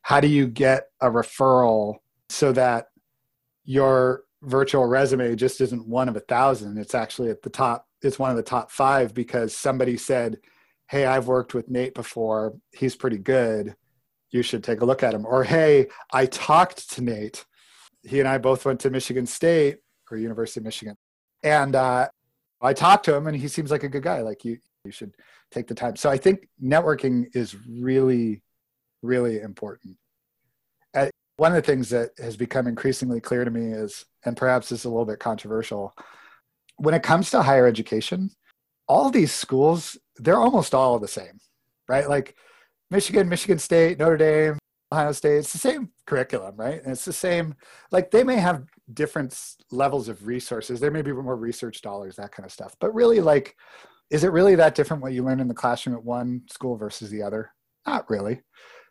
How 0.02 0.20
do 0.20 0.28
you 0.28 0.48
get 0.48 0.88
a 1.00 1.12
referral 1.12 1.98
so 2.28 2.54
that 2.54 2.88
your 3.66 4.24
virtual 4.42 4.88
resume 4.88 5.36
just 5.36 5.62
isn't 5.62 5.88
one 5.88 6.10
of 6.10 6.16
a 6.16 6.22
thousand? 6.22 6.80
It's 6.80 6.96
actually 6.96 7.30
at 7.30 7.44
the 7.44 7.52
top, 7.52 7.86
it's 8.02 8.18
one 8.18 8.32
of 8.32 8.36
the 8.36 8.42
top 8.42 8.72
five 8.72 9.14
because 9.14 9.56
somebody 9.56 9.96
said, 9.96 10.40
Hey, 10.90 11.06
I've 11.06 11.28
worked 11.28 11.54
with 11.54 11.70
Nate 11.70 11.94
before. 11.94 12.56
He's 12.72 12.96
pretty 12.96 13.20
good. 13.20 13.76
You 14.32 14.42
should 14.42 14.64
take 14.64 14.82
a 14.82 14.86
look 14.86 15.04
at 15.04 15.14
him. 15.14 15.24
Or, 15.24 15.44
Hey, 15.44 15.86
I 16.12 16.26
talked 16.26 16.90
to 16.96 17.04
Nate. 17.04 17.46
He 18.02 18.20
and 18.20 18.28
I 18.28 18.40
both 18.40 18.66
went 18.66 18.80
to 18.80 18.90
Michigan 18.90 19.28
State 19.28 19.78
or 20.10 20.18
University 20.18 20.62
of 20.62 20.64
Michigan 20.64 20.98
and 21.44 21.76
uh, 21.76 22.08
I 22.62 22.74
talked 22.74 23.06
to 23.06 23.16
him, 23.16 23.28
and 23.28 23.36
he 23.36 23.48
seems 23.48 23.72
like 23.72 23.84
a 23.84 23.90
good 23.90 24.04
guy. 24.04 24.22
Like 24.22 24.46
you, 24.46 24.58
you 24.86 24.92
should 24.92 25.16
take 25.52 25.68
the 25.68 25.76
time. 25.76 25.96
So 25.96 26.10
I 26.10 26.18
think 26.18 26.48
networking 26.64 27.36
is 27.36 27.56
really, 27.68 28.42
really 29.02 29.40
important. 29.40 29.98
Uh, 30.94 31.10
one 31.38 31.52
of 31.52 31.56
the 31.56 31.72
things 31.72 31.90
that 31.90 32.12
has 32.20 32.38
become 32.38 32.68
increasingly 32.68 33.20
clear 33.20 33.44
to 33.46 33.52
me 33.52 33.74
is, 33.74 34.06
and 34.26 34.38
perhaps 34.38 34.70
this 34.70 34.80
is 34.80 34.86
a 34.86 34.90
little 34.90 35.06
bit 35.06 35.20
controversial, 35.20 35.94
when 36.78 36.94
it 36.94 37.04
comes 37.04 37.32
to 37.32 37.42
higher 37.42 37.68
education, 37.68 38.30
all 38.88 39.10
these 39.10 39.32
schools 39.32 39.98
they're 40.18 40.38
almost 40.38 40.74
all 40.76 41.00
the 41.00 41.08
same, 41.08 41.40
right? 41.88 42.08
Like 42.08 42.36
Michigan, 42.90 43.28
Michigan 43.30 43.60
State, 43.60 43.98
Notre 43.98 44.18
Dame, 44.18 44.58
Ohio 44.92 45.12
State, 45.12 45.38
it's 45.38 45.54
the 45.54 45.58
same 45.58 45.90
curriculum, 46.06 46.56
right? 46.58 46.82
And 46.84 46.92
it's 46.92 47.06
the 47.06 47.14
same, 47.14 47.56
like 47.92 48.12
they 48.12 48.24
may 48.24 48.36
have 48.36 48.66
different 48.94 49.38
levels 49.72 50.10
of 50.10 50.28
resources. 50.28 50.80
There 50.80 50.92
may 50.92 51.02
be 51.02 51.14
more 51.14 51.38
research 51.38 51.82
dollars, 51.82 52.16
that 52.18 52.32
kind 52.32 52.46
of 52.46 52.52
stuff. 52.52 52.76
But 52.80 52.94
really, 52.94 53.22
like, 53.22 53.56
is 54.10 54.24
it 54.24 54.32
really 54.32 54.56
that 54.56 54.76
different 54.76 55.02
what 55.02 55.14
you 55.14 55.24
learn 55.24 55.40
in 55.40 55.48
the 55.48 55.54
classroom 55.54 55.96
at 55.96 56.04
one 56.04 56.42
school 56.50 56.76
versus 56.76 57.10
the 57.10 57.24
other? 57.24 57.52
Not 57.88 58.10
really. 58.10 58.42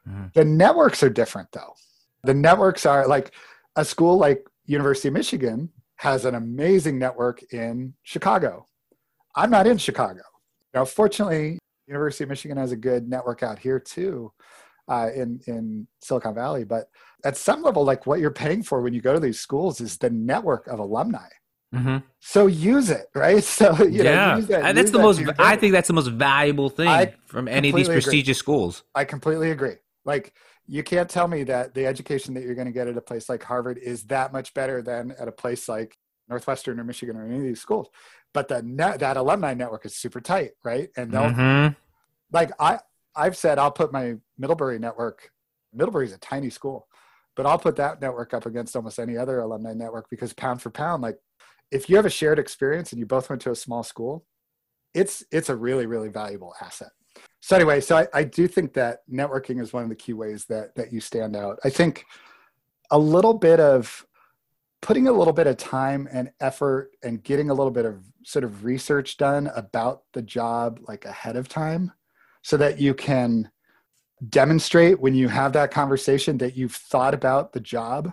Mm-hmm. 0.08 0.26
The 0.34 0.44
networks 0.44 1.02
are 1.02 1.10
different, 1.10 1.52
though. 1.52 1.74
The 2.24 2.34
networks 2.34 2.86
are 2.86 3.06
like 3.06 3.34
a 3.76 3.84
school 3.84 4.16
like 4.16 4.46
University 4.64 5.08
of 5.08 5.14
Michigan 5.14 5.70
has 5.96 6.24
an 6.24 6.34
amazing 6.34 6.98
network 6.98 7.42
in 7.52 7.92
Chicago. 8.02 8.66
I'm 9.36 9.50
not 9.50 9.66
in 9.66 9.76
Chicago. 9.76 10.22
Now, 10.72 10.86
fortunately, 10.86 11.58
University 11.86 12.24
of 12.24 12.30
Michigan 12.30 12.56
has 12.56 12.72
a 12.72 12.76
good 12.76 13.08
network 13.08 13.42
out 13.42 13.58
here 13.58 13.78
too, 13.78 14.32
uh, 14.90 15.08
in 15.14 15.40
in 15.46 15.86
Silicon 16.00 16.34
Valley. 16.34 16.64
But 16.64 16.90
at 17.24 17.36
some 17.36 17.62
level, 17.62 17.84
like 17.84 18.06
what 18.06 18.20
you're 18.20 18.30
paying 18.30 18.62
for 18.62 18.82
when 18.82 18.92
you 18.92 19.00
go 19.00 19.14
to 19.14 19.20
these 19.20 19.40
schools 19.40 19.80
is 19.80 19.96
the 19.96 20.10
network 20.10 20.66
of 20.66 20.78
alumni. 20.80 21.28
Mm-hmm. 21.74 21.98
So 22.18 22.48
use 22.48 22.90
it, 22.90 23.06
right? 23.14 23.42
So 23.60 23.84
you 23.84 24.02
yeah, 24.02 24.32
know, 24.32 24.36
use 24.36 24.46
that, 24.48 24.74
that's 24.74 24.90
the 24.90 24.98
that 24.98 25.04
most. 25.04 25.22
I 25.38 25.56
think 25.56 25.72
that's 25.72 25.86
the 25.88 25.94
most 25.94 26.08
valuable 26.08 26.68
thing 26.68 26.88
I 26.88 27.14
from 27.26 27.46
any 27.46 27.70
of 27.70 27.76
these 27.76 27.86
completely 27.86 27.92
agree. 27.92 28.02
prestigious 28.02 28.38
schools. 28.38 28.82
I 28.94 29.04
completely 29.04 29.52
agree. 29.52 29.76
Like 30.04 30.34
you 30.66 30.82
can't 30.82 31.08
tell 31.08 31.28
me 31.28 31.44
that 31.44 31.74
the 31.74 31.86
education 31.86 32.34
that 32.34 32.42
you're 32.42 32.54
going 32.54 32.66
to 32.66 32.72
get 32.72 32.88
at 32.88 32.96
a 32.96 33.00
place 33.00 33.28
like 33.28 33.42
Harvard 33.44 33.78
is 33.78 34.04
that 34.04 34.32
much 34.32 34.52
better 34.54 34.82
than 34.82 35.12
at 35.18 35.28
a 35.28 35.32
place 35.32 35.68
like 35.68 35.96
Northwestern 36.28 36.78
or 36.80 36.84
Michigan 36.84 37.16
or 37.16 37.24
any 37.26 37.36
of 37.36 37.42
these 37.42 37.60
schools. 37.60 37.88
But 38.32 38.48
the 38.48 38.62
net, 38.62 39.00
that 39.00 39.16
alumni 39.16 39.54
network 39.54 39.84
is 39.86 39.96
super 39.96 40.20
tight, 40.20 40.52
right? 40.64 40.88
And 40.96 41.12
they'll 41.12 41.30
Mhm. 41.30 41.76
like 42.32 42.50
I 42.58 42.80
I've 43.16 43.36
said 43.36 43.58
I'll 43.58 43.70
put 43.70 43.92
my 43.92 44.14
Middlebury 44.38 44.78
network. 44.78 45.30
Middlebury's 45.72 46.12
a 46.12 46.18
tiny 46.18 46.50
school, 46.50 46.88
but 47.36 47.46
I'll 47.46 47.58
put 47.58 47.76
that 47.76 48.00
network 48.00 48.34
up 48.34 48.46
against 48.46 48.76
almost 48.76 48.98
any 48.98 49.16
other 49.16 49.40
alumni 49.40 49.72
network 49.72 50.08
because 50.10 50.32
pound 50.32 50.60
for 50.62 50.70
pound, 50.70 51.02
like 51.02 51.18
if 51.70 51.88
you 51.88 51.96
have 51.96 52.06
a 52.06 52.10
shared 52.10 52.38
experience 52.38 52.92
and 52.92 52.98
you 52.98 53.06
both 53.06 53.30
went 53.30 53.42
to 53.42 53.50
a 53.50 53.56
small 53.56 53.82
school, 53.82 54.24
it's 54.94 55.24
it's 55.30 55.48
a 55.48 55.56
really 55.56 55.86
really 55.86 56.08
valuable 56.08 56.54
asset. 56.60 56.90
So 57.40 57.56
anyway, 57.56 57.80
so 57.80 57.96
I, 57.96 58.06
I 58.12 58.24
do 58.24 58.46
think 58.46 58.74
that 58.74 59.00
networking 59.10 59.60
is 59.60 59.72
one 59.72 59.84
of 59.84 59.88
the 59.88 59.94
key 59.94 60.12
ways 60.12 60.46
that 60.46 60.74
that 60.74 60.92
you 60.92 61.00
stand 61.00 61.36
out. 61.36 61.58
I 61.64 61.70
think 61.70 62.04
a 62.90 62.98
little 62.98 63.34
bit 63.34 63.60
of 63.60 64.04
putting 64.82 65.06
a 65.08 65.12
little 65.12 65.32
bit 65.32 65.46
of 65.46 65.56
time 65.56 66.08
and 66.10 66.30
effort 66.40 66.90
and 67.02 67.22
getting 67.22 67.50
a 67.50 67.54
little 67.54 67.70
bit 67.70 67.84
of 67.84 68.02
sort 68.24 68.44
of 68.44 68.64
research 68.64 69.16
done 69.16 69.50
about 69.54 70.02
the 70.14 70.22
job 70.22 70.80
like 70.88 71.04
ahead 71.04 71.36
of 71.36 71.48
time 71.48 71.92
so 72.42 72.56
that 72.56 72.80
you 72.80 72.94
can 72.94 73.50
demonstrate 74.28 75.00
when 75.00 75.14
you 75.14 75.28
have 75.28 75.52
that 75.52 75.70
conversation 75.70 76.38
that 76.38 76.56
you've 76.56 76.74
thought 76.74 77.14
about 77.14 77.52
the 77.52 77.60
job 77.60 78.12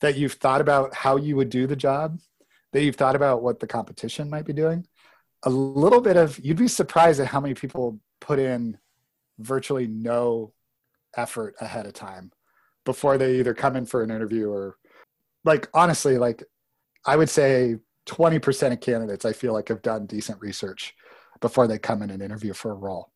that 0.00 0.16
you've 0.16 0.34
thought 0.34 0.60
about 0.60 0.94
how 0.94 1.16
you 1.16 1.36
would 1.36 1.50
do 1.50 1.66
the 1.66 1.76
job 1.76 2.18
that 2.72 2.82
you've 2.82 2.96
thought 2.96 3.16
about 3.16 3.42
what 3.42 3.60
the 3.60 3.66
competition 3.66 4.30
might 4.30 4.44
be 4.44 4.52
doing. 4.52 4.86
A 5.44 5.50
little 5.50 6.00
bit 6.00 6.16
of 6.16 6.38
you'd 6.38 6.56
be 6.56 6.68
surprised 6.68 7.20
at 7.20 7.26
how 7.26 7.40
many 7.40 7.54
people 7.54 7.98
put 8.20 8.38
in 8.38 8.78
virtually 9.38 9.86
no 9.86 10.52
effort 11.16 11.54
ahead 11.60 11.86
of 11.86 11.92
time 11.92 12.30
before 12.84 13.18
they 13.18 13.38
either 13.38 13.54
come 13.54 13.76
in 13.76 13.86
for 13.86 14.02
an 14.02 14.10
interview 14.10 14.50
or 14.50 14.76
like 15.44 15.68
honestly 15.74 16.18
like 16.18 16.44
i 17.06 17.16
would 17.16 17.28
say 17.28 17.76
20% 18.06 18.72
of 18.72 18.80
candidates 18.80 19.24
i 19.24 19.32
feel 19.32 19.52
like 19.52 19.68
have 19.68 19.82
done 19.82 20.06
decent 20.06 20.40
research 20.40 20.94
before 21.40 21.66
they 21.66 21.78
come 21.78 22.02
in 22.02 22.10
and 22.10 22.22
interview 22.22 22.52
for 22.52 22.70
a 22.70 22.74
role 22.74 23.09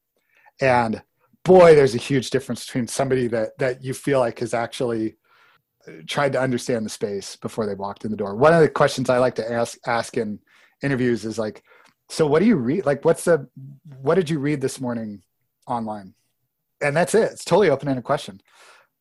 and 0.61 1.03
boy 1.45 1.75
there's 1.75 1.95
a 1.95 1.99
huge 1.99 2.31
difference 2.31 2.65
between 2.65 2.87
somebody 2.89 3.27
that 3.29 3.57
that 3.59 3.85
you 3.85 3.95
feel 3.95 4.21
like 4.21 4.39
has 4.41 4.55
actually 4.55 5.17
uh, 5.87 5.93
tried 6.07 6.33
to 6.33 6.41
understand 6.41 6.85
the 6.85 6.91
space 6.91 7.37
before 7.37 7.67
they 7.67 7.75
walked 7.75 8.05
in 8.05 8.11
the 8.11 8.17
door. 8.17 8.35
One 8.35 8.55
of 8.55 8.61
the 8.61 8.69
questions 8.69 9.11
i 9.11 9.19
like 9.19 9.35
to 9.37 9.53
ask 9.53 9.79
ask 9.87 10.17
in 10.17 10.39
interviews 10.83 11.25
is 11.25 11.39
like 11.39 11.63
so 12.09 12.27
what 12.27 12.41
do 12.41 12.47
you 12.47 12.57
read 12.57 12.87
like 12.87 13.05
what's 13.05 13.25
the 13.25 13.49
what 14.01 14.17
did 14.17 14.31
you 14.31 14.39
read 14.39 14.61
this 14.61 14.81
morning 14.81 15.23
online? 15.67 16.15
And 16.81 16.97
that's 16.97 17.15
it. 17.15 17.33
It's 17.33 17.45
totally 17.45 17.71
open-ended 17.71 18.05
question. 18.05 18.41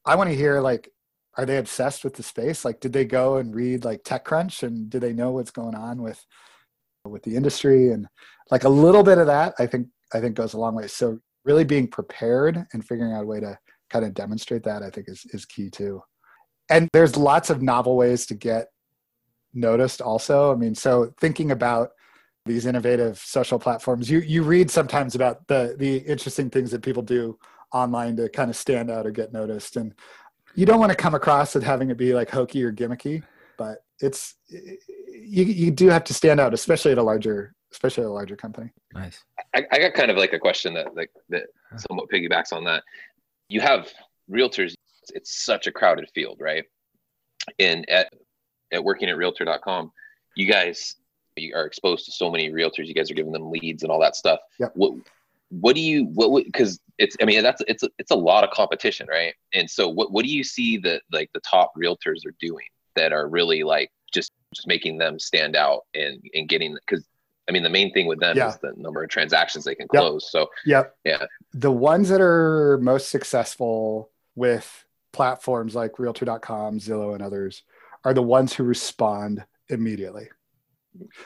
I 0.06 0.16
want 0.16 0.30
to 0.30 0.36
hear 0.36 0.60
like 0.62 0.90
are 1.36 1.46
they 1.46 1.58
obsessed 1.58 2.04
with 2.04 2.14
the 2.14 2.24
space? 2.24 2.64
Like 2.64 2.80
did 2.80 2.94
they 2.94 3.06
go 3.06 3.38
and 3.38 3.56
read 3.56 3.86
like 3.86 4.04
techcrunch 4.04 4.64
and 4.64 4.90
do 4.90 5.00
they 5.00 5.14
know 5.14 5.32
what's 5.32 5.52
going 5.52 5.76
on 5.76 6.02
with 6.02 6.24
with 7.06 7.24
the 7.24 7.36
industry? 7.36 7.92
And 7.92 8.08
like 8.52 8.66
a 8.66 8.70
little 8.70 9.04
bit 9.04 9.18
of 9.18 9.28
that 9.28 9.54
i 9.58 9.66
think 9.66 9.88
i 10.14 10.20
think 10.20 10.36
goes 10.36 10.54
a 10.54 10.60
long 10.60 10.76
way. 10.76 10.88
So 10.88 11.20
really 11.46 11.64
being 11.64 11.88
prepared 11.88 12.66
and 12.74 12.86
figuring 12.86 13.14
out 13.14 13.24
a 13.24 13.28
way 13.28 13.40
to 13.40 13.58
kind 13.90 14.06
of 14.06 14.14
demonstrate 14.14 14.64
that 14.64 14.84
i 14.84 14.90
think 14.90 15.08
is 15.08 15.26
is 15.34 15.46
key 15.46 15.70
too. 15.70 16.02
And 16.70 16.90
there's 16.94 17.18
lots 17.18 17.50
of 17.50 17.62
novel 17.62 17.98
ways 17.98 18.26
to 18.28 18.36
get 18.36 18.68
noticed 19.54 20.02
also. 20.02 20.52
I 20.52 20.56
mean 20.56 20.76
so 20.76 21.14
thinking 21.20 21.52
about 21.52 21.92
these 22.46 22.66
innovative 22.66 23.18
social 23.20 23.60
platforms 23.60 24.10
you 24.10 24.20
you 24.20 24.44
read 24.44 24.72
sometimes 24.72 25.16
about 25.16 25.48
the 25.48 25.76
the 25.78 25.98
interesting 25.98 26.50
things 26.50 26.72
that 26.72 26.82
people 26.82 27.04
do 27.04 27.38
online 27.74 28.16
to 28.18 28.30
kind 28.30 28.50
of 28.50 28.56
stand 28.56 28.90
out 28.90 29.06
or 29.06 29.12
get 29.12 29.34
noticed. 29.34 29.78
And 29.78 29.94
you 30.56 30.66
don't 30.66 30.80
want 30.80 30.92
to 30.92 30.96
come 30.96 31.16
across 31.16 31.56
with 31.56 31.64
having 31.64 31.90
it 31.90 31.98
be 31.98 32.14
like 32.14 32.30
hokey 32.30 32.64
or 32.64 32.72
gimmicky 32.72 33.24
but 33.58 33.80
it's 34.00 34.36
you 34.50 35.44
you 35.44 35.72
do 35.72 35.88
have 35.88 36.04
to 36.04 36.14
stand 36.14 36.40
out 36.40 36.54
especially 36.54 36.92
at 36.92 36.98
a 36.98 37.04
larger 37.04 37.54
especially 37.74 38.06
a 38.06 38.10
larger 38.10 38.36
company 38.36 38.72
Nice. 38.94 39.24
I, 39.56 39.66
I 39.72 39.80
got 39.80 39.94
kind 39.94 40.12
of 40.12 40.18
like 40.18 40.34
a 40.34 40.40
question 40.40 40.74
that 40.76 40.96
like 40.96 41.10
that 41.30 41.44
somewhat 41.78 42.10
piggybacks 42.10 42.54
on 42.54 42.64
that. 42.66 42.84
You 43.50 43.62
have 43.62 43.92
realtors. 44.30 44.76
It's 45.10 45.44
such 45.44 45.68
a 45.68 45.72
crowded 45.72 46.10
field, 46.14 46.38
right? 46.40 46.64
And 47.60 47.90
at 47.90 48.14
at 48.72 48.84
working 48.84 49.10
at 49.10 49.18
Realtor.com, 49.18 49.92
you 50.36 50.48
guys 50.48 50.96
you 51.36 51.56
are 51.56 51.66
exposed 51.66 52.06
to 52.06 52.12
so 52.12 52.30
many 52.30 52.52
realtors. 52.52 52.86
You 52.86 52.94
guys 52.94 53.10
are 53.10 53.16
giving 53.16 53.32
them 53.32 53.50
leads 53.50 53.84
and 53.84 53.92
all 53.92 54.00
that 54.02 54.16
stuff. 54.16 54.40
Yep. 54.60 54.72
What 54.76 54.94
what 55.50 55.76
do 55.76 55.82
you 55.82 56.06
what 56.14 56.46
because 56.46 56.80
it's 56.98 57.16
I 57.22 57.26
mean 57.26 57.42
that's 57.42 57.62
it's 57.68 57.84
it's 57.98 58.12
a 58.12 58.16
lot 58.16 58.44
of 58.44 58.52
competition, 58.52 59.08
right? 59.10 59.34
And 59.54 59.70
so 59.70 59.90
what 59.90 60.12
what 60.12 60.24
do 60.24 60.32
you 60.32 60.44
see 60.44 60.78
that 60.80 61.02
like 61.12 61.30
the 61.34 61.42
top 61.42 61.74
realtors 61.76 62.26
are 62.28 62.36
doing 62.40 62.66
that 62.96 63.12
are 63.12 63.28
really 63.28 63.64
like 63.64 63.92
just 64.14 64.32
just 64.54 64.68
making 64.68 65.00
them 65.00 65.20
stand 65.20 65.56
out 65.56 65.82
and 65.96 66.22
and 66.36 66.48
getting 66.48 66.78
because 66.88 67.04
I 67.48 67.52
mean 67.52 67.64
the 67.64 67.70
main 67.70 67.92
thing 67.94 68.08
with 68.08 68.20
them 68.20 68.38
Yeah. 68.38 68.50
is 68.50 68.58
the 68.58 68.74
number 68.78 69.04
of 69.04 69.10
transactions 69.10 69.66
they 69.66 69.76
can 69.76 69.88
Yep. 69.94 70.02
close. 70.02 70.32
So 70.32 70.50
Yep. 70.66 70.96
Yeah. 71.04 71.26
The 71.54 71.72
ones 71.72 72.10
that 72.10 72.22
are 72.22 72.78
most 72.82 73.10
successful 73.10 74.12
with 74.36 74.86
platforms 75.12 75.76
like 75.76 76.00
realtor.com, 76.00 76.80
Zillow, 76.80 77.14
and 77.14 77.22
others 77.24 77.64
are 78.06 78.14
the 78.14 78.24
ones 78.24 78.54
who 78.54 78.64
respond 78.64 79.46
immediately. 79.70 80.30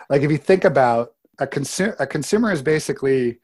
Like 0.09 0.21
if 0.21 0.31
you 0.31 0.37
think 0.37 0.65
about 0.65 1.13
a 1.39 1.47
consumer, 1.47 1.95
a 1.99 2.07
consumer 2.07 2.51
is 2.51 2.61
basically 2.61 3.39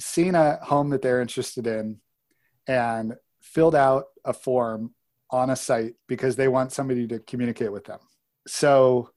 seen 0.00 0.34
a 0.34 0.56
home 0.64 0.90
that 0.90 1.02
they're 1.02 1.20
interested 1.20 1.66
in 1.66 2.00
and 2.66 3.14
filled 3.40 3.74
out 3.74 4.06
a 4.24 4.32
form 4.32 4.94
on 5.30 5.50
a 5.50 5.56
site 5.56 5.94
because 6.08 6.36
they 6.36 6.48
want 6.48 6.72
somebody 6.72 7.06
to 7.06 7.18
communicate 7.20 7.72
with 7.72 7.84
them. 7.84 8.00
So 8.46 9.10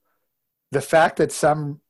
the 0.72 0.82
fact 0.82 1.18
that 1.18 1.32
some 1.32 1.82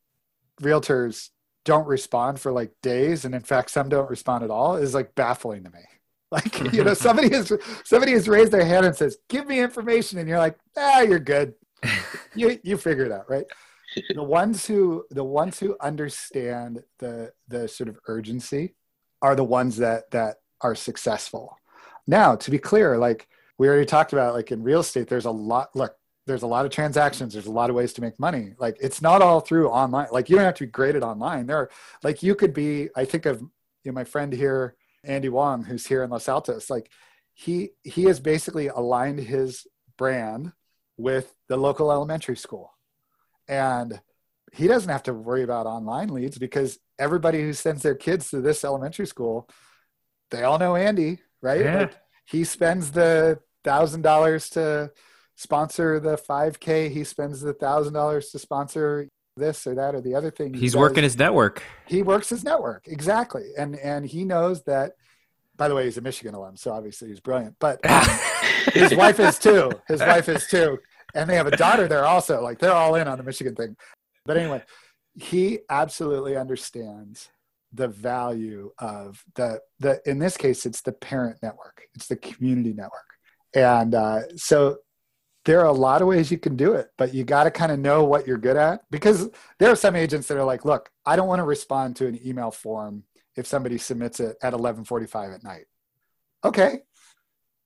realtors 0.62 1.30
don't 1.66 1.88
respond 1.88 2.40
for 2.40 2.52
like 2.52 2.72
days 2.82 3.26
and 3.26 3.36
in 3.36 3.42
fact 3.42 3.70
some 3.70 3.90
don't 3.90 4.10
respond 4.10 4.44
at 4.44 4.50
all 4.50 4.78
is 4.78 4.94
like 4.94 5.14
baffling 5.16 5.64
to 5.64 5.70
me. 5.70 5.80
Like 6.32 6.74
you 6.74 6.84
know 6.84 6.94
somebody 6.94 7.30
has 7.32 7.52
somebody 7.84 8.12
has 8.12 8.28
raised 8.28 8.52
their 8.52 8.64
hand 8.64 8.86
and 8.86 8.96
says 8.96 9.18
give 9.30 9.48
me 9.48 9.60
information 9.60 10.20
and 10.20 10.30
you're 10.30 10.38
like 10.38 10.60
ah 10.78 11.02
you're 11.02 11.18
good. 11.18 11.56
You 12.36 12.60
you 12.62 12.78
figure 12.78 13.06
it 13.06 13.12
out 13.12 13.28
right? 13.28 13.46
The 14.14 14.22
ones 14.22 14.68
who 14.68 15.06
the 15.10 15.24
ones 15.24 15.60
who 15.60 15.76
understand 15.82 16.84
the 17.00 17.32
the 17.48 17.68
sort 17.68 17.90
of 17.90 17.98
urgency 18.06 18.76
are 19.24 19.36
the 19.36 19.44
ones 19.44 19.78
that 19.78 20.12
that 20.12 20.36
are 20.62 20.76
successful. 20.76 21.58
Now 22.06 22.36
to 22.36 22.52
be 22.52 22.60
clear 22.60 23.00
like 23.00 23.28
we 23.58 23.68
already 23.68 23.88
talked 23.88 24.14
about 24.14 24.36
like 24.36 24.52
in 24.52 24.62
real 24.62 24.82
estate 24.82 25.08
there's 25.08 25.26
a 25.26 25.32
lot 25.32 25.70
look 25.76 25.96
there's 26.26 26.44
a 26.44 26.48
lot 26.48 26.66
of 26.66 26.72
transactions 26.72 27.34
there's 27.34 27.48
a 27.48 27.52
lot 27.52 27.70
of 27.70 27.76
ways 27.76 27.94
to 27.94 28.02
make 28.02 28.20
money. 28.20 28.54
Like 28.60 28.78
it's 28.80 29.02
not 29.02 29.22
all 29.22 29.40
through 29.40 29.70
online 29.70 30.08
like 30.12 30.30
you 30.30 30.36
don't 30.36 30.46
have 30.46 30.56
to 30.56 30.66
be 30.66 30.72
graded 30.72 31.04
online. 31.04 31.48
There 31.48 31.58
are 31.58 31.70
like 32.04 32.24
you 32.24 32.36
could 32.36 32.54
be 32.54 32.90
i 32.96 33.06
think 33.06 33.26
of 33.26 33.42
you 33.42 33.50
know 33.86 33.94
my 33.94 34.04
friend 34.04 34.32
here 34.34 34.76
andy 35.04 35.30
wong 35.30 35.64
who's 35.64 35.88
here 35.88 36.04
in 36.04 36.10
los 36.10 36.30
altos. 36.30 36.70
Like 36.70 36.92
he 37.34 37.72
he 37.84 38.04
has 38.04 38.20
basically 38.20 38.68
aligned 38.68 39.20
his 39.20 39.66
brand 39.98 40.52
with 40.98 41.34
the 41.48 41.58
local 41.58 41.92
elementary 41.92 42.38
school. 42.38 42.74
And 43.48 44.00
he 44.54 44.68
doesn't 44.68 44.90
have 44.90 45.04
to 45.04 45.14
worry 45.14 45.44
about 45.44 45.66
online 45.66 46.10
leads 46.10 46.38
because 46.38 46.80
everybody 46.98 47.42
who 47.42 47.54
sends 47.54 47.82
their 47.84 47.96
kids 47.96 48.30
to 48.30 48.42
this 48.42 48.64
elementary 48.64 49.08
school 49.08 49.48
they 50.32 50.44
all 50.44 50.60
know 50.60 50.76
andy 50.76 51.20
right? 51.42 51.62
Yeah. 51.62 51.80
like 51.80 51.98
he 52.26 52.44
spends 52.44 52.92
the 52.92 53.40
thousand 53.64 54.02
dollars 54.02 54.50
to 54.52 54.92
sponsor 55.40 56.02
the 56.02 56.18
5k 56.18 56.92
he 56.92 57.06
spends 57.06 57.40
the 57.40 57.54
thousand 57.54 57.94
dollars 57.94 58.30
to 58.30 58.38
sponsor 58.38 59.08
this 59.38 59.66
or 59.66 59.74
that 59.74 59.96
or 59.96 60.02
the 60.02 60.14
other 60.14 60.30
thing. 60.30 60.54
He 60.54 60.60
He's 60.60 60.74
does. 60.74 60.80
working 60.82 61.02
his 61.02 61.18
network. 61.18 61.64
he 61.88 62.04
works 62.04 62.28
his 62.28 62.44
network 62.44 62.84
exactly. 62.88 63.46
And 63.58 63.78
and 63.78 64.06
he 64.06 64.26
knows 64.26 64.64
that 64.64 64.94
by 65.56 65.70
the 65.70 65.76
way 65.76 65.86
he's 65.86 65.98
a 65.98 66.02
michigan 66.02 66.36
alum 66.36 66.58
so 66.58 66.72
obviously 66.72 67.08
he's 67.08 67.22
brilliant 67.22 67.56
but 67.60 67.80
his 68.74 68.94
wife 68.94 69.20
is 69.22 69.40
too. 69.40 69.72
His 69.88 70.02
wife 70.02 70.28
is 70.30 70.46
too. 70.48 70.78
And 71.16 71.28
they 71.28 71.38
have 71.38 71.48
a 71.48 71.58
daughter 71.58 71.88
there 71.88 72.06
also 72.06 72.40
like 72.44 72.60
they're 72.60 72.72
all 72.72 72.94
in 72.94 73.08
on 73.08 73.18
the 73.18 73.24
michigan 73.24 73.56
thing. 73.56 73.76
But 74.26 74.36
anyway 74.38 74.62
he 75.16 75.60
absolutely 75.70 76.36
understands 76.36 77.30
the 77.74 77.88
value 77.88 78.72
of 78.78 79.24
the 79.36 79.62
the 79.80 80.02
in 80.06 80.20
this 80.20 80.36
case 80.36 80.66
it's 80.66 80.82
the 80.82 80.92
parent 80.92 81.38
network. 81.42 81.84
It's 81.96 82.08
the 82.08 82.18
community 82.18 82.74
network. 82.74 83.10
And 83.56 83.96
uh, 83.96 84.22
so 84.36 84.78
there 85.50 85.60
are 85.62 85.66
a 85.66 85.72
lot 85.88 86.02
of 86.02 86.08
ways 86.08 86.32
you 86.32 86.38
can 86.38 86.56
do 86.56 86.74
it 86.74 86.88
but 86.98 87.14
you 87.14 87.24
got 87.24 87.46
to 87.46 87.52
kind 87.52 87.72
of 87.72 87.80
know 87.80 88.04
what 88.04 88.28
you're 88.28 88.38
good 88.38 88.58
at 88.58 88.82
because 88.92 89.30
there 89.60 89.72
are 89.72 89.76
some 89.76 89.96
agents 89.96 90.28
that 90.28 90.38
are 90.38 90.44
like 90.44 90.64
look 90.66 90.90
i 91.06 91.16
don't 91.16 91.28
want 91.28 91.40
to 91.40 91.44
respond 91.44 91.96
to 91.96 92.08
an 92.08 92.20
email 92.26 92.52
form 92.52 93.04
if 93.40 93.48
somebody 93.48 93.78
submits 93.78 94.20
it 94.20 94.38
at 94.44 94.54
11:45 94.54 95.34
at 95.34 95.44
night. 95.44 95.66
Okay. 96.44 96.82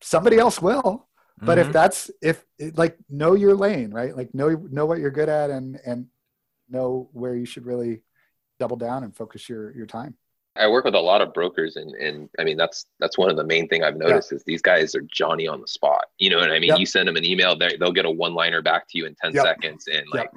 Somebody 0.01 0.38
else 0.38 0.61
will. 0.61 1.09
But 1.41 1.57
Mhm. 1.57 1.61
if 1.61 1.73
that's 1.73 2.11
if 2.21 2.45
like 2.75 2.97
know 3.09 3.34
your 3.34 3.55
lane, 3.55 3.91
right? 3.91 4.15
Like 4.15 4.34
know 4.34 4.49
know 4.49 4.86
what 4.86 4.99
you're 4.99 5.11
good 5.11 5.29
at 5.29 5.49
and 5.49 5.79
and 5.86 6.07
know 6.69 7.09
where 7.11 7.36
you 7.36 7.45
should 7.45 7.65
really 7.65 8.03
double 8.59 8.77
down 8.77 9.03
and 9.03 9.15
focus 9.15 9.49
your 9.49 9.75
your 9.75 9.88
time. 9.88 10.15
I 10.56 10.68
work 10.68 10.86
with 10.86 10.93
a 10.93 10.99
lot 10.99 11.22
of 11.22 11.34
brokers, 11.34 11.78
and 11.78 11.91
and 11.95 12.30
I 12.39 12.43
mean 12.43 12.58
that's 12.58 12.86
that's 12.99 13.18
one 13.18 13.30
of 13.30 13.38
the 13.38 13.43
main 13.43 13.68
thing 13.68 13.84
I've 13.84 13.97
noticed 13.97 14.32
is 14.32 14.43
these 14.43 14.62
guys 14.62 14.93
are 14.93 15.01
Johnny 15.01 15.47
on 15.47 15.62
the 15.62 15.68
spot. 15.68 16.06
You 16.20 16.30
know 16.30 16.38
what 16.38 16.51
I 16.51 16.60
mean? 16.60 16.70
Yep. 16.70 16.80
You 16.80 16.86
send 16.86 17.08
them 17.08 17.16
an 17.16 17.26
email, 17.26 17.58
they 17.58 17.76
they'll 17.78 17.91
get 17.91 18.06
a 18.06 18.12
one 18.12 18.34
liner 18.36 18.62
back 18.62 18.88
to 18.89 18.97
you 18.97 19.06
in 19.06 19.16
ten 19.16 19.34
Yep. 19.34 19.43
seconds, 19.43 19.88
and 19.88 20.06
like 20.14 20.30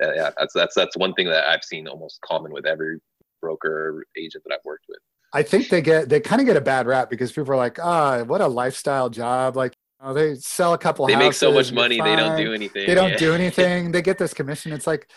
Yep. 0.00 0.10
uh, 0.10 0.14
yeah, 0.14 0.30
that's 0.36 0.54
that's 0.54 0.74
that's 0.74 0.96
one 0.96 1.14
thing 1.14 1.28
that 1.28 1.46
I've 1.48 1.62
seen 1.62 1.86
almost 1.86 2.20
common 2.22 2.52
with 2.52 2.66
every 2.66 2.98
broker 3.40 3.70
or 3.70 4.04
agent 4.16 4.44
that 4.46 4.54
I've 4.54 4.64
worked 4.64 4.86
with. 4.88 4.98
I 5.32 5.44
think 5.44 5.68
they 5.68 5.82
get 5.82 6.08
they 6.08 6.20
kind 6.20 6.40
of 6.40 6.46
get 6.46 6.56
a 6.56 6.60
bad 6.60 6.86
rap 6.86 7.08
because 7.08 7.30
people 7.30 7.52
are 7.52 7.56
like, 7.56 7.78
ah, 7.78 8.24
what 8.24 8.40
a 8.40 8.48
lifestyle 8.48 9.08
job. 9.08 9.56
Like 9.56 9.74
oh, 10.00 10.12
they 10.12 10.34
sell 10.34 10.74
a 10.74 10.78
couple. 10.78 11.06
Houses. 11.06 11.18
They 11.18 11.24
make 11.24 11.34
so 11.34 11.52
much 11.52 11.72
money, 11.72 12.00
they 12.00 12.16
don't 12.16 12.36
do 12.36 12.52
anything. 12.52 12.86
They 12.86 12.94
don't 12.94 13.10
yeah. 13.10 13.18
do 13.18 13.34
anything. 13.34 13.92
They 13.92 14.02
get 14.02 14.18
this 14.18 14.34
commission. 14.34 14.72
It's 14.72 14.86
like 14.86 15.08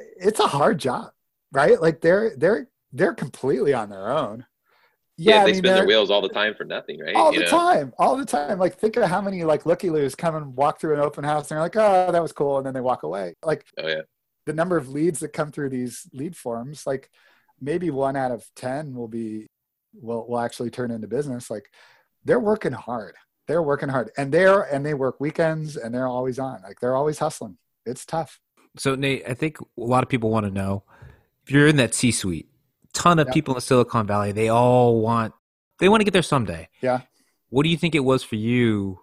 it's 0.00 0.40
a 0.40 0.46
hard 0.46 0.78
job, 0.78 1.10
right? 1.52 1.80
Like 1.80 2.00
they're 2.00 2.34
they're 2.36 2.68
they're 2.92 3.14
completely 3.14 3.72
on 3.74 3.88
their 3.90 4.10
own. 4.10 4.46
Yeah, 5.18 5.42
I 5.42 5.44
they 5.44 5.52
mean, 5.52 5.62
spin 5.62 5.74
their 5.74 5.86
wheels 5.86 6.10
all 6.10 6.20
the 6.22 6.28
time 6.28 6.54
for 6.54 6.64
nothing, 6.64 6.98
right? 6.98 7.14
all 7.14 7.32
You 7.32 7.40
the 7.40 7.44
know? 7.44 7.50
time, 7.50 7.92
all 7.98 8.16
the 8.16 8.24
time. 8.24 8.58
Like 8.58 8.78
think 8.78 8.96
of 8.96 9.08
how 9.08 9.20
many 9.20 9.44
like 9.44 9.66
looky 9.66 9.90
loos 9.90 10.14
come 10.14 10.34
and 10.34 10.56
walk 10.56 10.80
through 10.80 10.94
an 10.94 11.00
open 11.00 11.22
house 11.24 11.50
and 11.50 11.56
they're 11.56 11.62
like, 11.62 11.76
oh, 11.76 12.10
that 12.10 12.22
was 12.22 12.32
cool, 12.32 12.56
and 12.56 12.66
then 12.66 12.74
they 12.74 12.80
walk 12.80 13.02
away. 13.02 13.34
Like 13.44 13.64
Oh 13.78 13.86
yeah. 13.88 14.02
the 14.46 14.52
number 14.52 14.76
of 14.76 14.88
leads 14.88 15.20
that 15.20 15.32
come 15.32 15.52
through 15.52 15.68
these 15.68 16.08
lead 16.12 16.36
forms, 16.36 16.86
like 16.86 17.10
maybe 17.60 17.90
one 17.90 18.16
out 18.16 18.32
of 18.32 18.44
ten 18.56 18.94
will 18.94 19.08
be 19.08 19.46
will 19.94 20.26
will 20.26 20.40
actually 20.40 20.70
turn 20.70 20.90
into 20.90 21.06
business. 21.06 21.50
Like 21.50 21.70
they're 22.24 22.40
working 22.40 22.72
hard. 22.72 23.14
They're 23.48 23.62
working 23.62 23.88
hard, 23.90 24.10
and 24.16 24.32
they're 24.32 24.62
and 24.62 24.84
they 24.86 24.94
work 24.94 25.20
weekends, 25.20 25.76
and 25.76 25.94
they're 25.94 26.08
always 26.08 26.38
on. 26.38 26.62
Like 26.62 26.80
they're 26.80 26.96
always 26.96 27.18
hustling. 27.18 27.58
It's 27.84 28.06
tough. 28.06 28.40
So 28.78 28.94
Nate, 28.94 29.24
I 29.28 29.34
think 29.34 29.60
a 29.60 29.64
lot 29.76 30.02
of 30.02 30.08
people 30.08 30.30
want 30.30 30.46
to 30.46 30.50
know 30.52 30.84
if 31.44 31.50
you're 31.52 31.66
in 31.66 31.76
that 31.76 31.92
C-suite. 31.94 32.48
Ton 32.92 33.18
of 33.18 33.28
Yeah. 33.28 33.32
people 33.32 33.54
in 33.54 33.60
Silicon 33.60 34.06
Valley, 34.06 34.32
they 34.32 34.48
all 34.48 35.00
want 35.00 35.34
they 35.78 35.88
want 35.88 36.00
to 36.00 36.04
get 36.04 36.12
there 36.12 36.22
someday. 36.22 36.68
Yeah. 36.80 37.00
What 37.48 37.64
do 37.64 37.68
you 37.68 37.76
think 37.76 37.94
it 37.94 38.00
was 38.00 38.22
for 38.22 38.36
you 38.36 39.00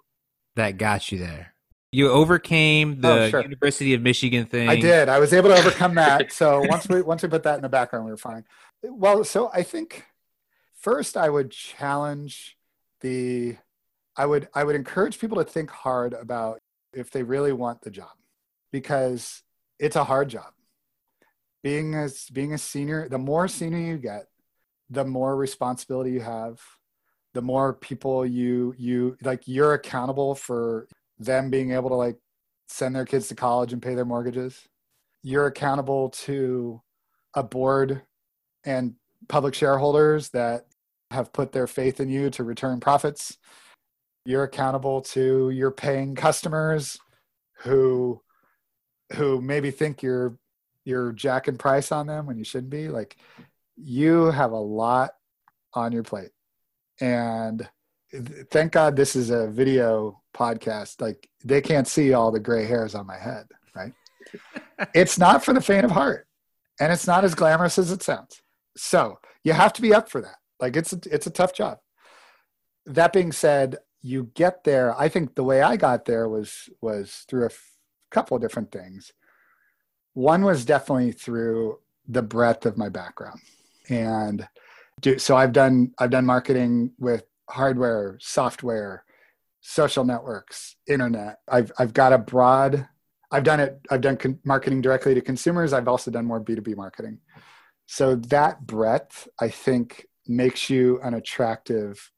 that 0.55 0.77
got 0.77 1.11
you 1.11 1.17
there? 1.17 1.53
You 1.91 2.09
overcame 2.09 2.99
oh, 3.03 3.07
the 3.07 3.23
Oh, 3.23 3.29
sure. 3.29 3.41
University 3.41 3.93
of 3.93 4.01
Michigan 4.01 4.45
thing. 4.45 4.69
I 4.69 4.75
did. 4.79 5.09
I 5.09 5.19
was 5.19 5.33
able 5.33 5.49
to 5.49 5.55
overcome 5.57 5.95
that. 6.03 6.31
So 6.31 6.61
once 6.67 6.87
we 6.87 7.01
once 7.01 7.23
we 7.23 7.29
put 7.29 7.43
that 7.43 7.55
in 7.55 7.61
the 7.61 7.69
background, 7.69 8.05
we 8.05 8.11
were 8.11 8.17
fine. 8.17 8.45
Well, 8.83 9.23
so 9.23 9.49
I 9.53 9.63
think 9.63 10.05
first 10.73 11.17
I 11.17 11.29
would 11.29 11.51
challenge 11.51 12.57
the 13.01 13.57
I 14.15 14.25
would 14.25 14.47
I 14.53 14.63
would 14.63 14.75
encourage 14.75 15.19
people 15.19 15.37
to 15.37 15.43
think 15.43 15.69
hard 15.71 16.13
about 16.13 16.61
if 16.93 17.11
they 17.11 17.23
really 17.23 17.51
want 17.53 17.81
the 17.81 17.91
job 17.91 18.11
because 18.71 19.43
it's 19.79 19.95
a 19.95 20.03
hard 20.03 20.29
job. 20.29 20.53
Being 21.63 21.95
a 21.95 22.09
being 22.31 22.53
a 22.53 22.57
senior, 22.57 23.09
the 23.09 23.17
more 23.17 23.47
senior 23.47 23.79
you 23.79 23.97
get, 23.97 24.27
the 24.89 25.05
more 25.05 25.35
responsibility 25.35 26.11
you 26.11 26.21
have, 26.21 26.59
the 27.33 27.41
more 27.41 27.73
people 27.73 28.25
you 28.25 28.73
you 28.77 29.17
like 29.21 29.47
you're 29.47 29.73
accountable 29.73 30.35
for 30.35 30.87
them 31.19 31.49
being 31.49 31.71
able 31.71 31.89
to 31.89 31.95
like 31.95 32.17
send 32.67 32.95
their 32.95 33.05
kids 33.05 33.27
to 33.27 33.35
college 33.35 33.73
and 33.73 33.81
pay 33.81 33.93
their 33.93 34.05
mortgages. 34.05 34.67
You're 35.21 35.47
accountable 35.47 36.09
to 36.09 36.81
a 37.33 37.43
board 37.43 38.03
and 38.63 38.95
public 39.27 39.53
shareholders 39.53 40.29
that 40.29 40.65
have 41.11 41.33
put 41.33 41.51
their 41.51 41.67
faith 41.67 41.99
in 41.99 42.09
you 42.09 42.29
to 42.31 42.43
return 42.43 42.79
profits. 42.79 43.37
You're 44.25 44.43
accountable 44.43 45.01
to 45.01 45.49
your 45.49 45.71
paying 45.71 46.15
customers 46.15 46.97
who 47.59 48.21
who 49.13 49.41
maybe 49.41 49.71
think 49.71 50.03
you're 50.03 50.37
you're 50.89 51.13
jacking 51.13 51.57
price 51.57 51.91
on 51.91 52.07
them 52.07 52.25
when 52.25 52.37
you 52.37 52.43
shouldn't 52.43 52.71
be. 52.71 52.89
Like 52.89 53.15
you 53.77 54.25
have 54.25 54.51
a 54.51 54.59
lot 54.59 55.11
on 55.73 55.91
your 55.91 56.03
plate. 56.03 56.31
And 56.99 57.67
thank 58.51 58.71
God 58.73 58.95
this 58.95 59.15
is 59.15 59.29
a 59.29 59.47
video 59.47 60.21
podcast. 60.35 60.99
Like 60.99 61.29
they 61.43 61.61
can't 61.61 61.87
see 61.87 62.13
all 62.13 62.31
the 62.31 62.39
gray 62.39 62.65
hairs 62.65 62.95
on 62.95 63.07
my 63.07 63.17
head, 63.17 63.45
right? 63.75 63.93
it's 64.93 65.17
not 65.17 65.45
for 65.45 65.53
the 65.53 65.61
faint 65.61 65.85
of 65.85 65.91
heart, 65.91 66.27
and 66.79 66.91
it's 66.91 67.07
not 67.07 67.23
as 67.23 67.35
glamorous 67.35 67.77
as 67.77 67.91
it 67.91 68.03
sounds. 68.03 68.41
So 68.75 69.19
you 69.43 69.53
have 69.53 69.73
to 69.73 69.81
be 69.81 69.93
up 69.93 70.09
for 70.09 70.21
that. 70.21 70.35
Like 70.59 70.75
it's 70.75 70.91
a, 70.91 70.99
it's 71.09 71.27
a 71.27 71.31
tough 71.31 71.53
job. 71.53 71.77
That 72.85 73.13
being 73.13 73.31
said, 73.31 73.77
you 74.01 74.31
get 74.33 74.63
there. 74.63 74.99
I 74.99 75.09
think 75.09 75.35
the 75.35 75.43
way 75.43 75.61
I 75.61 75.77
got 75.77 76.05
there 76.05 76.27
was 76.27 76.69
was 76.81 77.25
through 77.29 77.43
a 77.43 77.47
f- 77.47 77.77
couple 78.11 78.35
of 78.35 78.41
different 78.41 78.71
things. 78.71 79.13
One 80.19 80.43
was 80.43 80.65
definitely 80.65 81.13
through 81.13 81.79
the 82.09 82.21
breadth 82.21 82.65
of 82.65 82.77
my 82.77 82.89
background, 82.89 83.39
and 83.87 84.45
do, 84.99 85.17
so 85.17 85.37
I've 85.37 85.53
done 85.53 85.93
I've 85.97 86.09
done 86.09 86.25
marketing 86.25 86.91
with 86.99 87.23
hardware, 87.49 88.17
software, 88.19 89.05
social 89.61 90.03
networks, 90.03 90.75
internet. 90.87 91.37
I've 91.47 91.71
I've 91.79 91.93
got 91.93 92.11
a 92.11 92.17
broad. 92.17 92.85
I've 93.31 93.45
done 93.45 93.61
it. 93.61 93.79
I've 93.89 94.01
done 94.01 94.17
con- 94.17 94.39
marketing 94.43 94.81
directly 94.81 95.13
to 95.15 95.21
consumers. 95.21 95.71
I've 95.71 95.87
also 95.87 96.11
done 96.11 96.25
more 96.25 96.41
B 96.41 96.53
two 96.53 96.61
B 96.61 96.73
marketing. 96.75 97.19
So 97.85 98.15
that 98.15 98.67
breadth, 98.67 99.29
I 99.39 99.47
think, 99.47 100.05
makes 100.27 100.69
you 100.69 100.99
an 101.01 101.13
attractive 101.13 102.11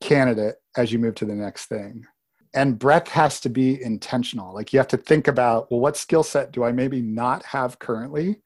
candidate 0.00 0.54
as 0.76 0.92
you 0.92 1.00
move 1.00 1.16
to 1.16 1.24
the 1.24 1.34
next 1.34 1.66
thing. 1.66 2.06
And 2.52 2.78
breadth 2.78 3.08
has 3.08 3.40
to 3.40 3.48
be 3.48 3.80
intentional. 3.80 4.52
Like 4.54 4.72
you 4.72 4.78
have 4.80 4.88
to 4.88 4.96
think 4.96 5.28
about, 5.28 5.70
well, 5.70 5.80
what 5.80 5.96
skill 5.96 6.22
set 6.22 6.52
do 6.52 6.64
I 6.64 6.72
maybe 6.72 7.00
not 7.00 7.44
have 7.46 7.78
currently 7.78 8.42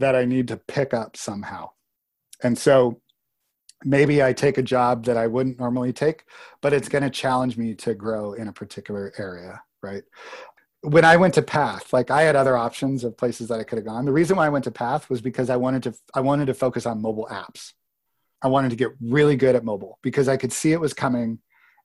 that 0.00 0.16
I 0.16 0.24
need 0.24 0.48
to 0.48 0.56
pick 0.56 0.92
up 0.92 1.16
somehow? 1.16 1.70
And 2.42 2.58
so 2.58 3.00
maybe 3.84 4.22
I 4.22 4.32
take 4.32 4.58
a 4.58 4.62
job 4.62 5.04
that 5.04 5.16
I 5.16 5.26
wouldn't 5.26 5.58
normally 5.58 5.92
take, 5.92 6.24
but 6.60 6.72
it's 6.72 6.88
going 6.88 7.04
to 7.04 7.10
challenge 7.10 7.56
me 7.56 7.74
to 7.76 7.94
grow 7.94 8.32
in 8.32 8.48
a 8.48 8.52
particular 8.52 9.12
area, 9.18 9.62
right? 9.82 10.02
When 10.82 11.04
I 11.04 11.16
went 11.16 11.34
to 11.34 11.42
Path, 11.42 11.92
like 11.92 12.10
I 12.10 12.22
had 12.22 12.36
other 12.36 12.56
options 12.56 13.04
of 13.04 13.16
places 13.16 13.48
that 13.48 13.60
I 13.60 13.64
could 13.64 13.78
have 13.78 13.86
gone. 13.86 14.04
The 14.04 14.12
reason 14.12 14.36
why 14.36 14.46
I 14.46 14.50
went 14.50 14.64
to 14.64 14.70
Path 14.70 15.10
was 15.10 15.20
because 15.20 15.50
I 15.50 15.56
wanted 15.56 15.82
to 15.84 15.94
I 16.14 16.20
wanted 16.20 16.46
to 16.46 16.54
focus 16.54 16.86
on 16.86 17.02
mobile 17.02 17.28
apps. 17.30 17.72
I 18.42 18.48
wanted 18.48 18.70
to 18.70 18.76
get 18.76 18.90
really 19.00 19.34
good 19.34 19.56
at 19.56 19.64
mobile 19.64 19.98
because 20.02 20.28
I 20.28 20.36
could 20.36 20.52
see 20.52 20.72
it 20.72 20.80
was 20.80 20.94
coming 20.94 21.40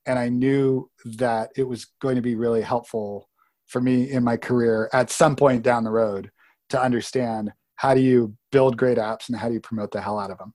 and 0.06 0.20
I 0.20 0.30
knew 0.30 0.89
that 1.06 1.51
it 1.56 1.64
was 1.64 1.88
going 2.01 2.16
to 2.16 2.22
be 2.22 2.36
really 2.36 2.62
helpful 2.62 3.30
for 3.68 3.82
me 3.82 4.12
in 4.12 4.24
my 4.24 4.38
career 4.38 4.89
at 4.93 5.10
some 5.10 5.36
point 5.36 5.64
down 5.64 5.84
the 5.84 5.91
road 5.91 6.30
to 6.70 6.82
understand 6.82 7.51
how 7.76 7.93
do 7.93 8.01
you 8.01 8.36
build 8.51 8.78
great 8.78 8.97
apps 8.97 9.30
and 9.30 9.38
how 9.38 9.47
do 9.47 9.54
you 9.54 9.60
promote 9.60 9.91
the 9.91 10.01
hell 10.01 10.20
out 10.20 10.32
of 10.32 10.38
them. 10.38 10.54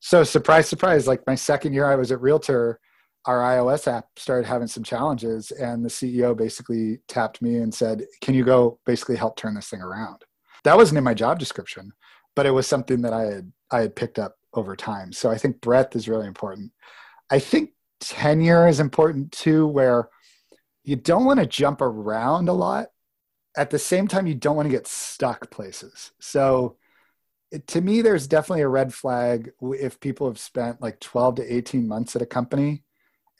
So 0.00 0.24
surprise, 0.24 0.68
surprise, 0.68 1.06
like 1.06 1.26
my 1.26 1.34
second 1.34 1.72
year 1.72 1.86
I 1.86 1.96
was 1.96 2.12
at 2.12 2.20
Realtor, 2.20 2.80
our 3.26 3.40
iOS 3.40 3.88
app 3.88 4.06
started 4.16 4.46
having 4.46 4.68
some 4.68 4.84
challenges 4.84 5.50
and 5.50 5.84
the 5.84 5.88
CEO 5.88 6.36
basically 6.36 7.00
tapped 7.08 7.42
me 7.42 7.56
and 7.56 7.74
said, 7.74 8.04
"Can 8.20 8.34
you 8.34 8.44
go 8.44 8.78
basically 8.86 9.16
help 9.16 9.36
turn 9.36 9.54
this 9.54 9.68
thing 9.68 9.80
around?" 9.80 10.24
That 10.64 10.76
wasn't 10.76 10.98
in 10.98 11.04
my 11.04 11.14
job 11.14 11.38
description, 11.38 11.92
but 12.36 12.46
it 12.46 12.52
was 12.52 12.66
something 12.66 13.02
that 13.02 13.12
I 13.12 13.22
had 13.22 13.52
I 13.72 13.80
had 13.80 13.96
picked 13.96 14.18
up 14.18 14.36
over 14.54 14.76
time. 14.76 15.12
So 15.12 15.30
I 15.30 15.38
think 15.38 15.60
breadth 15.60 15.96
is 15.96 16.08
really 16.08 16.26
important. 16.28 16.72
I 17.30 17.40
think 17.40 17.70
tenure 18.00 18.68
is 18.68 18.80
important 18.80 19.32
too 19.32 19.66
where 19.66 20.08
you 20.84 20.96
don't 20.96 21.24
want 21.24 21.40
to 21.40 21.46
jump 21.46 21.80
around 21.80 22.48
a 22.48 22.52
lot. 22.52 22.88
At 23.56 23.70
the 23.70 23.78
same 23.78 24.06
time 24.06 24.26
you 24.26 24.34
don't 24.34 24.56
want 24.56 24.66
to 24.66 24.74
get 24.74 24.86
stuck 24.86 25.50
places. 25.50 26.12
So 26.20 26.76
it, 27.50 27.66
to 27.68 27.80
me 27.80 28.02
there's 28.02 28.26
definitely 28.26 28.62
a 28.62 28.68
red 28.68 28.92
flag 28.92 29.52
if 29.62 30.00
people 30.00 30.26
have 30.26 30.38
spent 30.38 30.80
like 30.80 31.00
12 31.00 31.36
to 31.36 31.54
18 31.54 31.86
months 31.86 32.16
at 32.16 32.22
a 32.22 32.26
company 32.26 32.82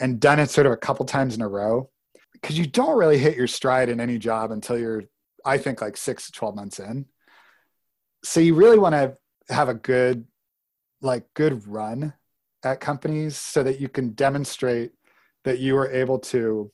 and 0.00 0.20
done 0.20 0.38
it 0.38 0.50
sort 0.50 0.66
of 0.66 0.72
a 0.72 0.76
couple 0.76 1.04
times 1.07 1.34
in 1.34 1.42
a 1.42 1.48
row 1.48 1.90
because 2.32 2.59
you 2.59 2.66
don't 2.66 2.98
really 2.98 3.18
hit 3.18 3.36
your 3.36 3.46
stride 3.46 3.88
in 3.88 4.00
any 4.00 4.18
job 4.18 4.50
until 4.50 4.78
you're 4.78 5.04
i 5.44 5.57
think 5.59 5.80
like 5.80 5.96
six 5.96 6.26
to 6.26 6.32
12 6.32 6.54
months 6.54 6.78
in 6.78 7.07
so 8.22 8.40
you 8.40 8.54
really 8.54 8.78
want 8.78 8.94
to 8.94 9.16
have 9.48 9.68
a 9.68 9.74
good 9.74 10.26
like 11.00 11.24
good 11.34 11.66
run 11.66 12.12
at 12.67 12.81
companies 12.81 13.37
so 13.37 13.62
that 13.62 13.81
you 13.81 13.89
can 13.89 14.11
demonstrate 14.11 14.93
that 15.45 15.59
you 15.59 15.75
were 15.75 15.91
able 15.91 16.19
to 16.19 16.71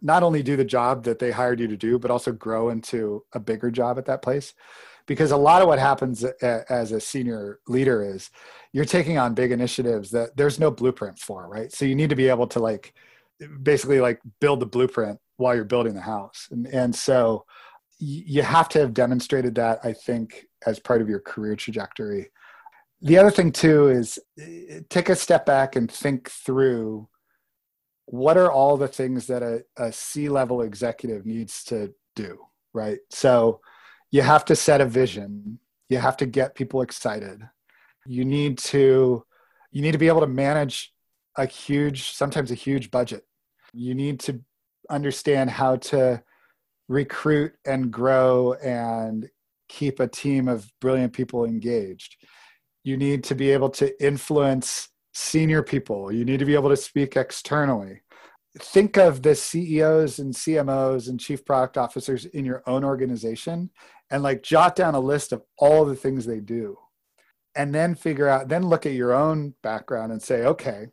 not 0.00 0.22
only 0.22 0.42
do 0.42 0.56
the 0.56 0.64
job 0.64 1.04
that 1.04 1.18
they 1.18 1.30
hired 1.30 1.60
you 1.60 1.68
to 1.68 1.76
do 1.76 1.98
but 1.98 2.10
also 2.10 2.32
grow 2.32 2.70
into 2.70 3.22
a 3.34 3.40
bigger 3.40 3.70
job 3.70 3.98
at 3.98 4.06
that 4.06 4.22
place. 4.22 4.54
Because 5.06 5.32
a 5.32 5.36
lot 5.36 5.62
of 5.62 5.68
what 5.68 5.78
happens 5.78 6.24
as 6.24 6.92
a 6.92 7.00
senior 7.00 7.58
leader 7.66 8.04
is 8.04 8.30
you're 8.72 8.84
taking 8.84 9.18
on 9.18 9.34
big 9.34 9.50
initiatives 9.50 10.10
that 10.10 10.36
there's 10.36 10.60
no 10.60 10.70
blueprint 10.70 11.18
for 11.18 11.48
right? 11.48 11.72
So 11.72 11.84
you 11.84 11.94
need 11.94 12.10
to 12.10 12.16
be 12.16 12.28
able 12.28 12.46
to 12.48 12.58
like 12.58 12.94
basically 13.62 14.00
like 14.00 14.20
build 14.40 14.60
the 14.60 14.66
blueprint 14.66 15.18
while 15.36 15.54
you're 15.54 15.64
building 15.64 15.94
the 15.94 16.00
house. 16.00 16.48
And, 16.50 16.66
and 16.68 16.94
so 16.94 17.44
you 18.04 18.42
have 18.42 18.68
to 18.68 18.80
have 18.80 18.92
demonstrated 18.92 19.54
that 19.54 19.78
i 19.84 19.92
think 19.92 20.46
as 20.66 20.80
part 20.80 21.00
of 21.00 21.08
your 21.08 21.20
career 21.20 21.54
trajectory 21.54 22.30
the 23.02 23.18
other 23.18 23.30
thing 23.30 23.52
too 23.52 23.88
is 23.88 24.18
eh, 24.40 24.80
take 24.88 25.08
a 25.08 25.16
step 25.16 25.44
back 25.44 25.76
and 25.76 25.90
think 25.90 26.30
through 26.30 27.08
what 28.06 28.36
are 28.36 28.50
all 28.50 28.76
the 28.76 28.88
things 28.88 29.26
that 29.26 29.42
a, 29.42 29.64
a 29.76 29.92
c-level 29.92 30.62
executive 30.62 31.26
needs 31.26 31.64
to 31.64 31.92
do 32.16 32.38
right? 32.74 32.98
So 33.10 33.60
you 34.10 34.22
have 34.22 34.44
to 34.46 34.56
set 34.56 34.80
a 34.80 34.86
vision. 34.86 35.58
You 35.88 35.98
have 35.98 36.16
to 36.18 36.26
get 36.26 36.54
people 36.54 36.82
excited. 36.82 37.40
You 38.06 38.24
need 38.24 38.58
to 38.58 39.24
you 39.70 39.80
need 39.80 39.92
to 39.92 39.98
be 39.98 40.08
able 40.08 40.20
to 40.20 40.26
manage 40.26 40.92
a 41.36 41.46
huge 41.46 42.12
sometimes 42.12 42.50
a 42.50 42.56
huge 42.56 42.90
budget. 42.90 43.24
You 43.72 43.94
need 43.94 44.20
to 44.20 44.40
understand 44.90 45.50
how 45.50 45.76
to 45.76 46.22
recruit 46.88 47.52
and 47.64 47.90
grow 47.90 48.54
and 48.54 49.28
keep 49.68 50.00
a 50.00 50.08
team 50.08 50.48
of 50.48 50.70
brilliant 50.80 51.14
people 51.14 51.44
engaged 51.44 52.16
you 52.84 52.96
need 52.96 53.24
to 53.24 53.34
be 53.34 53.50
able 53.50 53.70
to 53.70 54.04
influence 54.04 54.88
senior 55.14 55.62
people. 55.62 56.10
You 56.12 56.24
need 56.24 56.38
to 56.38 56.44
be 56.44 56.54
able 56.54 56.70
to 56.70 56.76
speak 56.76 57.16
externally. 57.16 58.02
Think 58.58 58.96
of 58.96 59.22
the 59.22 59.34
CEOs 59.34 60.18
and 60.18 60.34
CMOs 60.34 61.08
and 61.08 61.18
chief 61.18 61.44
product 61.44 61.78
officers 61.78 62.24
in 62.26 62.44
your 62.44 62.62
own 62.66 62.84
organization 62.84 63.70
and 64.10 64.22
like 64.22 64.42
jot 64.42 64.76
down 64.76 64.94
a 64.94 65.00
list 65.00 65.32
of 65.32 65.42
all 65.58 65.84
the 65.84 65.96
things 65.96 66.26
they 66.26 66.40
do. 66.40 66.76
And 67.54 67.74
then 67.74 67.94
figure 67.94 68.28
out 68.28 68.48
then 68.48 68.66
look 68.66 68.86
at 68.86 68.92
your 68.92 69.12
own 69.12 69.54
background 69.62 70.10
and 70.10 70.22
say 70.22 70.44
okay 70.44 70.86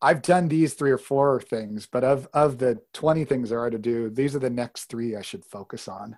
i've 0.00 0.22
done 0.22 0.46
these 0.46 0.74
three 0.74 0.92
or 0.92 0.98
four 0.98 1.40
things 1.40 1.88
but 1.90 2.04
of 2.04 2.28
of 2.32 2.58
the 2.58 2.80
20 2.94 3.24
things 3.24 3.50
there 3.50 3.58
are 3.58 3.68
to 3.68 3.80
do 3.80 4.08
these 4.08 4.36
are 4.36 4.38
the 4.38 4.48
next 4.48 4.84
three 4.84 5.16
i 5.16 5.22
should 5.22 5.44
focus 5.44 5.88
on. 5.88 6.16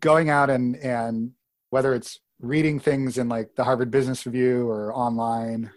Going 0.00 0.30
out 0.30 0.48
and 0.48 0.74
and 0.76 1.32
whether 1.68 1.94
it's 1.94 2.18
reading 2.40 2.78
things 2.78 3.18
in 3.18 3.28
like 3.28 3.54
the 3.56 3.64
harvard 3.64 3.90
business 3.90 4.26
review 4.26 4.68
or 4.68 4.94
online 4.94 5.70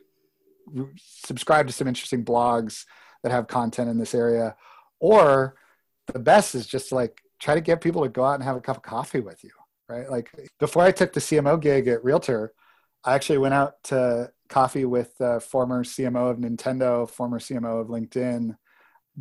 subscribe 0.97 1.67
to 1.67 1.73
some 1.73 1.87
interesting 1.87 2.23
blogs 2.23 2.85
that 3.23 3.31
have 3.31 3.47
content 3.47 3.89
in 3.89 3.97
this 3.97 4.13
area 4.13 4.55
or 4.99 5.55
the 6.07 6.19
best 6.19 6.55
is 6.55 6.67
just 6.67 6.91
like 6.91 7.21
try 7.39 7.55
to 7.55 7.61
get 7.61 7.81
people 7.81 8.03
to 8.03 8.09
go 8.09 8.23
out 8.23 8.35
and 8.35 8.43
have 8.43 8.55
a 8.55 8.61
cup 8.61 8.77
of 8.77 8.83
coffee 8.83 9.19
with 9.19 9.43
you 9.43 9.51
right? 9.89 10.09
Like 10.09 10.31
before 10.59 10.83
i 10.83 10.91
took 10.91 11.13
the 11.13 11.19
cmo 11.19 11.59
gig 11.59 11.87
at 11.87 12.03
realtor 12.03 12.53
i 13.03 13.13
actually 13.13 13.39
went 13.39 13.53
out 13.53 13.81
to 13.85 14.31
coffee 14.47 14.85
with 14.85 15.17
the 15.17 15.39
former 15.39 15.83
cmo 15.83 16.29
of 16.29 16.37
nintendo 16.37 17.09
former 17.09 17.39
cmo 17.39 17.81
of 17.81 17.87
linkedin 17.87 18.55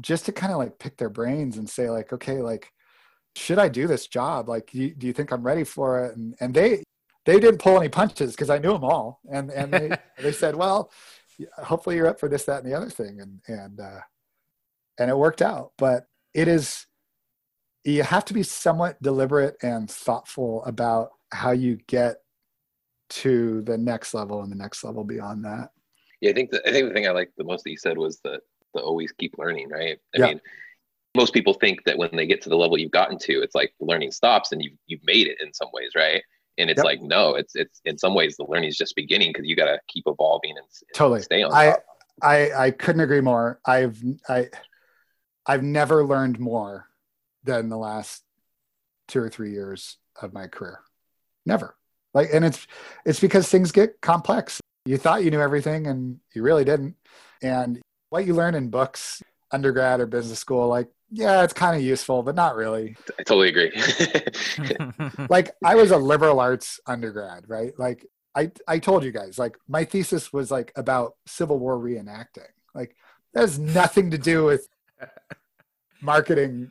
just 0.01 0.27
to 0.27 0.33
kind 0.33 0.53
of 0.53 0.59
like 0.59 0.79
pick 0.79 0.97
their 0.97 1.11
brains 1.11 1.57
and 1.57 1.69
say 1.69 1.91
like 1.91 2.13
okay 2.13 2.43
like 2.43 2.73
should 3.37 3.59
i 3.59 3.69
do 3.69 3.87
this 3.87 4.07
job? 4.07 4.49
Like 4.49 4.71
do 4.71 4.79
you, 4.79 4.95
do 4.95 5.07
you 5.07 5.13
think 5.13 5.33
i'm 5.33 5.43
ready 5.43 5.65
for 5.65 6.05
it? 6.05 6.17
And 6.17 6.35
and 6.41 6.55
they 6.55 6.83
they 7.27 7.39
didn't 7.39 7.61
pull 7.61 7.79
any 7.79 7.89
punches 7.89 8.33
because 8.33 8.51
i 8.51 8.59
knew 8.59 8.73
them 8.73 8.85
all 8.85 9.21
and 9.31 9.51
and 9.51 9.73
they 9.73 9.91
they 10.23 10.33
said 10.33 10.55
well 10.55 10.91
hopefully 11.59 11.97
you're 11.97 12.07
up 12.07 12.21
for 12.21 12.29
this, 12.29 12.45
that, 12.45 12.63
and 12.63 12.71
the 12.71 12.77
other 12.77 12.91
thing. 12.91 13.21
And, 13.21 13.41
and, 13.47 13.81
uh, 13.81 14.01
and 14.99 15.11
it 15.11 15.17
worked 15.17 15.43
out, 15.43 15.73
but 15.79 16.07
it 16.35 16.49
is, 16.49 16.87
you 17.85 18.03
have 18.03 18.25
to 18.27 18.35
be 18.35 18.43
somewhat 18.43 19.01
deliberate 19.03 19.57
and 19.63 19.91
thoughtful 19.91 20.65
about 20.65 21.11
how 21.33 21.53
you 21.53 21.79
get 21.87 22.17
to 23.09 23.63
the 23.63 23.79
next 23.79 24.15
level 24.15 24.43
and 24.43 24.53
the 24.53 24.57
next 24.57 24.85
level 24.85 25.05
beyond 25.05 25.45
that. 25.45 25.71
Yeah, 26.21 26.31
I 26.31 26.35
think 26.35 26.51
the, 26.51 26.61
I 26.69 26.73
think 26.73 26.89
the 26.89 26.95
thing 26.95 27.09
I 27.09 27.13
liked 27.13 27.33
the 27.39 27.45
most 27.45 27.65
that 27.65 27.71
you 27.71 27.79
said 27.79 27.97
was 27.97 28.21
the 28.23 28.41
the 28.75 28.81
always 28.81 29.11
keep 29.11 29.37
learning, 29.37 29.69
right? 29.69 29.99
I 30.15 30.19
yeah. 30.19 30.27
mean, 30.27 30.41
most 31.17 31.33
people 31.33 31.55
think 31.55 31.83
that 31.85 31.99
when 31.99 32.11
they 32.13 32.27
get 32.27 32.41
to 32.43 32.51
the 32.51 32.57
level 32.57 32.79
you've 32.79 32.93
gotten 32.93 33.19
to, 33.19 33.43
it's 33.43 33.55
like 33.55 33.73
learning 33.81 34.13
stops 34.13 34.53
and 34.53 34.63
you've 34.63 34.77
you've 34.87 35.05
made 35.05 35.27
it 35.27 35.39
in 35.41 35.53
some 35.55 35.69
ways, 35.73 35.93
right? 35.97 36.23
And 36.61 36.71
it's 36.71 36.79
yep. 36.79 36.85
like 36.85 37.03
no 37.03 37.35
it's 37.35 37.55
it's 37.57 37.81
in 37.85 37.99
some 37.99 38.15
ways 38.15 38.37
the 38.37 38.45
learning 38.45 38.69
is 38.69 38.77
just 38.77 38.95
beginning 38.97 39.31
because 39.31 39.47
you 39.47 39.57
got 39.57 39.67
to 39.67 39.79
keep 39.89 40.05
evolving 40.07 40.51
and, 40.51 40.59
and, 40.59 40.95
totally. 40.95 41.23
stay 41.23 41.43
on 41.43 41.53
I, 41.53 41.71
top. 41.71 41.85
I 42.23 42.51
i 42.53 42.71
couldn't 42.71 43.01
agree 43.01 43.21
more. 43.21 43.61
I've 43.67 44.03
i 44.29 44.49
i've 45.47 45.63
never 45.63 46.05
learned 46.05 46.39
more 46.39 46.89
than 47.45 47.69
the 47.69 47.79
last 47.79 48.23
two 49.09 49.21
or 49.21 49.29
three 49.29 49.53
years 49.53 49.97
of 50.21 50.33
my 50.33 50.47
career. 50.47 50.81
Never. 51.47 51.77
Like 52.13 52.29
and 52.33 52.45
it's 52.45 52.67
it's 53.05 53.21
because 53.21 53.49
things 53.49 53.73
get 53.73 54.01
complex. 54.01 54.61
You 54.85 54.97
thought 54.97 55.25
you 55.25 55.31
knew 55.31 55.41
everything 55.41 55.87
and 55.87 56.21
you 56.35 56.43
really 56.43 56.65
didn't. 56.65 56.97
And 57.43 57.81
what 58.11 58.27
you 58.27 58.35
learn 58.35 58.55
in 58.55 58.71
books 58.71 59.23
undergrad 59.53 60.01
or 60.01 60.07
business 60.07 60.39
school 60.39 60.69
like 60.69 60.89
yeah, 61.11 61.43
it's 61.43 61.53
kind 61.53 61.77
of 61.77 61.83
useful, 61.83 62.23
but 62.23 62.35
not 62.35 62.55
really. 62.55 62.97
I 63.19 63.23
totally 63.23 63.49
agree. 63.49 63.73
like 65.29 65.51
I 65.65 65.75
was 65.75 65.91
a 65.91 65.97
liberal 65.97 66.41
arts 66.41 66.81
undergrad, 66.87 67.45
right? 67.49 67.73
Like 67.79 68.07
I 68.35 68.53
I 68.69 68.79
told 68.79 69.05
you 69.05 69.11
guys, 69.11 69.39
like 69.39 69.57
my 69.69 69.85
thesis 69.85 70.33
was 70.33 70.51
like 70.51 70.73
about 70.77 71.15
Civil 71.27 71.59
War 71.59 71.79
reenacting. 71.79 72.51
Like 72.75 72.97
that 73.35 73.41
has 73.41 73.59
nothing 73.59 74.13
to 74.13 74.19
do 74.19 74.45
with 74.45 74.69
marketing 76.01 76.71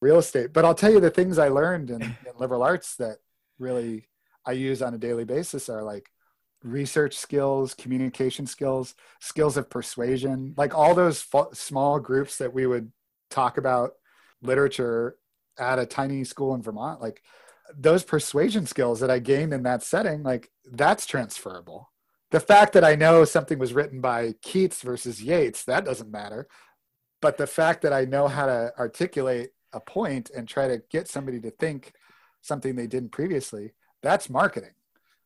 real 0.00 0.18
estate. 0.18 0.52
But 0.52 0.64
I'll 0.64 0.74
tell 0.74 0.92
you 0.92 1.00
the 1.00 1.10
things 1.10 1.38
I 1.38 1.48
learned 1.48 1.90
in, 1.90 2.02
in 2.02 2.16
liberal 2.38 2.62
arts 2.62 2.96
that 2.96 3.18
really 3.58 4.08
I 4.44 4.52
use 4.52 4.82
on 4.82 4.94
a 4.94 4.98
daily 4.98 5.24
basis 5.24 5.68
are 5.68 5.82
like 5.82 6.10
research 6.62 7.16
skills, 7.16 7.74
communication 7.74 8.46
skills, 8.46 8.94
skills 9.20 9.56
of 9.56 9.70
persuasion, 9.70 10.54
like 10.56 10.76
all 10.76 10.94
those 10.94 11.24
small 11.52 12.00
groups 12.00 12.38
that 12.38 12.52
we 12.52 12.66
would 12.66 12.90
talk 13.30 13.58
about 13.58 13.92
literature 14.42 15.16
at 15.58 15.78
a 15.78 15.86
tiny 15.86 16.24
school 16.24 16.54
in 16.54 16.62
Vermont, 16.62 17.00
like 17.00 17.22
those 17.74 18.04
persuasion 18.04 18.66
skills 18.66 19.00
that 19.00 19.10
I 19.10 19.18
gained 19.18 19.52
in 19.52 19.62
that 19.64 19.82
setting, 19.82 20.22
like 20.22 20.50
that's 20.70 21.06
transferable. 21.06 21.90
The 22.30 22.40
fact 22.40 22.72
that 22.74 22.84
I 22.84 22.96
know 22.96 23.24
something 23.24 23.58
was 23.58 23.72
written 23.72 24.00
by 24.00 24.34
Keats 24.42 24.82
versus 24.82 25.22
Yeats, 25.22 25.64
that 25.64 25.84
doesn't 25.84 26.10
matter. 26.10 26.48
But 27.22 27.38
the 27.38 27.46
fact 27.46 27.82
that 27.82 27.92
I 27.92 28.04
know 28.04 28.28
how 28.28 28.46
to 28.46 28.72
articulate 28.78 29.50
a 29.72 29.80
point 29.80 30.30
and 30.36 30.46
try 30.46 30.68
to 30.68 30.82
get 30.90 31.08
somebody 31.08 31.40
to 31.40 31.50
think 31.50 31.92
something 32.42 32.74
they 32.74 32.86
didn't 32.86 33.10
previously, 33.10 33.74
that's 34.02 34.28
marketing. 34.28 34.74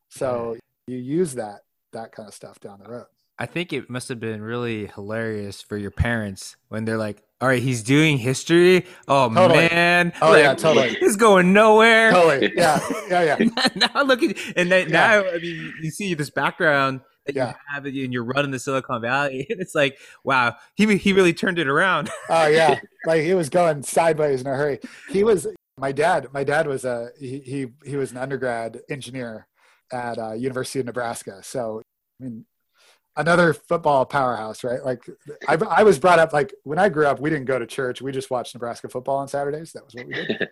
So 0.08 0.56
you 0.86 0.96
use 0.96 1.34
that 1.34 1.60
that 1.92 2.12
kind 2.12 2.28
of 2.28 2.34
stuff 2.34 2.60
down 2.60 2.80
the 2.82 2.88
road. 2.88 3.06
I 3.40 3.46
think 3.46 3.72
it 3.72 3.88
must 3.88 4.10
have 4.10 4.20
been 4.20 4.42
really 4.42 4.88
hilarious 4.88 5.62
for 5.62 5.78
your 5.78 5.90
parents 5.90 6.56
when 6.68 6.84
they're 6.84 6.98
like, 6.98 7.22
"All 7.40 7.48
right, 7.48 7.62
he's 7.62 7.82
doing 7.82 8.18
history. 8.18 8.84
Oh 9.08 9.32
totally. 9.32 9.66
man, 9.70 10.12
oh 10.20 10.32
like, 10.32 10.42
yeah, 10.42 10.54
totally. 10.54 10.90
He's 11.00 11.16
going 11.16 11.54
nowhere. 11.54 12.10
Totally, 12.10 12.52
yeah, 12.54 12.78
yeah, 13.08 13.38
yeah. 13.38 13.68
now 13.76 14.02
look 14.02 14.22
at 14.22 14.36
and 14.56 14.70
then, 14.70 14.90
yeah. 14.90 14.92
now 14.92 15.30
I 15.30 15.38
mean, 15.38 15.72
you 15.80 15.90
see 15.90 16.12
this 16.12 16.28
background 16.28 17.00
that 17.24 17.34
yeah. 17.34 17.48
you 17.48 17.54
have, 17.68 17.86
and 17.86 18.12
you're 18.12 18.24
running 18.24 18.50
the 18.50 18.58
Silicon 18.58 19.00
Valley, 19.00 19.46
and 19.48 19.58
it's 19.58 19.74
like, 19.74 19.96
wow, 20.22 20.56
he 20.74 20.98
he 20.98 21.14
really 21.14 21.32
turned 21.32 21.58
it 21.58 21.66
around. 21.66 22.10
oh 22.28 22.46
yeah, 22.46 22.78
like 23.06 23.22
he 23.22 23.32
was 23.32 23.48
going 23.48 23.82
sideways 23.82 24.42
in 24.42 24.48
a 24.48 24.54
hurry. 24.54 24.80
He 25.08 25.24
was 25.24 25.46
my 25.78 25.92
dad. 25.92 26.28
My 26.34 26.44
dad 26.44 26.66
was 26.66 26.84
a 26.84 27.08
he 27.18 27.38
he, 27.38 27.66
he 27.86 27.96
was 27.96 28.10
an 28.10 28.18
undergrad 28.18 28.82
engineer 28.90 29.46
at 29.90 30.18
uh, 30.18 30.32
University 30.32 30.80
of 30.80 30.84
Nebraska. 30.84 31.40
So 31.42 31.80
I 32.20 32.24
mean, 32.24 32.44
another 33.16 33.54
football 33.54 34.04
powerhouse, 34.04 34.62
right? 34.64 34.84
Like 34.84 35.04
I, 35.48 35.54
I 35.54 35.82
was 35.82 35.98
brought 35.98 36.18
up 36.18 36.32
like 36.32 36.54
when 36.64 36.78
I 36.78 36.88
grew 36.88 37.06
up, 37.06 37.20
we 37.20 37.30
didn't 37.30 37.46
go 37.46 37.58
to 37.58 37.66
church. 37.66 38.00
We 38.00 38.12
just 38.12 38.30
watched 38.30 38.54
Nebraska 38.54 38.88
football 38.88 39.18
on 39.18 39.28
Saturdays. 39.28 39.72
That 39.72 39.84
was 39.84 39.94
what 39.94 40.06
we 40.06 40.14
did. 40.14 40.48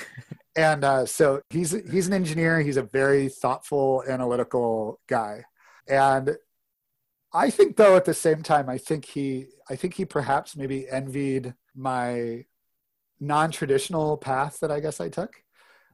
and 0.56 0.84
uh, 0.84 1.06
so 1.06 1.42
he's 1.50 1.70
he's 1.90 2.06
an 2.06 2.12
engineer. 2.12 2.60
He's 2.60 2.76
a 2.76 2.82
very 2.82 3.28
thoughtful, 3.28 4.04
analytical 4.08 5.00
guy. 5.06 5.44
And 5.88 6.36
I 7.32 7.50
think 7.50 7.76
though 7.76 7.96
at 7.96 8.04
the 8.04 8.14
same 8.14 8.42
time, 8.42 8.68
I 8.68 8.78
think 8.78 9.04
he 9.04 9.46
I 9.68 9.76
think 9.76 9.94
he 9.94 10.04
perhaps 10.04 10.56
maybe 10.56 10.88
envied 10.88 11.54
my 11.74 12.44
non-traditional 13.20 14.16
path 14.16 14.58
that 14.60 14.70
I 14.70 14.80
guess 14.80 15.00
I 15.00 15.08
took. 15.08 15.42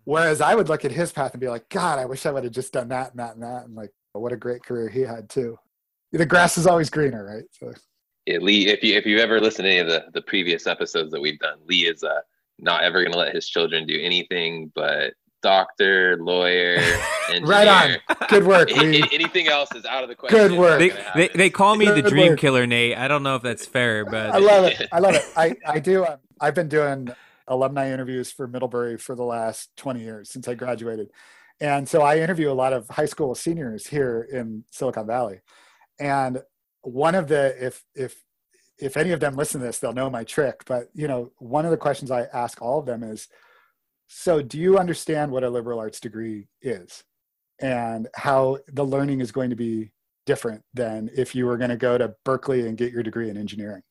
Whereas 0.05 0.41
I 0.41 0.55
would 0.55 0.69
look 0.69 0.85
at 0.85 0.93
his 0.93 1.11
path 1.11 1.33
and 1.33 1.41
be 1.41 1.49
like, 1.49 1.69
God, 1.69 1.99
I 1.99 2.05
wish 2.05 2.27
I 2.27 2.31
would 2.31 2.45
have 2.45 2.53
just 2.53 2.73
done 2.73 2.89
that 2.89 3.11
and 3.11 3.19
that 3.19 3.35
and 3.35 3.43
that. 3.43 3.65
And 3.65 3.75
like, 3.75 3.91
what 4.13 4.33
a 4.33 4.37
great 4.37 4.63
career 4.63 4.89
he 4.89 5.01
had 5.01 5.29
too 5.29 5.59
the 6.13 6.27
grass 6.27 6.59
is 6.59 6.67
always 6.67 6.91
greener, 6.91 7.25
right? 7.25 7.45
So. 7.53 7.73
Yeah, 8.27 8.39
Lee. 8.39 8.69
If 8.69 8.83
you 8.83 8.95
if 8.95 9.07
you 9.07 9.19
ever 9.19 9.41
listen 9.41 9.65
to 9.65 9.71
any 9.71 9.79
of 9.81 9.87
the 9.87 10.05
the 10.13 10.23
previous 10.23 10.67
episodes 10.67 11.13
that 11.13 11.21
we've 11.21 11.39
done, 11.39 11.59
Lee 11.67 11.87
is 11.87 12.03
uh, 12.03 12.21
not 12.59 12.83
ever 12.83 13.03
going 13.03 13.13
to 13.13 13.19
let 13.19 13.35
his 13.35 13.49
children 13.49 13.87
do 13.87 13.99
anything 14.01 14.73
but 14.75 15.15
doctor, 15.43 16.19
lawyer, 16.21 16.79
engineer. 17.29 17.45
right 17.49 17.69
on. 17.69 18.29
Good 18.29 18.45
work. 18.45 18.69
Lee. 18.71 19.05
anything 19.13 19.47
else 19.47 19.73
is 19.77 19.85
out 19.85 20.03
of 20.03 20.09
the 20.09 20.17
question. 20.17 20.39
Good 20.39 20.59
work. 20.59 20.81
They, 20.81 20.91
they, 21.15 21.29
they, 21.29 21.51
call 21.51 21.77
me 21.77 21.85
Good 21.85 22.05
the 22.05 22.11
dream 22.11 22.33
work. 22.33 22.41
killer, 22.41 22.67
Nate. 22.67 22.99
I 22.99 23.07
don't 23.07 23.23
know 23.23 23.37
if 23.37 23.43
that's 23.43 23.65
fair, 23.65 24.05
but 24.11 24.31
I 24.31 24.39
love 24.39 24.65
it. 24.65 24.89
I 24.93 24.99
love 24.99 25.15
it. 25.15 25.25
I 25.37 25.55
I 25.65 25.79
do. 25.79 26.05
Um, 26.05 26.17
I've 26.41 26.55
been 26.55 26.69
doing 26.69 27.09
alumni 27.47 27.93
interviews 27.93 28.33
for 28.33 28.49
Middlebury 28.49 28.99
for 28.99 29.15
the 29.15 29.23
last 29.23 29.71
20 29.77 30.01
years 30.01 30.31
since 30.31 30.49
I 30.49 30.55
graduated. 30.55 31.11
And 31.61 31.89
so 31.89 32.03
I 32.03 32.19
interview 32.19 32.51
a 32.51 32.55
lot 32.55 32.73
of 32.73 32.89
high 32.89 33.07
school 33.07 33.35
seniors 33.37 33.87
here 33.87 34.29
in 34.33 34.65
Silicon 34.73 35.07
Valley 35.07 35.41
and 35.99 36.43
one 36.83 37.15
of 37.15 37.29
the 37.29 37.55
if 37.65 37.85
if 37.95 38.23
if 38.79 38.97
any 38.97 39.13
of 39.13 39.21
them 39.21 39.35
listen 39.35 39.61
to 39.61 39.67
this 39.67 39.79
they'll 39.79 39.93
know 39.93 40.11
my 40.11 40.25
trick 40.25 40.63
but 40.67 40.89
you 40.95 41.09
know 41.09 41.31
one 41.39 41.65
of 41.65 41.71
the 41.71 41.77
questions 41.77 42.11
i 42.11 42.23
ask 42.33 42.61
all 42.61 42.79
of 42.79 42.87
them 42.87 43.03
is 43.03 43.29
so 44.09 44.41
do 44.43 44.59
you 44.59 44.79
understand 44.79 45.33
what 45.33 45.45
a 45.45 45.51
liberal 45.51 45.81
arts 45.81 45.99
degree 45.99 46.47
is 46.63 47.03
and 47.61 48.09
how 48.15 48.59
the 48.73 48.85
learning 48.85 49.21
is 49.21 49.33
going 49.33 49.51
to 49.51 49.57
be 49.57 49.91
different 50.27 50.63
than 50.75 51.09
if 51.17 51.35
you 51.35 51.47
were 51.47 51.57
going 51.57 51.71
to 51.71 51.77
go 51.77 51.97
to 51.97 52.15
Berkeley 52.25 52.67
and 52.67 52.77
get 52.77 52.93
your 52.93 53.03
degree 53.03 53.31
in 53.31 53.37
engineering. 53.37 53.83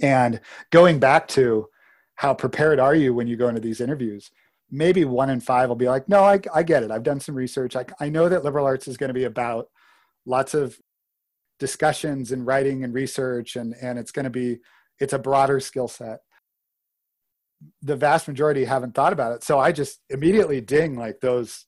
And 0.00 0.40
going 0.70 1.00
back 1.00 1.26
to 1.28 1.66
how 2.14 2.34
prepared 2.34 2.78
are 2.78 2.94
you 2.94 3.12
when 3.14 3.26
you 3.26 3.36
go 3.36 3.48
into 3.48 3.60
these 3.60 3.80
interviews? 3.80 4.30
Maybe 4.70 5.04
one 5.04 5.30
in 5.30 5.40
five 5.40 5.68
will 5.68 5.76
be 5.76 5.88
like, 5.88 6.08
no, 6.08 6.22
I, 6.22 6.40
I 6.54 6.62
get 6.62 6.82
it. 6.82 6.90
I've 6.90 7.02
done 7.02 7.20
some 7.20 7.34
research. 7.34 7.74
I, 7.74 7.86
I 7.98 8.10
know 8.10 8.28
that 8.28 8.44
liberal 8.44 8.66
arts 8.66 8.86
is 8.86 8.98
going 8.98 9.08
to 9.08 9.14
be 9.14 9.24
about 9.24 9.68
lots 10.26 10.54
of 10.54 10.78
discussions 11.58 12.32
and 12.32 12.46
writing 12.46 12.84
and 12.84 12.94
research, 12.94 13.56
and, 13.56 13.74
and 13.80 13.98
it's 13.98 14.12
going 14.12 14.24
to 14.24 14.30
be, 14.30 14.58
it's 14.98 15.12
a 15.12 15.18
broader 15.18 15.60
skill 15.60 15.88
set. 15.88 16.20
The 17.82 17.96
vast 17.96 18.28
majority 18.28 18.64
haven't 18.64 18.94
thought 18.94 19.12
about 19.12 19.32
it. 19.32 19.42
So 19.42 19.58
I 19.58 19.72
just 19.72 20.00
immediately 20.10 20.60
ding 20.60 20.96
like 20.96 21.20
those 21.20 21.66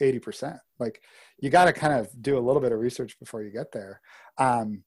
80%. 0.00 0.58
Like 0.78 1.02
you 1.38 1.50
got 1.50 1.66
to 1.66 1.72
kind 1.72 1.98
of 1.98 2.10
do 2.20 2.38
a 2.38 2.40
little 2.40 2.62
bit 2.62 2.72
of 2.72 2.78
research 2.78 3.18
before 3.18 3.42
you 3.42 3.50
get 3.50 3.72
there. 3.72 4.00
Um, 4.38 4.84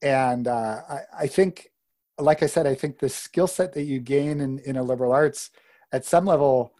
and 0.00 0.48
uh, 0.48 0.80
I, 0.88 1.00
I, 1.20 1.26
think, 1.26 1.68
like 2.18 2.42
I 2.42 2.46
said, 2.46 2.66
I 2.66 2.74
think 2.74 2.98
the 2.98 3.08
skill 3.08 3.46
set 3.46 3.72
that 3.74 3.82
you 3.84 4.00
gain 4.00 4.40
in, 4.40 4.58
in 4.60 4.76
a 4.76 4.82
liberal 4.82 5.12
arts, 5.12 5.50
at 5.92 6.04
some 6.04 6.24
level, 6.24 6.72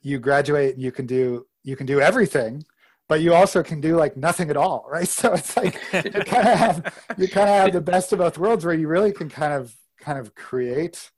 you 0.00 0.18
graduate 0.18 0.74
and 0.74 0.82
you 0.82 0.90
can 0.90 1.06
do 1.06 1.46
you 1.62 1.76
can 1.76 1.86
do 1.86 2.00
everything, 2.00 2.64
but 3.12 3.20
you 3.20 3.34
also 3.34 3.62
can 3.62 3.78
do 3.78 3.94
like 3.94 4.16
nothing 4.16 4.48
at 4.48 4.56
all, 4.56 4.86
right? 4.90 5.06
So 5.20 5.34
it's 5.34 5.54
like 5.54 5.74
you 5.92 6.10
kind 6.10 6.48
of 6.48 6.58
have 6.58 7.04
you 7.18 7.28
kind 7.28 7.46
of 7.46 7.54
have 7.56 7.72
the 7.74 7.82
best 7.82 8.10
of 8.14 8.20
both 8.20 8.38
worlds, 8.38 8.64
where 8.64 8.74
you 8.74 8.88
really 8.88 9.12
can 9.12 9.28
kind 9.28 9.52
of 9.52 9.76
kind 10.00 10.18
of 10.18 10.34
create 10.34 11.10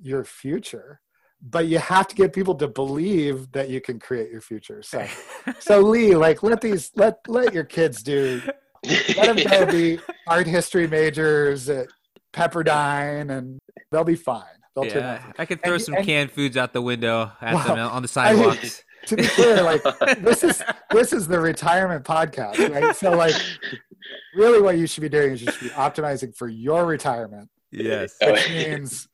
your 0.00 0.24
future 0.24 1.02
but 1.42 1.66
you 1.66 1.78
have 1.78 2.06
to 2.06 2.14
get 2.14 2.32
people 2.32 2.54
to 2.54 2.68
believe 2.68 3.50
that 3.52 3.70
you 3.70 3.80
can 3.80 3.98
create 3.98 4.30
your 4.30 4.42
future. 4.42 4.82
So, 4.82 5.06
so 5.58 5.80
Lee, 5.80 6.14
like 6.14 6.42
let 6.42 6.62
these 6.62 6.90
let 6.96 7.18
let 7.28 7.52
your 7.52 7.64
kids 7.64 8.02
do. 8.02 8.40
Let 9.16 9.36
them 9.36 9.46
go 9.46 9.66
be 9.70 9.98
art 10.26 10.46
history 10.46 10.86
majors 10.86 11.68
at 11.68 11.88
Pepperdine, 12.32 13.30
and 13.30 13.58
they'll 13.90 14.04
be 14.04 14.16
fine. 14.16 14.44
They'll 14.74 14.86
yeah, 14.86 15.32
I 15.38 15.44
could 15.44 15.62
throw 15.62 15.74
and, 15.74 15.82
some 15.82 15.94
and, 15.96 16.06
canned 16.06 16.30
foods 16.30 16.56
out 16.56 16.72
the 16.72 16.82
window 16.82 17.32
at 17.42 17.54
well, 17.54 17.76
them 17.76 17.78
on 17.78 18.00
the 18.00 18.08
sidewalks. 18.08 18.84
I 19.10 19.14
mean, 19.14 19.16
to 19.16 19.16
be 19.16 19.26
clear, 19.26 19.62
like 19.62 19.82
this 20.18 20.44
is 20.44 20.62
this 20.90 21.12
is 21.12 21.28
the 21.28 21.40
retirement 21.40 22.04
podcast, 22.04 22.70
right? 22.70 22.94
So, 22.94 23.12
like, 23.16 23.34
really, 24.34 24.60
what 24.60 24.78
you 24.78 24.86
should 24.86 25.02
be 25.02 25.08
doing 25.08 25.32
is 25.32 25.42
you 25.42 25.52
should 25.52 25.68
be 25.68 25.74
optimizing 25.74 26.36
for 26.36 26.48
your 26.48 26.84
retirement. 26.84 27.48
Yes, 27.70 28.16
oh. 28.22 28.32
which 28.32 28.48
means 28.50 29.08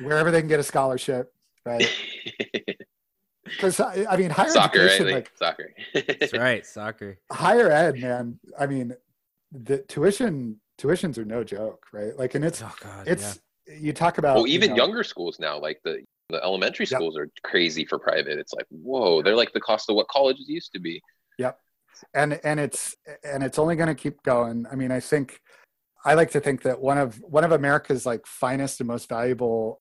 wherever 0.00 0.30
they 0.30 0.40
can 0.40 0.48
get 0.48 0.60
a 0.60 0.64
scholarship, 0.64 1.32
right? 1.64 1.88
Because 3.44 3.80
uh, 3.80 4.06
I 4.08 4.16
mean, 4.16 4.30
higher 4.30 4.48
soccer, 4.48 4.80
education, 4.80 5.06
right? 5.06 5.14
like 5.16 5.30
soccer. 5.34 5.74
That's 5.94 6.32
right, 6.32 6.64
soccer. 6.64 7.18
Higher 7.30 7.70
ed, 7.70 7.98
man. 7.98 8.38
I 8.58 8.66
mean, 8.66 8.94
the 9.50 9.78
tuition 9.78 10.60
tuitions 10.80 11.18
are 11.18 11.24
no 11.24 11.44
joke, 11.44 11.86
right? 11.92 12.16
Like, 12.16 12.34
and 12.34 12.44
it's 12.44 12.62
oh 12.62 12.72
God, 12.80 13.06
it's 13.06 13.40
yeah. 13.66 13.74
you 13.80 13.92
talk 13.92 14.18
about 14.18 14.36
well, 14.36 14.46
even 14.46 14.70
you 14.70 14.76
know, 14.76 14.84
younger 14.84 15.04
schools 15.04 15.38
now, 15.38 15.58
like 15.58 15.80
the 15.84 16.02
the 16.32 16.42
elementary 16.42 16.86
schools 16.86 17.14
yep. 17.16 17.26
are 17.26 17.48
crazy 17.48 17.84
for 17.84 17.98
private. 17.98 18.38
It's 18.38 18.52
like 18.52 18.66
whoa, 18.70 19.22
they're 19.22 19.36
like 19.36 19.52
the 19.52 19.60
cost 19.60 19.88
of 19.88 19.96
what 19.96 20.08
colleges 20.08 20.48
used 20.48 20.72
to 20.72 20.80
be. 20.80 21.00
Yep, 21.38 21.58
and 22.14 22.40
and 22.44 22.58
it's 22.58 22.96
and 23.24 23.42
it's 23.42 23.58
only 23.58 23.76
going 23.76 23.88
to 23.88 23.94
keep 23.94 24.22
going. 24.22 24.66
I 24.70 24.74
mean, 24.74 24.90
I 24.90 25.00
think 25.00 25.38
I 26.04 26.14
like 26.14 26.30
to 26.32 26.40
think 26.40 26.62
that 26.62 26.80
one 26.80 26.98
of 26.98 27.16
one 27.22 27.44
of 27.44 27.52
America's 27.52 28.04
like 28.04 28.26
finest 28.26 28.80
and 28.80 28.88
most 28.88 29.08
valuable 29.08 29.80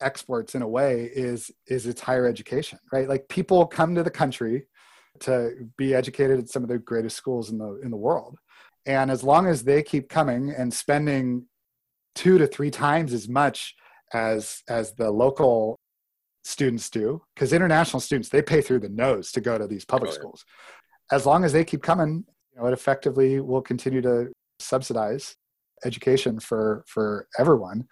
exports 0.00 0.54
in 0.54 0.62
a 0.62 0.68
way 0.68 1.10
is 1.14 1.50
is 1.66 1.86
its 1.86 2.02
higher 2.02 2.26
education 2.26 2.78
right 2.92 3.08
like 3.08 3.26
people 3.28 3.66
come 3.66 3.94
to 3.94 4.02
the 4.02 4.10
country 4.10 4.66
to 5.20 5.52
be 5.78 5.94
educated 5.94 6.38
at 6.38 6.50
some 6.50 6.62
of 6.62 6.68
the 6.68 6.78
greatest 6.78 7.16
schools 7.16 7.50
in 7.50 7.56
the 7.56 7.80
in 7.82 7.90
the 7.90 7.96
world 7.96 8.36
and 8.84 9.10
as 9.10 9.24
long 9.24 9.46
as 9.46 9.62
they 9.62 9.82
keep 9.82 10.10
coming 10.10 10.50
and 10.50 10.72
spending 10.72 11.46
two 12.14 12.36
to 12.36 12.46
three 12.46 12.70
times 12.70 13.14
as 13.14 13.26
much 13.26 13.74
as 14.12 14.62
as 14.68 14.94
the 14.94 15.10
local 15.10 15.76
students 16.44 16.88
do 16.90 17.20
because 17.34 17.52
international 17.52 18.00
students 18.00 18.28
they 18.28 18.42
pay 18.42 18.60
through 18.60 18.78
the 18.78 18.88
nose 18.88 19.32
to 19.32 19.40
go 19.40 19.58
to 19.58 19.66
these 19.66 19.84
public 19.84 20.10
oh, 20.10 20.12
yeah. 20.12 20.18
schools 20.18 20.44
as 21.10 21.26
long 21.26 21.44
as 21.44 21.52
they 21.52 21.64
keep 21.64 21.82
coming 21.82 22.24
you 22.54 22.60
know 22.60 22.66
it 22.66 22.72
effectively 22.72 23.40
will 23.40 23.62
continue 23.62 24.00
to 24.00 24.30
subsidize 24.60 25.34
education 25.84 26.38
for 26.38 26.84
for 26.86 27.26
everyone 27.38 27.86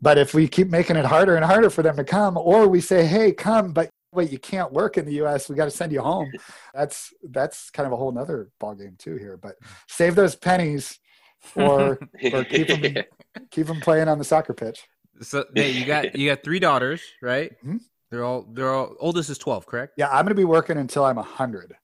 but 0.00 0.18
if 0.18 0.34
we 0.34 0.46
keep 0.46 0.68
making 0.68 0.96
it 0.96 1.04
harder 1.04 1.36
and 1.36 1.44
harder 1.44 1.70
for 1.70 1.82
them 1.82 1.96
to 1.96 2.04
come, 2.04 2.36
or 2.36 2.68
we 2.68 2.80
say, 2.80 3.04
"Hey, 3.04 3.32
come," 3.32 3.72
but 3.72 3.90
wait, 4.12 4.30
you 4.30 4.38
can't 4.38 4.72
work 4.72 4.96
in 4.96 5.04
the 5.04 5.14
U.S. 5.14 5.48
We 5.48 5.56
got 5.56 5.64
to 5.64 5.70
send 5.70 5.92
you 5.92 6.00
home. 6.00 6.30
That's 6.74 7.12
that's 7.30 7.70
kind 7.70 7.86
of 7.86 7.92
a 7.92 7.96
whole 7.96 8.12
nother 8.12 8.50
ballgame 8.60 8.98
too 8.98 9.16
here. 9.16 9.36
But 9.36 9.56
save 9.88 10.14
those 10.14 10.36
pennies, 10.36 10.98
or 11.56 11.98
or 12.32 12.44
keep 12.44 12.68
them 12.82 13.04
keep 13.50 13.66
them 13.66 13.80
playing 13.80 14.08
on 14.08 14.18
the 14.18 14.24
soccer 14.24 14.54
pitch. 14.54 14.86
So 15.22 15.44
hey, 15.54 15.70
you 15.70 15.84
got 15.84 16.16
you 16.16 16.28
got 16.28 16.42
three 16.42 16.58
daughters, 16.58 17.02
right? 17.22 17.52
Mm-hmm. 17.58 17.78
They're 18.10 18.24
all 18.24 18.46
they're 18.52 18.72
all 18.72 18.94
oldest 19.00 19.28
is 19.30 19.38
twelve, 19.38 19.66
correct? 19.66 19.94
Yeah, 19.96 20.08
I'm 20.08 20.24
gonna 20.24 20.34
be 20.34 20.44
working 20.44 20.78
until 20.78 21.04
I'm 21.04 21.16
hundred. 21.16 21.74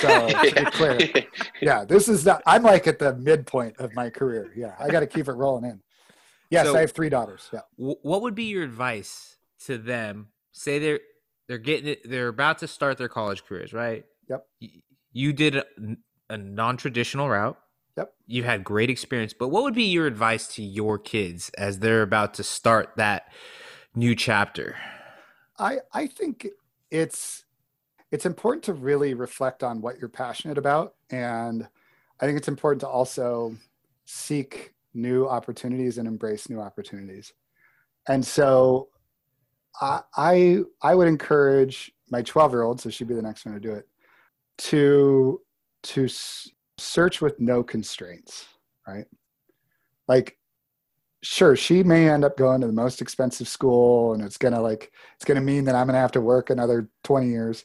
So 0.00 0.28
to 0.28 0.52
be 0.54 0.64
clear, 0.66 1.24
yeah, 1.60 1.84
this 1.84 2.08
is 2.08 2.24
the 2.24 2.40
I'm 2.46 2.62
like 2.62 2.86
at 2.86 2.98
the 2.98 3.16
midpoint 3.16 3.76
of 3.78 3.92
my 3.94 4.10
career. 4.10 4.52
Yeah, 4.54 4.74
I 4.78 4.88
got 4.88 5.00
to 5.00 5.06
keep 5.06 5.28
it 5.28 5.32
rolling 5.32 5.64
in. 5.64 5.80
Yes, 6.50 6.66
so, 6.66 6.76
I 6.76 6.80
have 6.80 6.92
three 6.92 7.08
daughters. 7.08 7.50
Yeah. 7.52 7.60
what 7.76 8.22
would 8.22 8.34
be 8.34 8.44
your 8.44 8.62
advice 8.62 9.36
to 9.66 9.78
them? 9.78 10.28
Say 10.52 10.78
they're 10.78 11.00
they're 11.48 11.58
getting 11.58 11.88
it. 11.88 12.08
They're 12.08 12.28
about 12.28 12.58
to 12.58 12.68
start 12.68 12.98
their 12.98 13.08
college 13.08 13.44
careers, 13.44 13.72
right? 13.72 14.04
Yep. 14.28 14.46
You 15.12 15.32
did 15.32 15.56
a, 15.56 15.64
a 16.30 16.36
non-traditional 16.36 17.28
route. 17.28 17.58
Yep. 17.96 18.12
You've 18.26 18.44
had 18.44 18.64
great 18.64 18.90
experience, 18.90 19.32
but 19.32 19.48
what 19.48 19.62
would 19.62 19.74
be 19.74 19.84
your 19.84 20.06
advice 20.06 20.46
to 20.54 20.62
your 20.62 20.98
kids 20.98 21.50
as 21.50 21.78
they're 21.78 22.02
about 22.02 22.34
to 22.34 22.42
start 22.42 22.90
that 22.96 23.32
new 23.94 24.14
chapter? 24.14 24.76
I 25.58 25.78
I 25.92 26.06
think 26.06 26.48
it's 26.90 27.44
it's 28.10 28.26
important 28.26 28.64
to 28.64 28.72
really 28.72 29.14
reflect 29.14 29.62
on 29.62 29.80
what 29.80 29.98
you're 29.98 30.08
passionate 30.08 30.58
about 30.58 30.94
and 31.10 31.68
I 32.20 32.26
think 32.26 32.38
it's 32.38 32.48
important 32.48 32.80
to 32.80 32.88
also 32.88 33.56
seek 34.04 34.72
new 34.94 35.26
opportunities 35.26 35.98
and 35.98 36.06
embrace 36.06 36.48
new 36.48 36.60
opportunities. 36.60 37.32
And 38.08 38.24
so 38.24 38.88
I, 39.80 40.00
I, 40.16 40.58
I 40.82 40.94
would 40.94 41.08
encourage 41.08 41.92
my 42.10 42.22
12 42.22 42.52
year 42.52 42.62
old, 42.62 42.80
so 42.80 42.90
she'd 42.90 43.08
be 43.08 43.14
the 43.14 43.22
next 43.22 43.44
one 43.44 43.54
to 43.54 43.60
do 43.60 43.72
it, 43.72 43.88
to, 44.58 45.40
to 45.82 46.08
search 46.78 47.20
with 47.20 47.40
no 47.40 47.62
constraints, 47.62 48.46
right? 48.86 49.06
Like, 50.08 50.38
sure, 51.22 51.56
she 51.56 51.82
may 51.82 52.08
end 52.08 52.24
up 52.24 52.36
going 52.36 52.60
to 52.60 52.66
the 52.66 52.72
most 52.72 53.00
expensive 53.00 53.48
school 53.48 54.14
and 54.14 54.22
it's 54.22 54.38
to 54.54 54.60
like, 54.60 54.92
it's 55.16 55.24
to 55.36 55.44
mean 55.44 55.64
that 55.64 55.74
I'm 55.74 55.86
to 55.94 56.00
have 56.00 56.12
to 56.12 56.20
work 56.20 56.50
another 56.50 56.88
20 57.04 57.28
years. 57.28 57.64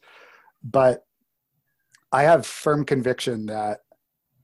But 0.64 1.06
I 2.12 2.24
have 2.24 2.46
firm 2.46 2.86
conviction 2.86 3.48
that, 3.48 3.80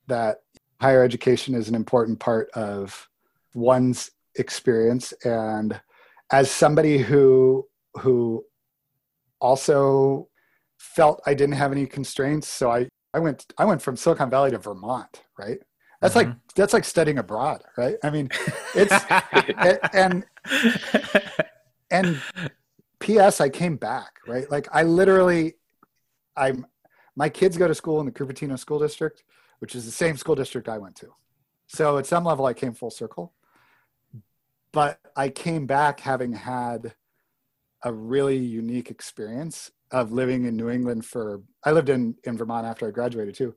that 0.07 0.39
higher 0.81 1.03
education 1.03 1.55
is 1.55 1.69
an 1.69 1.75
important 1.75 2.19
part 2.19 2.49
of 2.51 3.07
one's 3.53 4.11
experience 4.35 5.13
and 5.23 5.79
as 6.31 6.51
somebody 6.51 6.97
who 6.97 7.65
who 7.95 8.43
also 9.39 10.27
felt 10.77 11.21
I 11.25 11.33
didn't 11.33 11.55
have 11.55 11.71
any 11.71 11.85
constraints 11.85 12.47
so 12.47 12.69
I 12.69 12.87
I 13.15 13.19
went 13.19 13.45
I 13.57 13.65
went 13.65 13.81
from 13.81 13.95
Silicon 13.95 14.29
Valley 14.29 14.51
to 14.51 14.57
Vermont 14.57 15.23
right 15.37 15.59
that's 16.01 16.15
mm-hmm. 16.15 16.29
like 16.29 16.37
that's 16.55 16.73
like 16.73 16.83
studying 16.83 17.17
abroad 17.17 17.63
right 17.77 17.95
I 18.03 18.09
mean 18.09 18.29
it's 18.75 18.93
and 19.93 20.25
and 21.91 22.21
ps 22.99 23.41
I 23.41 23.49
came 23.49 23.77
back 23.77 24.19
right 24.27 24.49
like 24.51 24.67
I 24.71 24.83
literally 24.83 25.55
I'm 26.35 26.67
my 27.15 27.29
kids 27.29 27.57
go 27.57 27.67
to 27.67 27.75
school 27.75 27.99
in 28.01 28.05
the 28.05 28.11
Cupertino 28.11 28.59
school 28.59 28.79
district 28.79 29.23
which 29.59 29.75
is 29.75 29.85
the 29.85 29.91
same 29.91 30.17
school 30.17 30.35
district 30.35 30.69
I 30.69 30.77
went 30.77 30.95
to. 30.97 31.13
So 31.67 31.97
at 31.97 32.05
some 32.05 32.23
level, 32.23 32.45
I 32.45 32.53
came 32.53 32.73
full 32.73 32.91
circle. 32.91 33.33
But 34.71 34.99
I 35.15 35.29
came 35.29 35.65
back 35.65 36.01
having 36.01 36.33
had 36.33 36.93
a 37.81 37.93
really 37.93 38.37
unique 38.37 38.91
experience 38.91 39.71
of 39.91 40.11
living 40.11 40.45
in 40.45 40.55
New 40.55 40.69
England 40.69 41.05
for, 41.05 41.41
I 41.63 41.71
lived 41.71 41.89
in, 41.89 42.15
in 42.23 42.37
Vermont 42.37 42.65
after 42.65 42.87
I 42.87 42.91
graduated 42.91 43.35
too, 43.35 43.55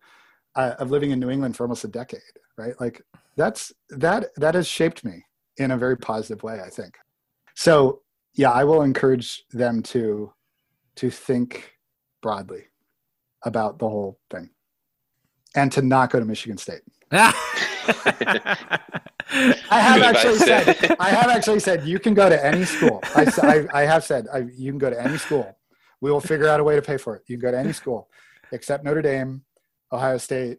uh, 0.55 0.75
of 0.79 0.91
living 0.91 1.11
in 1.11 1.21
New 1.21 1.31
England 1.31 1.57
for 1.57 1.65
almost 1.65 1.85
a 1.85 1.89
decade, 1.89 2.21
right? 2.57 2.75
Like 2.81 3.03
that's, 3.37 3.73
that, 3.91 4.27
that 4.37 4.55
has 4.55 4.67
shaped 4.67 5.05
me 5.05 5.25
in 5.57 5.71
a 5.71 5.79
very 5.79 5.97
positive 5.97 6.43
way, 6.43 6.61
I 6.65 6.69
think. 6.69 6.97
So 7.55 8.03
yeah, 8.35 8.51
I 8.51 8.65
will 8.65 8.83
encourage 8.83 9.45
them 9.51 9.83
to, 9.85 10.33
to 10.97 11.11
think 11.11 11.75
broadly 12.23 12.65
about 13.45 13.79
the 13.79 13.89
whole 13.89 14.19
thing 14.31 14.51
and 15.55 15.73
to 15.73 15.83
not 15.83 16.11
go 16.11 16.21
to 16.21 16.25
Michigan 16.25 16.59
State. 16.59 16.83
I 19.31 19.81
have 19.81 20.03
actually 20.03 20.39
said 20.39 20.97
I 20.99 21.11
have 21.11 21.31
actually 21.31 21.61
said 21.61 21.87
you 21.87 21.99
can 21.99 22.15
go 22.15 22.29
to 22.29 22.45
any 22.45 22.65
school. 22.65 23.01
I, 23.15 23.33
I, 23.43 23.83
I 23.83 23.83
have 23.85 24.05
said 24.05 24.27
I, 24.33 24.47
you 24.57 24.71
can 24.73 24.79
go 24.79 24.91
to 24.91 25.01
any 25.01 25.19
school. 25.19 25.58
We 26.01 26.11
will 26.11 26.21
figure 26.21 26.49
out 26.49 26.61
a 26.61 26.65
way 26.65 26.77
to 26.77 26.83
pay 26.83 26.97
for 26.97 27.17
it. 27.17 27.23
You 27.27 27.37
can 27.37 27.43
go 27.43 27.51
to 27.51 27.59
any 27.59 27.73
school. 27.73 28.09
except 28.53 28.85
Notre 28.85 29.03
Dame, 29.03 29.43
Ohio 29.93 30.17
State, 30.19 30.59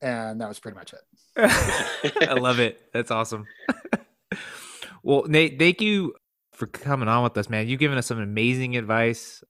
and 0.00 0.40
that 0.40 0.48
was 0.48 0.58
pretty 0.60 0.76
much 0.76 0.92
it. 0.92 1.00
I 2.28 2.34
love 2.34 2.58
it. 2.60 2.80
That's 2.92 3.10
awesome. 3.10 3.46
well, 5.02 5.24
Nate, 5.26 5.58
thank 5.58 5.80
you 5.80 6.14
for 6.52 6.66
coming 6.66 7.08
on 7.08 7.22
with 7.24 7.36
us, 7.36 7.48
man. 7.48 7.68
You've 7.68 7.80
given 7.80 7.98
us 7.98 8.06
some 8.06 8.18
amazing 8.20 8.76
advice. 8.76 9.42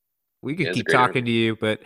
We 0.42 0.54
could 0.54 0.66
Yeah, 0.66 0.72
keep 0.72 0.86
great. 0.86 0.94
talking 0.94 1.24
to 1.24 1.30
you, 1.30 1.56
but 1.56 1.80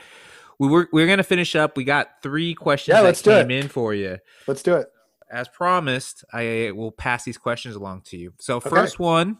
we 0.59 0.69
were 0.69 0.89
we're 0.93 1.07
gonna 1.07 1.23
finish 1.23 1.57
up. 1.57 1.77
We 1.77 1.85
got 1.85 2.23
three 2.23 2.55
questions 2.55 2.95
Yeah, 2.97 3.01
let's 3.01 3.23
do 3.23 3.31
came 3.31 3.51
it. 3.51 3.65
in 3.65 3.69
for 3.69 3.95
you. 3.95 4.19
Let's 4.47 4.63
do 4.63 4.75
it. 4.75 4.89
As 5.31 5.49
promised, 5.49 6.25
I 6.33 6.73
will 6.75 6.93
pass 6.93 7.25
these 7.25 7.39
questions 7.39 7.75
along 7.75 8.03
to 8.07 8.17
you. 8.19 8.35
So, 8.39 8.57
Okay. 8.59 8.69
first 8.69 8.99
one 8.99 9.39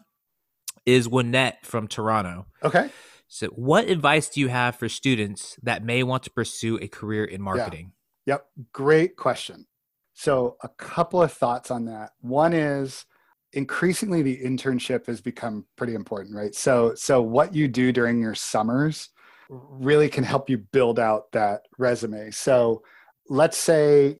is 0.87 1.07
Winnette 1.07 1.63
from 1.65 1.87
Toronto. 1.87 2.47
Okay. 2.63 2.89
So, 3.33 3.47
what 3.47 3.89
advice 3.89 4.29
do 4.29 4.41
you 4.41 4.47
have 4.49 4.75
for 4.75 4.87
students 4.87 5.57
that 5.63 5.83
may 5.83 6.03
want 6.03 6.21
to 6.21 6.29
pursue 6.29 6.77
a 6.77 6.87
career 6.87 7.25
in 7.25 7.41
marketing? 7.41 7.93
Yep. 8.27 8.45
Great 8.71 9.15
question. 9.15 9.65
So, 10.13 10.55
a 10.61 10.69
couple 10.77 11.19
of 11.19 11.33
thoughts 11.33 11.71
on 11.71 11.85
that. 11.85 12.11
One 12.21 12.53
is 12.53 13.07
increasingly 13.53 14.21
the 14.21 14.37
internship 14.37 15.07
has 15.07 15.19
become 15.19 15.65
pretty 15.77 15.95
important, 15.95 16.35
right? 16.35 16.53
So, 16.53 16.93
so 16.93 17.23
what 17.23 17.55
you 17.55 17.67
do 17.67 17.91
during 17.91 18.21
your 18.21 18.35
summers 18.35 19.09
really 19.49 20.09
can 20.09 20.23
help 20.23 20.47
you 20.47 20.59
build 20.59 20.99
out 20.99 21.31
that 21.31 21.61
resume. 21.79 22.29
So, 22.29 22.83
let's 23.29 23.57
say 23.57 24.19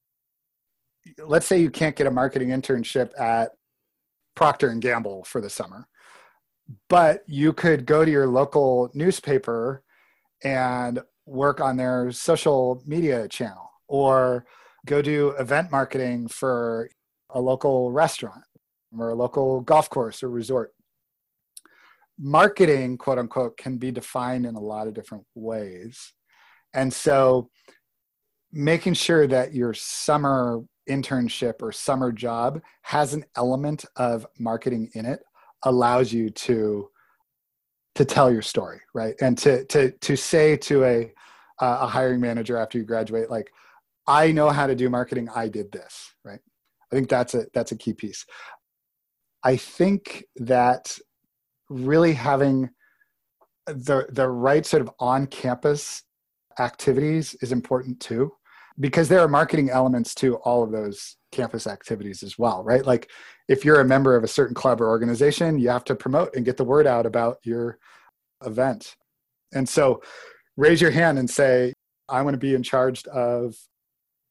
let's 1.24 1.46
say 1.46 1.60
you 1.60 1.70
can't 1.70 1.96
get 1.96 2.08
a 2.08 2.12
marketing 2.12 2.50
internship 2.50 3.12
at 3.20 3.52
Procter 4.36 4.70
and 4.70 4.82
Gamble 4.82 5.24
for 5.26 5.40
the 5.40 5.52
summer. 5.52 5.88
But 6.90 7.24
you 7.28 7.54
could 7.54 7.86
go 7.86 8.06
to 8.06 8.12
your 8.12 8.28
local 8.28 8.92
newspaper 8.94 9.84
and 10.44 11.00
work 11.26 11.62
on 11.62 11.78
their 11.78 12.12
social 12.12 12.82
media 12.86 13.28
channel 13.28 13.70
or 13.88 14.46
go 14.86 15.02
do 15.02 15.30
event 15.40 15.72
marketing 15.72 16.28
for 16.28 16.90
a 17.30 17.40
local 17.40 17.92
restaurant 17.92 18.44
or 18.98 19.10
a 19.10 19.16
local 19.16 19.62
golf 19.62 19.90
course 19.90 20.24
or 20.24 20.30
resort. 20.30 20.74
Marketing, 22.20 22.98
quote 22.98 23.18
unquote, 23.18 23.58
can 23.58 23.78
be 23.78 23.92
defined 23.92 24.46
in 24.46 24.56
a 24.56 24.60
lot 24.60 24.88
of 24.88 24.94
different 24.94 25.26
ways. 25.36 26.14
And 26.74 26.94
so 26.94 27.50
making 28.52 28.94
sure 28.94 29.26
that 29.28 29.54
your 29.54 29.74
summer 29.74 30.62
internship 30.90 31.62
or 31.62 31.72
summer 31.72 32.12
job 32.12 32.62
has 32.84 33.14
an 33.14 33.26
element 33.36 33.86
of 33.96 34.28
marketing 34.38 34.90
in 34.94 35.06
it 35.06 35.22
allows 35.66 36.12
you 36.12 36.30
to 36.30 36.90
to 37.96 38.06
tell 38.06 38.32
your 38.32 38.42
story 38.42 38.80
right? 38.94 39.16
And 39.22 39.38
to 39.40 39.66
to 39.66 39.92
to 39.92 40.16
say 40.16 40.58
to 40.58 40.84
a 40.84 41.14
uh, 41.60 41.80
a 41.82 41.88
hiring 41.88 42.20
manager 42.20 42.58
after 42.58 42.78
you 42.78 42.84
graduate 42.84 43.30
like 43.30 43.52
i 44.08 44.32
know 44.32 44.50
how 44.50 44.68
to 44.68 44.76
do 44.76 44.90
marketing. 44.90 45.30
I 45.30 45.48
did 45.48 45.72
this 45.72 46.14
right? 46.26 46.40
I 46.92 46.96
think 46.96 47.10
that's 47.10 47.34
a 47.34 47.46
that's 47.54 47.72
a 47.72 47.78
key 47.78 47.94
piece. 47.94 48.26
I 49.44 49.58
think 49.58 50.26
that 50.38 50.98
really 51.70 52.14
having 52.14 52.70
the 53.68 54.08
the 54.12 54.28
right 54.30 54.66
sort 54.66 54.82
of 54.82 54.92
on 55.00 55.28
campus 55.28 56.04
activities 56.60 57.36
is 57.42 57.52
important 57.52 58.00
too 58.00 58.32
because 58.80 59.08
there 59.08 59.20
are 59.20 59.28
marketing 59.28 59.70
elements 59.70 60.16
to 60.16 60.36
all 60.38 60.64
of 60.64 60.72
those 60.72 61.18
campus 61.32 61.68
activities 61.68 62.24
as 62.24 62.38
well 62.38 62.64
right? 62.64 62.86
Like 62.86 63.10
if 63.48 63.66
you're 63.66 63.82
a 63.82 63.86
member 63.86 64.16
of 64.16 64.24
a 64.24 64.28
certain 64.28 64.56
club 64.56 64.82
or 64.82 64.88
organization 64.88 65.60
you 65.60 65.70
have 65.70 65.84
to 65.86 65.96
promote 65.96 66.36
and 66.36 66.46
get 66.46 66.58
the 66.58 66.64
word 66.64 66.88
out 66.88 67.06
about 67.06 67.38
your 67.44 67.78
event. 68.46 68.96
And 69.54 69.68
so 69.68 70.02
raise 70.58 70.82
your 70.82 70.92
hand 70.92 71.18
and 71.18 71.30
say 71.30 71.74
i 72.10 72.22
want 72.22 72.34
to 72.34 72.40
be 72.40 72.54
in 72.54 72.62
charge 72.62 73.04
of 73.08 73.56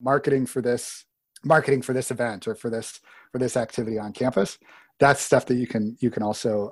marketing 0.01 0.47
for 0.47 0.63
this 0.63 1.05
marketing 1.45 1.83
for 1.83 1.93
this 1.93 2.11
event 2.11 2.47
or 2.47 2.55
for 2.55 2.71
this 2.71 3.01
for 3.33 3.39
this 3.39 3.57
activity 3.57 3.99
on 3.99 4.13
campus. 4.13 4.59
That's 5.01 5.21
stuff 5.21 5.47
that 5.47 5.57
you 5.57 5.67
can 5.67 5.97
you 6.01 6.11
can 6.11 6.23
also 6.23 6.71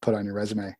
put 0.00 0.14
on 0.14 0.24
your 0.24 0.34
resume. 0.34 0.74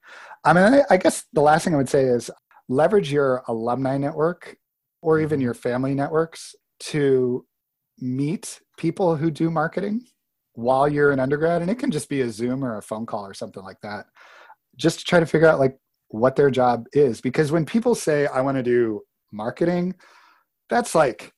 I 0.45 0.53
mean 0.53 0.65
i, 0.65 0.83
I 0.91 0.97
guess 0.97 1.25
the 1.33 1.43
last 1.43 1.65
thing 1.65 1.75
i 1.75 1.77
would 1.77 1.89
say 1.89 2.05
is 2.05 2.31
leverage 2.69 3.13
your 3.13 3.43
alumni 3.49 3.99
network 3.99 4.57
or 5.03 5.21
even 5.21 5.41
your 5.41 5.55
family 5.55 5.95
networks 5.95 6.55
to 6.81 7.45
meet 7.99 8.61
people 8.79 9.17
who 9.17 9.31
do 9.31 9.51
marketing 9.51 10.07
while 10.55 10.89
you're 10.89 11.11
an 11.13 11.21
undergrad. 11.21 11.61
And 11.61 11.71
it 11.71 11.79
can 11.79 11.91
just 11.91 12.09
be 12.09 12.23
a 12.23 12.31
zoom 12.31 12.65
or 12.65 12.79
a 12.79 12.83
phone 12.83 13.05
call 13.07 13.27
or 13.27 13.35
something 13.35 13.63
like 13.63 13.81
that 13.83 14.07
just 14.77 15.01
to 15.01 15.05
try 15.05 15.21
to 15.21 15.27
figure 15.27 15.49
out 15.49 15.59
like 15.59 15.77
what 16.09 16.37
their 16.37 16.51
job 16.51 16.87
is. 16.93 17.21
Because 17.21 17.53
when 17.53 17.65
people 17.67 17.95
say 17.95 18.27
i 18.27 18.41
want 18.41 18.57
to 18.57 18.63
do 18.63 19.03
marketing 19.33 19.95
that's 20.69 20.95
like 20.95 21.33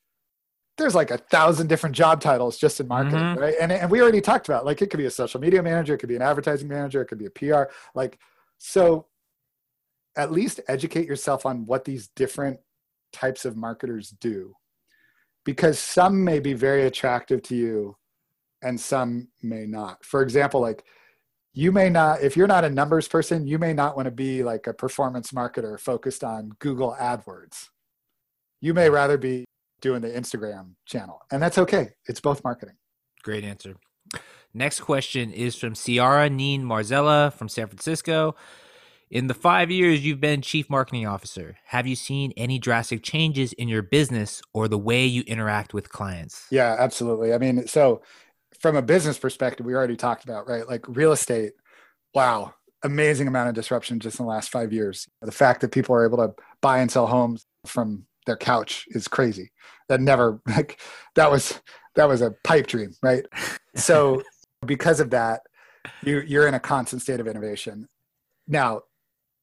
there's 0.76 0.94
like 0.94 1.12
a 1.12 1.18
thousand 1.18 1.68
different 1.68 1.94
job 1.94 2.20
titles 2.20 2.58
just 2.58 2.80
in 2.80 2.88
marketing 2.88 3.20
Mhm. 3.20 3.36
right? 3.40 3.54
And, 3.60 3.70
and 3.70 3.88
we 3.90 4.02
already 4.02 4.20
talked 4.20 4.48
about 4.48 4.64
like 4.64 4.82
it 4.82 4.90
could 4.90 4.98
be 4.98 5.06
a 5.06 5.10
social 5.10 5.40
media 5.40 5.62
manager 5.62 5.94
it 5.94 5.98
could 5.98 6.08
be 6.08 6.16
an 6.16 6.22
advertising 6.22 6.68
manager 6.68 7.00
it 7.00 7.06
could 7.06 7.18
be 7.18 7.26
a 7.26 7.30
pr 7.30 7.70
like 7.94 8.18
so 8.58 9.06
at 10.16 10.32
least 10.32 10.60
educate 10.68 11.06
yourself 11.06 11.46
on 11.46 11.66
what 11.66 11.84
these 11.84 12.08
different 12.16 12.58
types 13.14 13.44
of 13.44 13.56
marketers 13.56 14.10
do. 14.20 14.54
Because 15.44 15.78
some 15.78 16.24
may 16.24 16.40
be 16.40 16.52
very 16.52 16.86
attractive 16.86 17.42
to 17.44 17.56
you 17.56 17.96
and 18.62 18.80
some 18.80 19.28
may 19.42 19.66
not. 19.66 20.04
For 20.04 20.22
example 20.22 20.60
like 20.60 20.84
you 21.52 21.70
may 21.70 21.88
not 21.88 22.20
if 22.22 22.36
you're 22.36 22.48
not 22.48 22.64
a 22.64 22.70
numbers 22.70 23.06
person 23.06 23.46
you 23.46 23.58
may 23.58 23.72
not 23.72 23.94
want 23.94 24.06
to 24.06 24.10
be 24.10 24.42
like 24.42 24.66
a 24.66 24.74
performance 24.74 25.30
marketer 25.30 25.78
focused 25.78 26.24
on 26.24 26.50
google 26.58 26.96
adwords. 26.98 27.68
You 28.60 28.74
may 28.74 28.90
rather 28.90 29.18
be 29.18 29.44
doing 29.80 30.00
the 30.00 30.10
instagram 30.10 30.72
channel 30.86 31.20
and 31.30 31.42
that's 31.42 31.58
okay. 31.58 31.90
It's 32.06 32.20
both 32.20 32.42
marketing. 32.42 32.76
Great 33.22 33.44
answer. 33.44 33.76
Next 34.52 34.80
question 34.80 35.32
is 35.32 35.56
from 35.56 35.74
Ciara 35.74 36.30
Neen 36.30 36.62
Marzella 36.62 37.32
from 37.32 37.48
San 37.48 37.66
Francisco. 37.66 38.36
In 39.10 39.26
the 39.26 39.34
five 39.34 39.70
years 39.70 40.04
you've 40.04 40.20
been 40.20 40.42
chief 40.42 40.68
marketing 40.70 41.06
officer, 41.06 41.56
have 41.66 41.86
you 41.86 41.94
seen 41.94 42.32
any 42.36 42.58
drastic 42.58 43.02
changes 43.02 43.52
in 43.52 43.68
your 43.68 43.82
business 43.82 44.42
or 44.52 44.66
the 44.66 44.78
way 44.78 45.04
you 45.04 45.22
interact 45.26 45.74
with 45.74 45.90
clients? 45.90 46.46
Yeah, 46.50 46.76
absolutely. 46.78 47.32
I 47.32 47.38
mean, 47.38 47.66
so 47.66 48.02
from 48.58 48.76
a 48.76 48.82
business 48.82 49.18
perspective, 49.18 49.66
we 49.66 49.74
already 49.74 49.96
talked 49.96 50.24
about, 50.24 50.48
right? 50.48 50.66
Like 50.66 50.84
real 50.88 51.12
estate, 51.12 51.52
wow, 52.14 52.54
amazing 52.82 53.28
amount 53.28 53.48
of 53.48 53.54
disruption 53.54 54.00
just 54.00 54.18
in 54.18 54.26
the 54.26 54.30
last 54.30 54.50
five 54.50 54.72
years. 54.72 55.08
The 55.22 55.32
fact 55.32 55.60
that 55.60 55.72
people 55.72 55.94
are 55.94 56.04
able 56.04 56.18
to 56.18 56.34
buy 56.60 56.78
and 56.78 56.90
sell 56.90 57.06
homes 57.06 57.46
from 57.66 58.06
their 58.26 58.36
couch 58.36 58.84
is 58.88 59.06
crazy. 59.08 59.52
That 59.88 60.00
never 60.00 60.40
like 60.48 60.80
that 61.14 61.30
was 61.30 61.60
that 61.94 62.08
was 62.08 62.22
a 62.22 62.32
pipe 62.42 62.66
dream, 62.66 62.92
right? 63.02 63.24
So 63.74 64.22
because 64.66 65.00
of 65.00 65.10
that, 65.10 65.42
you 66.02 66.20
you're 66.26 66.48
in 66.48 66.54
a 66.54 66.60
constant 66.60 67.02
state 67.02 67.20
of 67.20 67.26
innovation. 67.26 67.86
Now, 68.46 68.82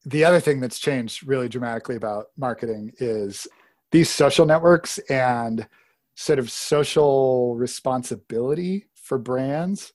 the 0.05 0.25
other 0.25 0.39
thing 0.39 0.59
that's 0.59 0.79
changed 0.79 1.27
really 1.27 1.47
dramatically 1.47 1.95
about 1.95 2.27
marketing 2.37 2.91
is 2.99 3.47
these 3.91 4.09
social 4.09 4.45
networks 4.45 4.97
and 5.09 5.67
sort 6.15 6.39
of 6.39 6.51
social 6.51 7.55
responsibility 7.55 8.85
for 8.95 9.17
brands 9.17 9.93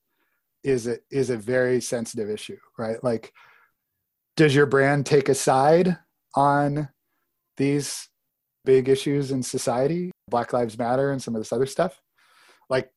is 0.63 0.87
a, 0.87 0.99
is 1.11 1.31
a 1.31 1.37
very 1.37 1.81
sensitive 1.81 2.29
issue, 2.29 2.59
right? 2.79 3.03
Like, 3.03 3.33
does 4.37 4.55
your 4.55 4.67
brand 4.67 5.07
take 5.07 5.29
a 5.29 5.35
side 5.35 5.97
on 6.35 6.89
these 7.57 8.09
big 8.65 8.89
issues 8.89 9.31
in 9.31 9.43
society, 9.43 10.11
Black 10.29 10.53
Lives 10.53 10.77
Matter 10.77 11.13
and 11.13 11.23
some 11.23 11.35
of 11.35 11.41
this 11.41 11.53
other 11.53 11.67
stuff? 11.67 12.01
Like, 12.69 12.91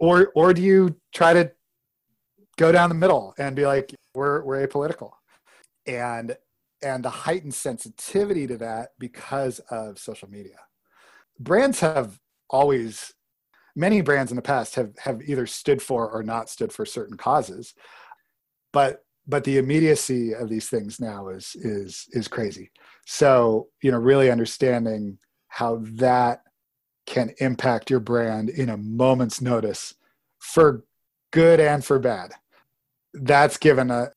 or 0.00 0.32
or 0.34 0.52
do 0.52 0.62
you 0.62 0.96
try 1.14 1.32
to 1.34 1.52
go 2.56 2.72
down 2.72 2.88
the 2.88 2.94
middle 2.94 3.34
and 3.38 3.54
be 3.54 3.66
like, 3.66 3.94
we're 4.14 4.42
we're 4.42 4.66
apolitical, 4.66 5.12
and 5.86 6.36
and 6.82 7.04
the 7.04 7.10
heightened 7.10 7.54
sensitivity 7.54 8.46
to 8.46 8.58
that 8.58 8.90
because 8.98 9.58
of 9.70 9.98
social 9.98 10.28
media. 10.28 10.58
Brands 11.38 11.80
have 11.80 12.20
always 12.50 13.14
many 13.76 14.00
brands 14.00 14.30
in 14.30 14.36
the 14.36 14.42
past 14.42 14.74
have 14.74 14.96
have 14.98 15.20
either 15.22 15.46
stood 15.46 15.82
for 15.82 16.08
or 16.10 16.22
not 16.22 16.48
stood 16.48 16.72
for 16.72 16.86
certain 16.86 17.16
causes 17.16 17.74
but 18.72 19.04
but 19.26 19.44
the 19.44 19.58
immediacy 19.58 20.34
of 20.34 20.48
these 20.48 20.68
things 20.68 21.00
now 21.00 21.28
is 21.28 21.56
is 21.56 22.06
is 22.12 22.28
crazy 22.28 22.70
so 23.06 23.68
you 23.82 23.90
know 23.90 23.98
really 23.98 24.30
understanding 24.30 25.18
how 25.48 25.80
that 25.82 26.42
can 27.06 27.34
impact 27.38 27.90
your 27.90 28.00
brand 28.00 28.48
in 28.48 28.70
a 28.70 28.76
moment's 28.76 29.40
notice 29.40 29.94
for 30.38 30.84
good 31.32 31.60
and 31.60 31.84
for 31.84 31.98
bad 31.98 32.32
that's 33.14 33.56
given 33.56 33.90
a 33.90 34.10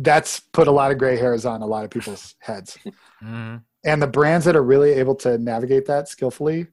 that's 0.00 0.40
put 0.52 0.66
a 0.68 0.70
lot 0.72 0.90
of 0.92 0.98
gray 0.98 1.16
hairs 1.16 1.44
on 1.46 1.62
a 1.62 1.66
lot 1.66 1.84
of 1.84 1.90
people's 1.90 2.34
heads 2.40 2.78
Mhm. 3.22 3.62
and 3.84 4.02
the 4.02 4.06
brands 4.06 4.44
that 4.46 4.56
are 4.56 4.62
really 4.62 4.92
able 4.92 5.14
to 5.16 5.38
navigate 5.38 5.86
that 5.86 6.08
skillfully 6.08 6.66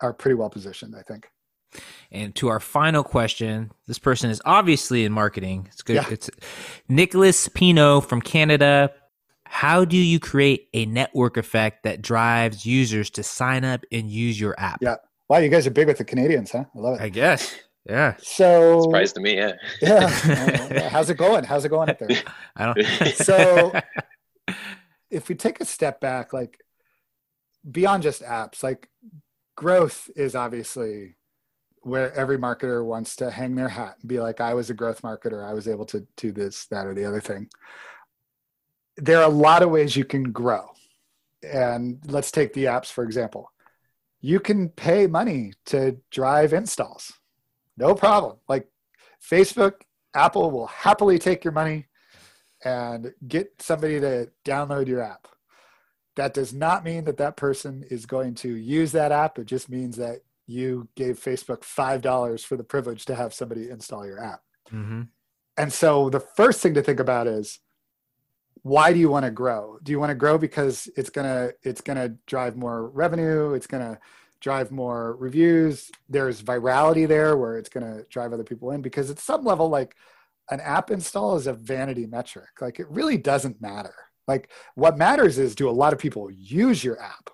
are 0.00 0.12
pretty 0.12 0.34
well 0.34 0.50
positioned 0.50 0.94
i 0.96 1.02
think 1.02 1.28
And 2.10 2.34
to 2.34 2.48
our 2.48 2.58
final 2.58 3.04
question, 3.04 3.70
this 3.86 4.00
person 4.00 4.28
is 4.28 4.42
obviously 4.44 5.04
in 5.04 5.12
marketing. 5.12 5.68
It's 5.70 5.82
good. 5.82 5.94
Yeah. 5.94 6.06
It's 6.10 6.28
Nicholas 6.88 7.46
Pino 7.48 8.00
from 8.00 8.20
Canada. 8.20 8.90
how 9.44 9.84
do 9.84 9.96
you 9.96 10.18
create 10.18 10.68
a 10.74 10.86
network 10.86 11.36
effect 11.36 11.84
that 11.84 12.02
drives 12.02 12.66
users 12.66 13.08
to 13.10 13.22
sign 13.22 13.64
up 13.64 13.84
and 13.92 14.10
use 14.10 14.40
your 14.40 14.54
app? 14.58 14.78
Yeah. 14.82 14.96
Wow, 15.28 15.38
you 15.38 15.48
guys 15.48 15.64
are 15.66 15.70
big 15.70 15.86
with 15.86 15.98
the 15.98 16.04
Canadians, 16.04 16.50
huh? 16.50 16.64
I 16.74 16.78
love 16.80 17.00
it. 17.00 17.02
I 17.04 17.08
guess. 17.08 17.54
Yeah. 17.86 18.14
So 18.18 18.82
Surprise 18.82 19.12
to 19.14 19.20
me, 19.20 19.36
yeah. 19.36 19.52
yeah. 19.82 20.88
How's 20.88 21.10
it 21.10 21.16
going? 21.16 21.44
How's 21.44 21.64
it 21.64 21.70
going 21.70 21.88
up 21.88 21.98
there? 21.98 22.22
I 22.56 22.66
don't 22.66 22.86
So 23.14 23.72
if 25.10 25.28
we 25.28 25.34
take 25.34 25.60
a 25.60 25.64
step 25.64 26.00
back, 26.00 26.32
like 26.32 26.62
beyond 27.68 28.02
just 28.02 28.22
apps, 28.22 28.62
like 28.62 28.88
growth 29.56 30.10
is 30.14 30.34
obviously 30.34 31.16
where 31.82 32.12
every 32.14 32.38
marketer 32.38 32.84
wants 32.84 33.16
to 33.16 33.30
hang 33.30 33.54
their 33.54 33.68
hat 33.68 33.96
and 34.00 34.08
be 34.08 34.20
like, 34.20 34.40
I 34.40 34.54
was 34.54 34.68
a 34.70 34.74
growth 34.74 35.00
marketer. 35.02 35.44
I 35.44 35.54
was 35.54 35.66
able 35.66 35.86
to 35.86 36.06
do 36.16 36.30
this, 36.30 36.66
that, 36.66 36.86
or 36.86 36.94
the 36.94 37.06
other 37.06 37.20
thing. 37.20 37.48
There 38.96 39.18
are 39.18 39.24
a 39.24 39.34
lot 39.34 39.62
of 39.62 39.70
ways 39.70 39.96
you 39.96 40.04
can 40.04 40.30
grow. 40.30 40.66
And 41.42 41.98
let's 42.06 42.30
take 42.30 42.52
the 42.52 42.66
apps, 42.66 42.92
for 42.92 43.02
example. 43.02 43.50
You 44.20 44.40
can 44.40 44.68
pay 44.68 45.06
money 45.06 45.54
to 45.66 45.96
drive 46.10 46.52
installs. 46.52 47.14
No 47.80 47.94
problem. 47.94 48.36
Like 48.48 48.68
Facebook, 49.20 49.82
Apple 50.14 50.50
will 50.50 50.66
happily 50.66 51.18
take 51.18 51.44
your 51.44 51.52
money 51.52 51.86
and 52.64 53.12
get 53.26 53.60
somebody 53.60 53.98
to 54.00 54.30
download 54.44 54.86
your 54.86 55.02
app. 55.02 55.26
That 56.16 56.34
does 56.34 56.52
not 56.52 56.84
mean 56.84 57.04
that 57.04 57.16
that 57.16 57.36
person 57.36 57.84
is 57.90 58.04
going 58.04 58.34
to 58.36 58.54
use 58.54 58.92
that 58.92 59.12
app. 59.12 59.38
It 59.38 59.46
just 59.46 59.70
means 59.70 59.96
that 59.96 60.20
you 60.46 60.88
gave 60.94 61.18
Facebook 61.18 61.60
$5 61.60 62.44
for 62.44 62.56
the 62.56 62.64
privilege 62.64 63.06
to 63.06 63.14
have 63.14 63.32
somebody 63.32 63.70
install 63.70 64.06
your 64.06 64.22
app. 64.22 64.42
mm-hmm. 64.70 65.02
And 65.56 65.72
so 65.72 66.10
the 66.10 66.20
first 66.20 66.60
thing 66.60 66.74
to 66.74 66.82
think 66.82 67.00
about 67.00 67.26
is 67.26 67.60
why 68.62 68.92
do 68.92 68.98
you 68.98 69.08
want 69.08 69.24
to 69.24 69.30
grow? 69.30 69.78
Do 69.82 69.92
you 69.92 70.00
want 70.00 70.10
to 70.10 70.14
grow 70.14 70.38
because 70.38 70.88
it's 70.96 71.10
going 71.10 71.26
to 71.26 71.54
it's 71.62 71.80
going 71.80 71.96
to 71.96 72.16
drive 72.26 72.56
more 72.56 72.88
revenue, 72.88 73.52
it's 73.54 73.66
going 73.66 73.82
to 73.82 73.98
drive 74.40 74.70
more 74.70 75.16
reviews. 75.16 75.90
There's 76.08 76.42
virality 76.42 77.06
there 77.06 77.36
where 77.36 77.58
it's 77.58 77.68
going 77.68 77.86
to 77.86 78.04
drive 78.08 78.32
other 78.32 78.44
people 78.44 78.70
in 78.70 78.82
because 78.82 79.10
at 79.10 79.18
some 79.18 79.44
level 79.44 79.68
like 79.68 79.96
an 80.50 80.60
app 80.60 80.90
install 80.90 81.36
is 81.36 81.46
a 81.46 81.52
vanity 81.52 82.06
metric. 82.06 82.48
Like 82.60 82.80
it 82.80 82.90
really 82.90 83.16
doesn't 83.16 83.60
matter. 83.60 83.94
Like 84.26 84.50
what 84.74 84.98
matters 84.98 85.38
is 85.38 85.54
do 85.54 85.68
a 85.68 85.70
lot 85.70 85.92
of 85.92 85.98
people 85.98 86.30
use 86.30 86.82
your 86.82 87.00
app? 87.00 87.30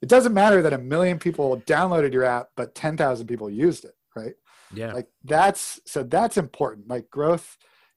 It 0.00 0.08
doesn't 0.08 0.34
matter 0.34 0.62
that 0.62 0.72
a 0.72 0.78
million 0.78 1.18
people 1.18 1.60
downloaded 1.66 2.12
your 2.12 2.24
app, 2.24 2.50
but 2.56 2.74
10,000 2.74 3.26
people 3.26 3.50
used 3.50 3.84
it, 3.84 3.96
right? 4.14 4.34
Yeah. 4.72 4.92
Like 4.92 5.08
that's 5.24 5.80
so 5.86 6.02
that's 6.02 6.36
important. 6.36 6.88
Like 6.88 7.10
growth, 7.10 7.56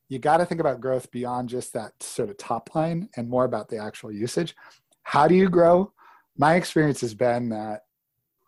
you 0.10 0.20
got 0.20 0.38
to 0.38 0.46
think 0.46 0.62
about 0.62 0.82
growth 0.82 1.12
beyond 1.12 1.50
just 1.50 1.74
that 1.74 2.02
sort 2.02 2.30
of 2.30 2.38
top 2.38 2.74
line 2.76 3.10
and 3.16 3.30
more 3.30 3.46
about 3.46 3.70
the 3.70 3.78
actual 3.78 4.12
usage. 4.12 4.56
How 5.04 5.28
do 5.28 5.36
you 5.36 5.50
grow? 5.50 5.94
My 6.38 6.56
experience 6.56 7.02
has 7.02 7.14
been 7.14 7.50
that 7.50 7.84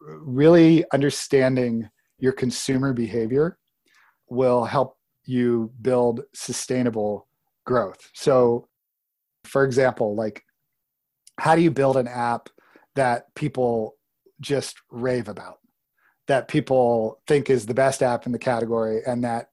really 0.04 0.84
understanding 0.92 1.90
your 2.20 2.34
consumer 2.34 2.94
behavior 2.94 3.58
will 4.30 4.66
help 4.66 4.98
you 5.26 5.72
build 5.82 6.22
sustainable 6.34 7.28
growth. 7.66 8.10
So, 8.14 8.68
for 9.46 9.64
example, 9.64 10.16
like 10.16 10.44
how 11.40 11.56
do 11.56 11.62
you 11.62 11.72
build 11.72 11.98
an 11.98 12.08
app 12.08 12.50
that 12.96 13.34
people 13.36 13.96
just 14.42 14.76
rave 14.92 15.28
about, 15.28 15.58
that 16.28 16.48
people 16.48 17.22
think 17.28 17.50
is 17.50 17.66
the 17.66 17.74
best 17.74 18.04
app 18.04 18.26
in 18.26 18.32
the 18.32 18.40
category, 18.40 19.02
and 19.06 19.24
that 19.24 19.48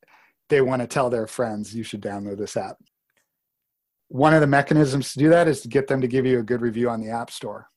they 0.48 0.60
want 0.60 0.82
to 0.82 0.88
tell 0.88 1.10
their 1.10 1.26
friends 1.26 1.74
you 1.74 1.82
should 1.82 2.02
download 2.02 2.38
this 2.38 2.56
app? 2.56 2.76
One 4.08 4.34
of 4.34 4.40
the 4.40 4.46
mechanisms 4.46 5.12
to 5.12 5.18
do 5.20 5.28
that 5.30 5.48
is 5.48 5.60
to 5.62 5.68
get 5.68 5.86
them 5.86 6.00
to 6.00 6.08
give 6.08 6.26
you 6.26 6.40
a 6.40 6.44
good 6.44 6.60
review 6.60 6.90
on 6.90 7.00
the 7.00 7.10
App 7.10 7.30
Store 7.30 7.68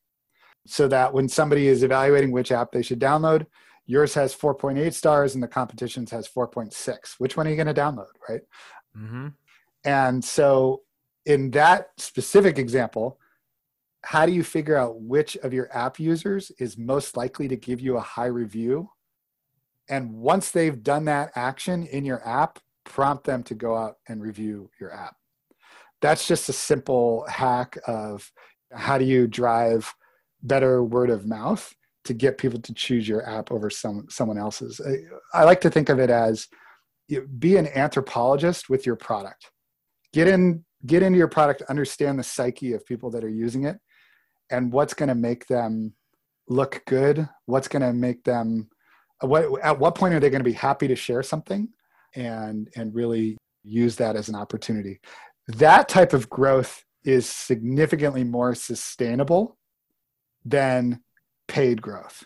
so 0.65 0.87
that 0.87 1.13
when 1.13 1.27
somebody 1.27 1.67
is 1.67 1.83
evaluating 1.83 2.31
which 2.31 2.51
app 2.51 2.71
they 2.71 2.81
should 2.81 2.99
download, 2.99 3.45
yours 3.85 4.13
has 4.13 4.35
4.8 4.35 4.93
stars 4.93 5.35
and 5.35 5.43
the 5.43 5.47
competition's 5.47 6.11
has 6.11 6.27
4.6. 6.27 7.15
Which 7.17 7.35
one 7.35 7.47
are 7.47 7.49
you 7.49 7.55
going 7.55 7.73
to 7.73 7.73
download, 7.73 8.07
right? 8.29 8.41
Mm-hmm. 8.97 9.27
And 9.83 10.23
so, 10.23 10.81
in 11.25 11.51
that 11.51 11.89
specific 11.97 12.57
example, 12.57 13.19
how 14.03 14.25
do 14.25 14.33
you 14.33 14.43
figure 14.43 14.77
out 14.77 15.01
which 15.01 15.37
of 15.37 15.53
your 15.53 15.69
app 15.75 15.99
users 15.99 16.51
is 16.59 16.77
most 16.77 17.15
likely 17.15 17.47
to 17.47 17.55
give 17.55 17.79
you 17.79 17.97
a 17.97 18.01
high 18.01 18.25
review? 18.25 18.89
And 19.89 20.13
once 20.13 20.51
they've 20.51 20.81
done 20.81 21.05
that 21.05 21.31
action 21.35 21.85
in 21.87 22.05
your 22.05 22.25
app, 22.27 22.59
prompt 22.85 23.25
them 23.25 23.43
to 23.43 23.55
go 23.55 23.75
out 23.75 23.95
and 24.07 24.21
review 24.21 24.69
your 24.79 24.93
app. 24.93 25.15
That's 26.01 26.27
just 26.27 26.49
a 26.49 26.53
simple 26.53 27.25
hack 27.29 27.77
of 27.87 28.29
how 28.73 28.97
do 28.97 29.05
you 29.05 29.27
drive 29.27 29.93
better 30.43 30.83
word 30.83 31.09
of 31.09 31.25
mouth 31.25 31.73
to 32.05 32.13
get 32.13 32.37
people 32.37 32.59
to 32.59 32.73
choose 32.73 33.07
your 33.07 33.27
app 33.27 33.51
over 33.51 33.69
some 33.69 34.05
someone 34.09 34.37
else's. 34.37 34.79
I, 34.85 35.41
I 35.41 35.43
like 35.45 35.61
to 35.61 35.69
think 35.69 35.89
of 35.89 35.99
it 35.99 36.09
as 36.09 36.47
you, 37.07 37.27
be 37.39 37.57
an 37.57 37.67
anthropologist 37.67 38.69
with 38.69 38.85
your 38.85 38.95
product. 38.95 39.51
Get 40.11 40.27
in 40.27 40.63
get 40.85 41.01
into 41.01 41.17
your 41.17 41.29
product, 41.29 41.61
understand 41.63 42.19
the 42.19 42.23
psyche 42.23 42.73
of 42.73 42.85
people 42.85 43.09
that 43.11 43.23
are 43.23 43.29
using 43.29 43.63
it 43.63 43.77
and 44.51 44.71
what's 44.71 44.93
going 44.93 45.09
to 45.09 45.15
make 45.15 45.47
them 45.47 45.93
look 46.49 46.81
good, 46.85 47.27
what's 47.45 47.69
going 47.69 47.81
to 47.81 47.93
make 47.93 48.23
them 48.23 48.69
what 49.21 49.45
at 49.63 49.79
what 49.79 49.95
point 49.95 50.13
are 50.13 50.19
they 50.19 50.29
going 50.29 50.41
to 50.41 50.49
be 50.49 50.51
happy 50.51 50.87
to 50.87 50.95
share 50.95 51.23
something 51.23 51.69
and 52.15 52.69
and 52.75 52.93
really 52.93 53.37
use 53.63 53.95
that 53.95 54.15
as 54.15 54.27
an 54.27 54.35
opportunity. 54.35 54.99
That 55.47 55.87
type 55.87 56.13
of 56.13 56.29
growth 56.29 56.83
is 57.05 57.27
significantly 57.29 58.23
more 58.23 58.55
sustainable 58.55 59.57
than 60.45 61.01
paid 61.47 61.81
growth. 61.81 62.23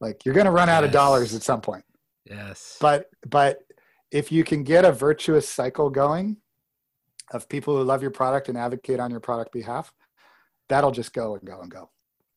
Like 0.00 0.24
you're 0.24 0.34
going 0.34 0.46
to 0.46 0.52
run 0.52 0.68
out 0.68 0.84
of 0.84 0.90
dollars 0.90 1.34
at 1.34 1.42
some 1.42 1.60
point. 1.60 1.84
Yes. 2.24 2.76
But 2.80 3.06
but 3.26 3.60
if 4.10 4.30
you 4.30 4.44
can 4.44 4.62
get 4.62 4.84
a 4.84 4.92
virtuous 4.92 5.48
cycle 5.48 5.90
going 5.90 6.36
of 7.32 7.48
people 7.48 7.76
who 7.76 7.82
love 7.82 8.02
your 8.02 8.10
product 8.10 8.48
and 8.48 8.56
advocate 8.58 9.00
on 9.00 9.10
your 9.10 9.20
product 9.20 9.52
behalf, 9.52 9.92
that'll 10.68 10.92
just 10.92 11.12
go 11.12 11.34
and 11.34 11.44
go 11.44 11.60
and 11.60 11.70
go. 11.70 11.90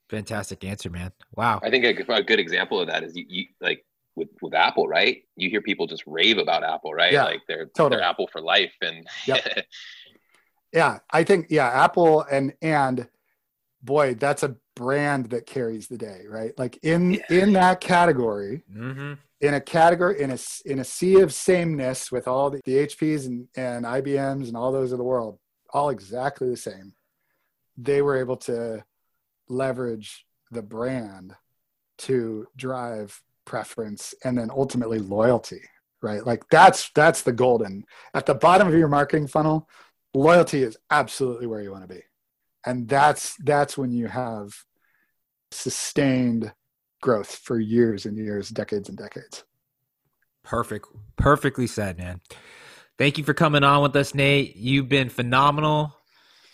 Fantastic 0.10 0.64
answer, 0.64 0.90
man. 0.90 1.12
Wow. 1.36 1.60
I 1.62 1.70
think 1.70 1.86
a, 1.86 2.14
a 2.14 2.24
good 2.24 2.40
example 2.40 2.80
of 2.80 2.88
that 2.88 3.04
is 3.04 3.16
you, 3.16 3.26
you 3.28 3.46
like 3.62 3.86
with 4.16 4.30
with 4.42 4.54
Apple, 4.54 4.88
right? 4.88 5.24
You 5.36 5.50
hear 5.50 5.62
people 5.62 5.86
just 5.86 6.04
rave 6.08 6.38
about 6.38 6.64
Apple, 6.64 6.94
right? 6.94 7.14
Yeah, 7.14 7.26
like 7.26 7.42
they're 7.48 7.68
totally. 7.68 7.98
they're 8.00 8.08
Apple 8.08 8.28
for 8.32 8.42
life, 8.42 8.74
and 8.82 9.08
Yep. 9.26 9.66
Yeah, 10.72 11.00
I 11.12 11.24
think 11.24 11.48
yeah, 11.50 11.68
Apple 11.68 12.22
and 12.22 12.54
and 12.62 13.08
boy, 13.82 14.14
that's 14.16 14.44
a 14.44 14.56
brand 14.76 15.30
that 15.32 15.46
carries 15.46 15.88
the 15.88 15.98
day, 15.98 16.22
right? 16.28 16.58
Like 16.58 16.78
in 16.84 17.12
Yeah. 17.14 17.22
in 17.30 17.54
that 17.54 17.82
category, 17.82 18.64
Mm-hmm. 18.74 19.14
in 19.42 19.54
a 19.54 19.62
category 19.62 20.22
in 20.22 20.32
a 20.32 20.38
in 20.66 20.80
a 20.80 20.84
sea 20.84 21.22
of 21.22 21.34
sameness 21.34 22.12
with 22.12 22.28
all 22.28 22.50
the, 22.50 22.62
the 22.66 22.88
HPs 22.88 23.26
and, 23.26 23.48
and 23.56 23.86
IBMs 23.86 24.48
and 24.48 24.58
all 24.58 24.72
those 24.72 24.92
of 24.92 24.98
the 24.98 25.04
world, 25.04 25.40
all 25.74 25.90
exactly 25.90 26.50
the 26.50 26.58
same. 26.58 26.94
They 27.78 28.02
were 28.02 28.18
able 28.18 28.38
to 28.38 28.84
leverage 29.48 30.26
the 30.52 30.62
brand 30.62 31.34
to 32.00 32.48
drive 32.56 33.22
preference 33.46 34.14
and 34.24 34.38
then 34.38 34.50
ultimately 34.52 35.00
loyalty, 35.00 35.62
right? 36.02 36.26
Like 36.26 36.44
that's 36.50 36.90
that's 36.96 37.22
the 37.24 37.32
golden 37.32 37.84
at 38.14 38.26
the 38.26 38.36
bottom 38.36 38.68
of 38.68 38.74
your 38.74 38.88
marketing 38.88 39.28
funnel. 39.28 39.68
Loyalty 40.14 40.64
is 40.64 40.78
absolutely 40.92 41.48
where 41.48 41.62
you 41.62 41.72
want 41.72 41.88
to 41.88 41.94
be, 41.94 42.02
and 42.66 42.88
that's 42.88 43.36
that's 43.44 43.78
when 43.78 43.92
you 43.92 44.08
have 44.08 44.54
sustained 45.52 46.54
growth 47.02 47.34
for 47.36 47.60
years 47.60 48.06
and 48.06 48.18
years, 48.18 48.50
decades 48.50 48.90
and 48.90 48.98
decades. 48.98 49.44
Perfect. 50.44 50.88
Perfectly 51.16 51.68
said, 51.68 51.98
man. 51.98 52.22
Thank 52.98 53.18
you 53.18 53.24
for 53.24 53.34
coming 53.34 53.64
on 53.64 53.82
with 53.82 53.96
us, 53.96 54.14
Nate. 54.14 54.56
You've 54.56 54.90
been 54.90 55.10
phenomenal. 55.10 55.96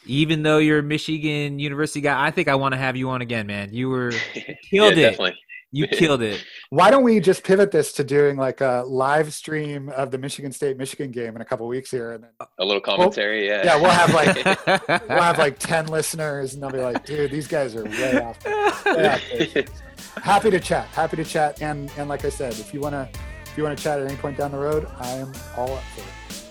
Even 0.05 0.43
though 0.43 0.59
you're 0.59 0.79
a 0.79 0.83
Michigan 0.83 1.57
University 1.57 2.01
guy, 2.01 2.23
I 2.23 2.29
think 2.29 2.47
I 2.47 2.55
want 2.55 2.73
to 2.73 2.77
have 2.77 2.95
you 2.95 3.09
on 3.09 3.21
again, 3.21 3.47
man. 3.47 3.73
You 3.73 3.89
were 3.89 4.11
Killed 4.33 4.53
yeah, 4.71 4.89
it. 4.89 4.95
definitely 4.95 5.37
you 5.71 5.87
killed 5.91 6.21
it. 6.21 6.43
Why 6.69 6.89
don't 6.91 7.03
we 7.03 7.19
just 7.19 7.43
pivot 7.43 7.71
this 7.71 7.93
to 7.93 8.03
doing 8.03 8.37
like 8.37 8.61
a 8.61 8.83
live 8.87 9.33
stream 9.33 9.89
of 9.89 10.11
the 10.11 10.17
Michigan 10.17 10.51
State 10.51 10.77
Michigan 10.77 11.11
game 11.11 11.35
in 11.35 11.41
a 11.41 11.45
couple 11.45 11.67
weeks 11.67 11.91
here, 11.91 12.13
and 12.13 12.23
then 12.23 12.31
a 12.59 12.65
little 12.65 12.81
commentary. 12.81 13.47
yeah, 13.47 13.63
yeah, 13.65 13.75
we'll 13.75 13.91
have 13.91 14.13
like 14.13 14.89
we'll 15.09 15.21
have 15.21 15.37
like 15.37 15.59
ten 15.59 15.87
listeners, 15.87 16.53
and 16.53 16.63
they'll 16.63 16.71
be 16.71 16.79
like, 16.79 17.05
"Dude, 17.05 17.31
these 17.31 17.47
guys 17.47 17.75
are 17.75 17.83
way 17.83 18.21
off." 18.21 18.45
way 18.85 19.07
off. 19.65 20.23
Happy 20.23 20.49
to 20.49 20.59
chat. 20.59 20.85
Happy 20.87 21.17
to 21.17 21.23
chat, 21.25 21.61
and 21.61 21.91
and 21.97 22.07
like 22.09 22.23
I 22.25 22.29
said, 22.29 22.53
if 22.53 22.73
you 22.73 22.79
wanna 22.79 23.09
if 23.45 23.57
you 23.57 23.63
wanna 23.63 23.75
chat 23.75 23.99
at 23.99 24.07
any 24.07 24.17
point 24.17 24.37
down 24.37 24.51
the 24.51 24.57
road, 24.57 24.87
I 24.99 25.09
am 25.11 25.33
all 25.57 25.73
up 25.73 25.83
for 25.93 26.01
it. 26.01 26.07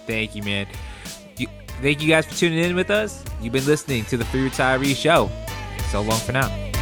Thank 0.07 0.35
you, 0.35 0.43
man. 0.43 0.67
You, 1.39 1.47
thank 1.81 2.03
you 2.03 2.09
guys 2.09 2.27
for 2.27 2.35
tuning 2.35 2.59
in 2.59 2.77
with 2.77 2.91
us. 2.91 3.25
You've 3.41 3.55
been 3.55 3.67
listening 3.67 4.05
to 4.07 4.17
the 4.17 4.25
Free 4.27 4.49
Retiree 4.51 4.95
Show. 4.95 5.31
So 5.91 6.03
long 6.03 6.19
for 6.21 6.33
now. 6.33 6.73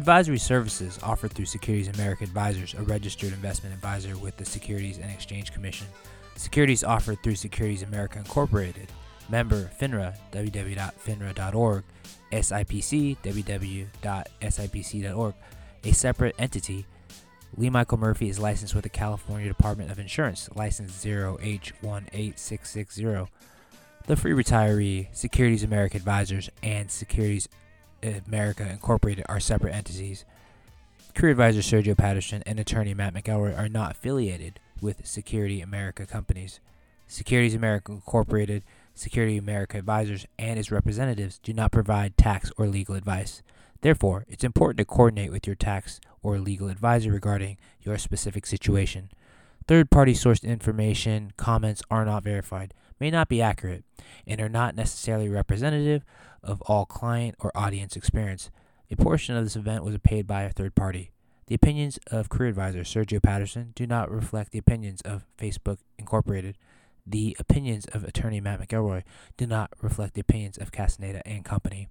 Advisory 0.00 0.38
services 0.38 0.98
offered 1.02 1.30
through 1.30 1.44
Securities 1.44 1.88
America 1.88 2.24
Advisors, 2.24 2.72
a 2.72 2.82
registered 2.84 3.34
investment 3.34 3.74
advisor 3.74 4.16
with 4.16 4.34
the 4.38 4.46
Securities 4.46 4.96
and 4.96 5.10
Exchange 5.10 5.52
Commission. 5.52 5.86
Securities 6.36 6.82
offered 6.82 7.22
through 7.22 7.34
Securities 7.34 7.82
America 7.82 8.18
Incorporated, 8.18 8.88
member 9.28 9.70
FINRA, 9.78 10.16
www.finra.org, 10.32 11.84
SIPC, 12.32 13.18
www.sipc.org, 13.22 15.34
a 15.84 15.92
separate 15.92 16.34
entity. 16.38 16.86
Lee 17.58 17.68
Michael 17.68 17.98
Murphy 17.98 18.30
is 18.30 18.38
licensed 18.38 18.74
with 18.74 18.84
the 18.84 18.88
California 18.88 19.48
Department 19.48 19.90
of 19.90 19.98
Insurance, 19.98 20.48
license 20.54 20.92
0H18660. 21.04 23.28
The 24.06 24.16
Free 24.16 24.32
Retiree, 24.32 25.14
Securities 25.14 25.62
America 25.62 25.98
Advisors, 25.98 26.48
and 26.62 26.90
Securities 26.90 27.50
America 28.02 28.68
Incorporated 28.68 29.24
are 29.28 29.40
separate 29.40 29.74
entities. 29.74 30.24
Career 31.14 31.32
advisor 31.32 31.60
Sergio 31.60 31.96
Patterson 31.96 32.42
and 32.46 32.58
attorney 32.58 32.94
Matt 32.94 33.14
McElroy 33.14 33.58
are 33.58 33.68
not 33.68 33.92
affiliated 33.92 34.60
with 34.80 35.06
Security 35.06 35.60
America 35.60 36.06
companies. 36.06 36.60
Securities 37.06 37.54
America 37.54 37.92
Incorporated, 37.92 38.62
Security 38.94 39.36
America 39.36 39.76
Advisors, 39.78 40.26
and 40.38 40.58
its 40.58 40.70
representatives 40.70 41.38
do 41.38 41.52
not 41.52 41.72
provide 41.72 42.16
tax 42.16 42.52
or 42.56 42.68
legal 42.68 42.94
advice. 42.94 43.42
Therefore, 43.80 44.26
it's 44.28 44.44
important 44.44 44.78
to 44.78 44.84
coordinate 44.84 45.32
with 45.32 45.46
your 45.46 45.56
tax 45.56 46.00
or 46.22 46.38
legal 46.38 46.68
advisor 46.68 47.10
regarding 47.10 47.56
your 47.82 47.98
specific 47.98 48.46
situation. 48.46 49.10
Third 49.66 49.90
party 49.90 50.14
sourced 50.14 50.44
information, 50.44 51.32
comments 51.36 51.82
are 51.90 52.04
not 52.04 52.24
verified, 52.24 52.74
may 52.98 53.10
not 53.10 53.28
be 53.28 53.42
accurate, 53.42 53.84
and 54.26 54.40
are 54.40 54.48
not 54.48 54.74
necessarily 54.74 55.28
representative 55.28 56.04
of 56.42 56.62
all 56.62 56.84
client 56.84 57.34
or 57.40 57.50
audience 57.54 57.96
experience. 57.96 58.50
A 58.90 58.96
portion 58.96 59.36
of 59.36 59.44
this 59.44 59.56
event 59.56 59.84
was 59.84 59.96
paid 59.98 60.26
by 60.26 60.42
a 60.42 60.50
third 60.50 60.74
party. 60.74 61.12
The 61.46 61.54
opinions 61.54 61.98
of 62.08 62.28
career 62.28 62.48
advisor 62.48 62.80
Sergio 62.80 63.22
Patterson 63.22 63.72
do 63.74 63.86
not 63.86 64.10
reflect 64.10 64.52
the 64.52 64.58
opinions 64.58 65.00
of 65.02 65.26
Facebook 65.38 65.78
Incorporated. 65.98 66.56
The 67.06 67.36
opinions 67.40 67.86
of 67.86 68.04
attorney 68.04 68.40
Matt 68.40 68.60
McElroy 68.60 69.02
do 69.36 69.46
not 69.46 69.70
reflect 69.80 70.14
the 70.14 70.20
opinions 70.20 70.58
of 70.58 70.70
Castaneda 70.70 71.26
and 71.26 71.44
Company. 71.44 71.88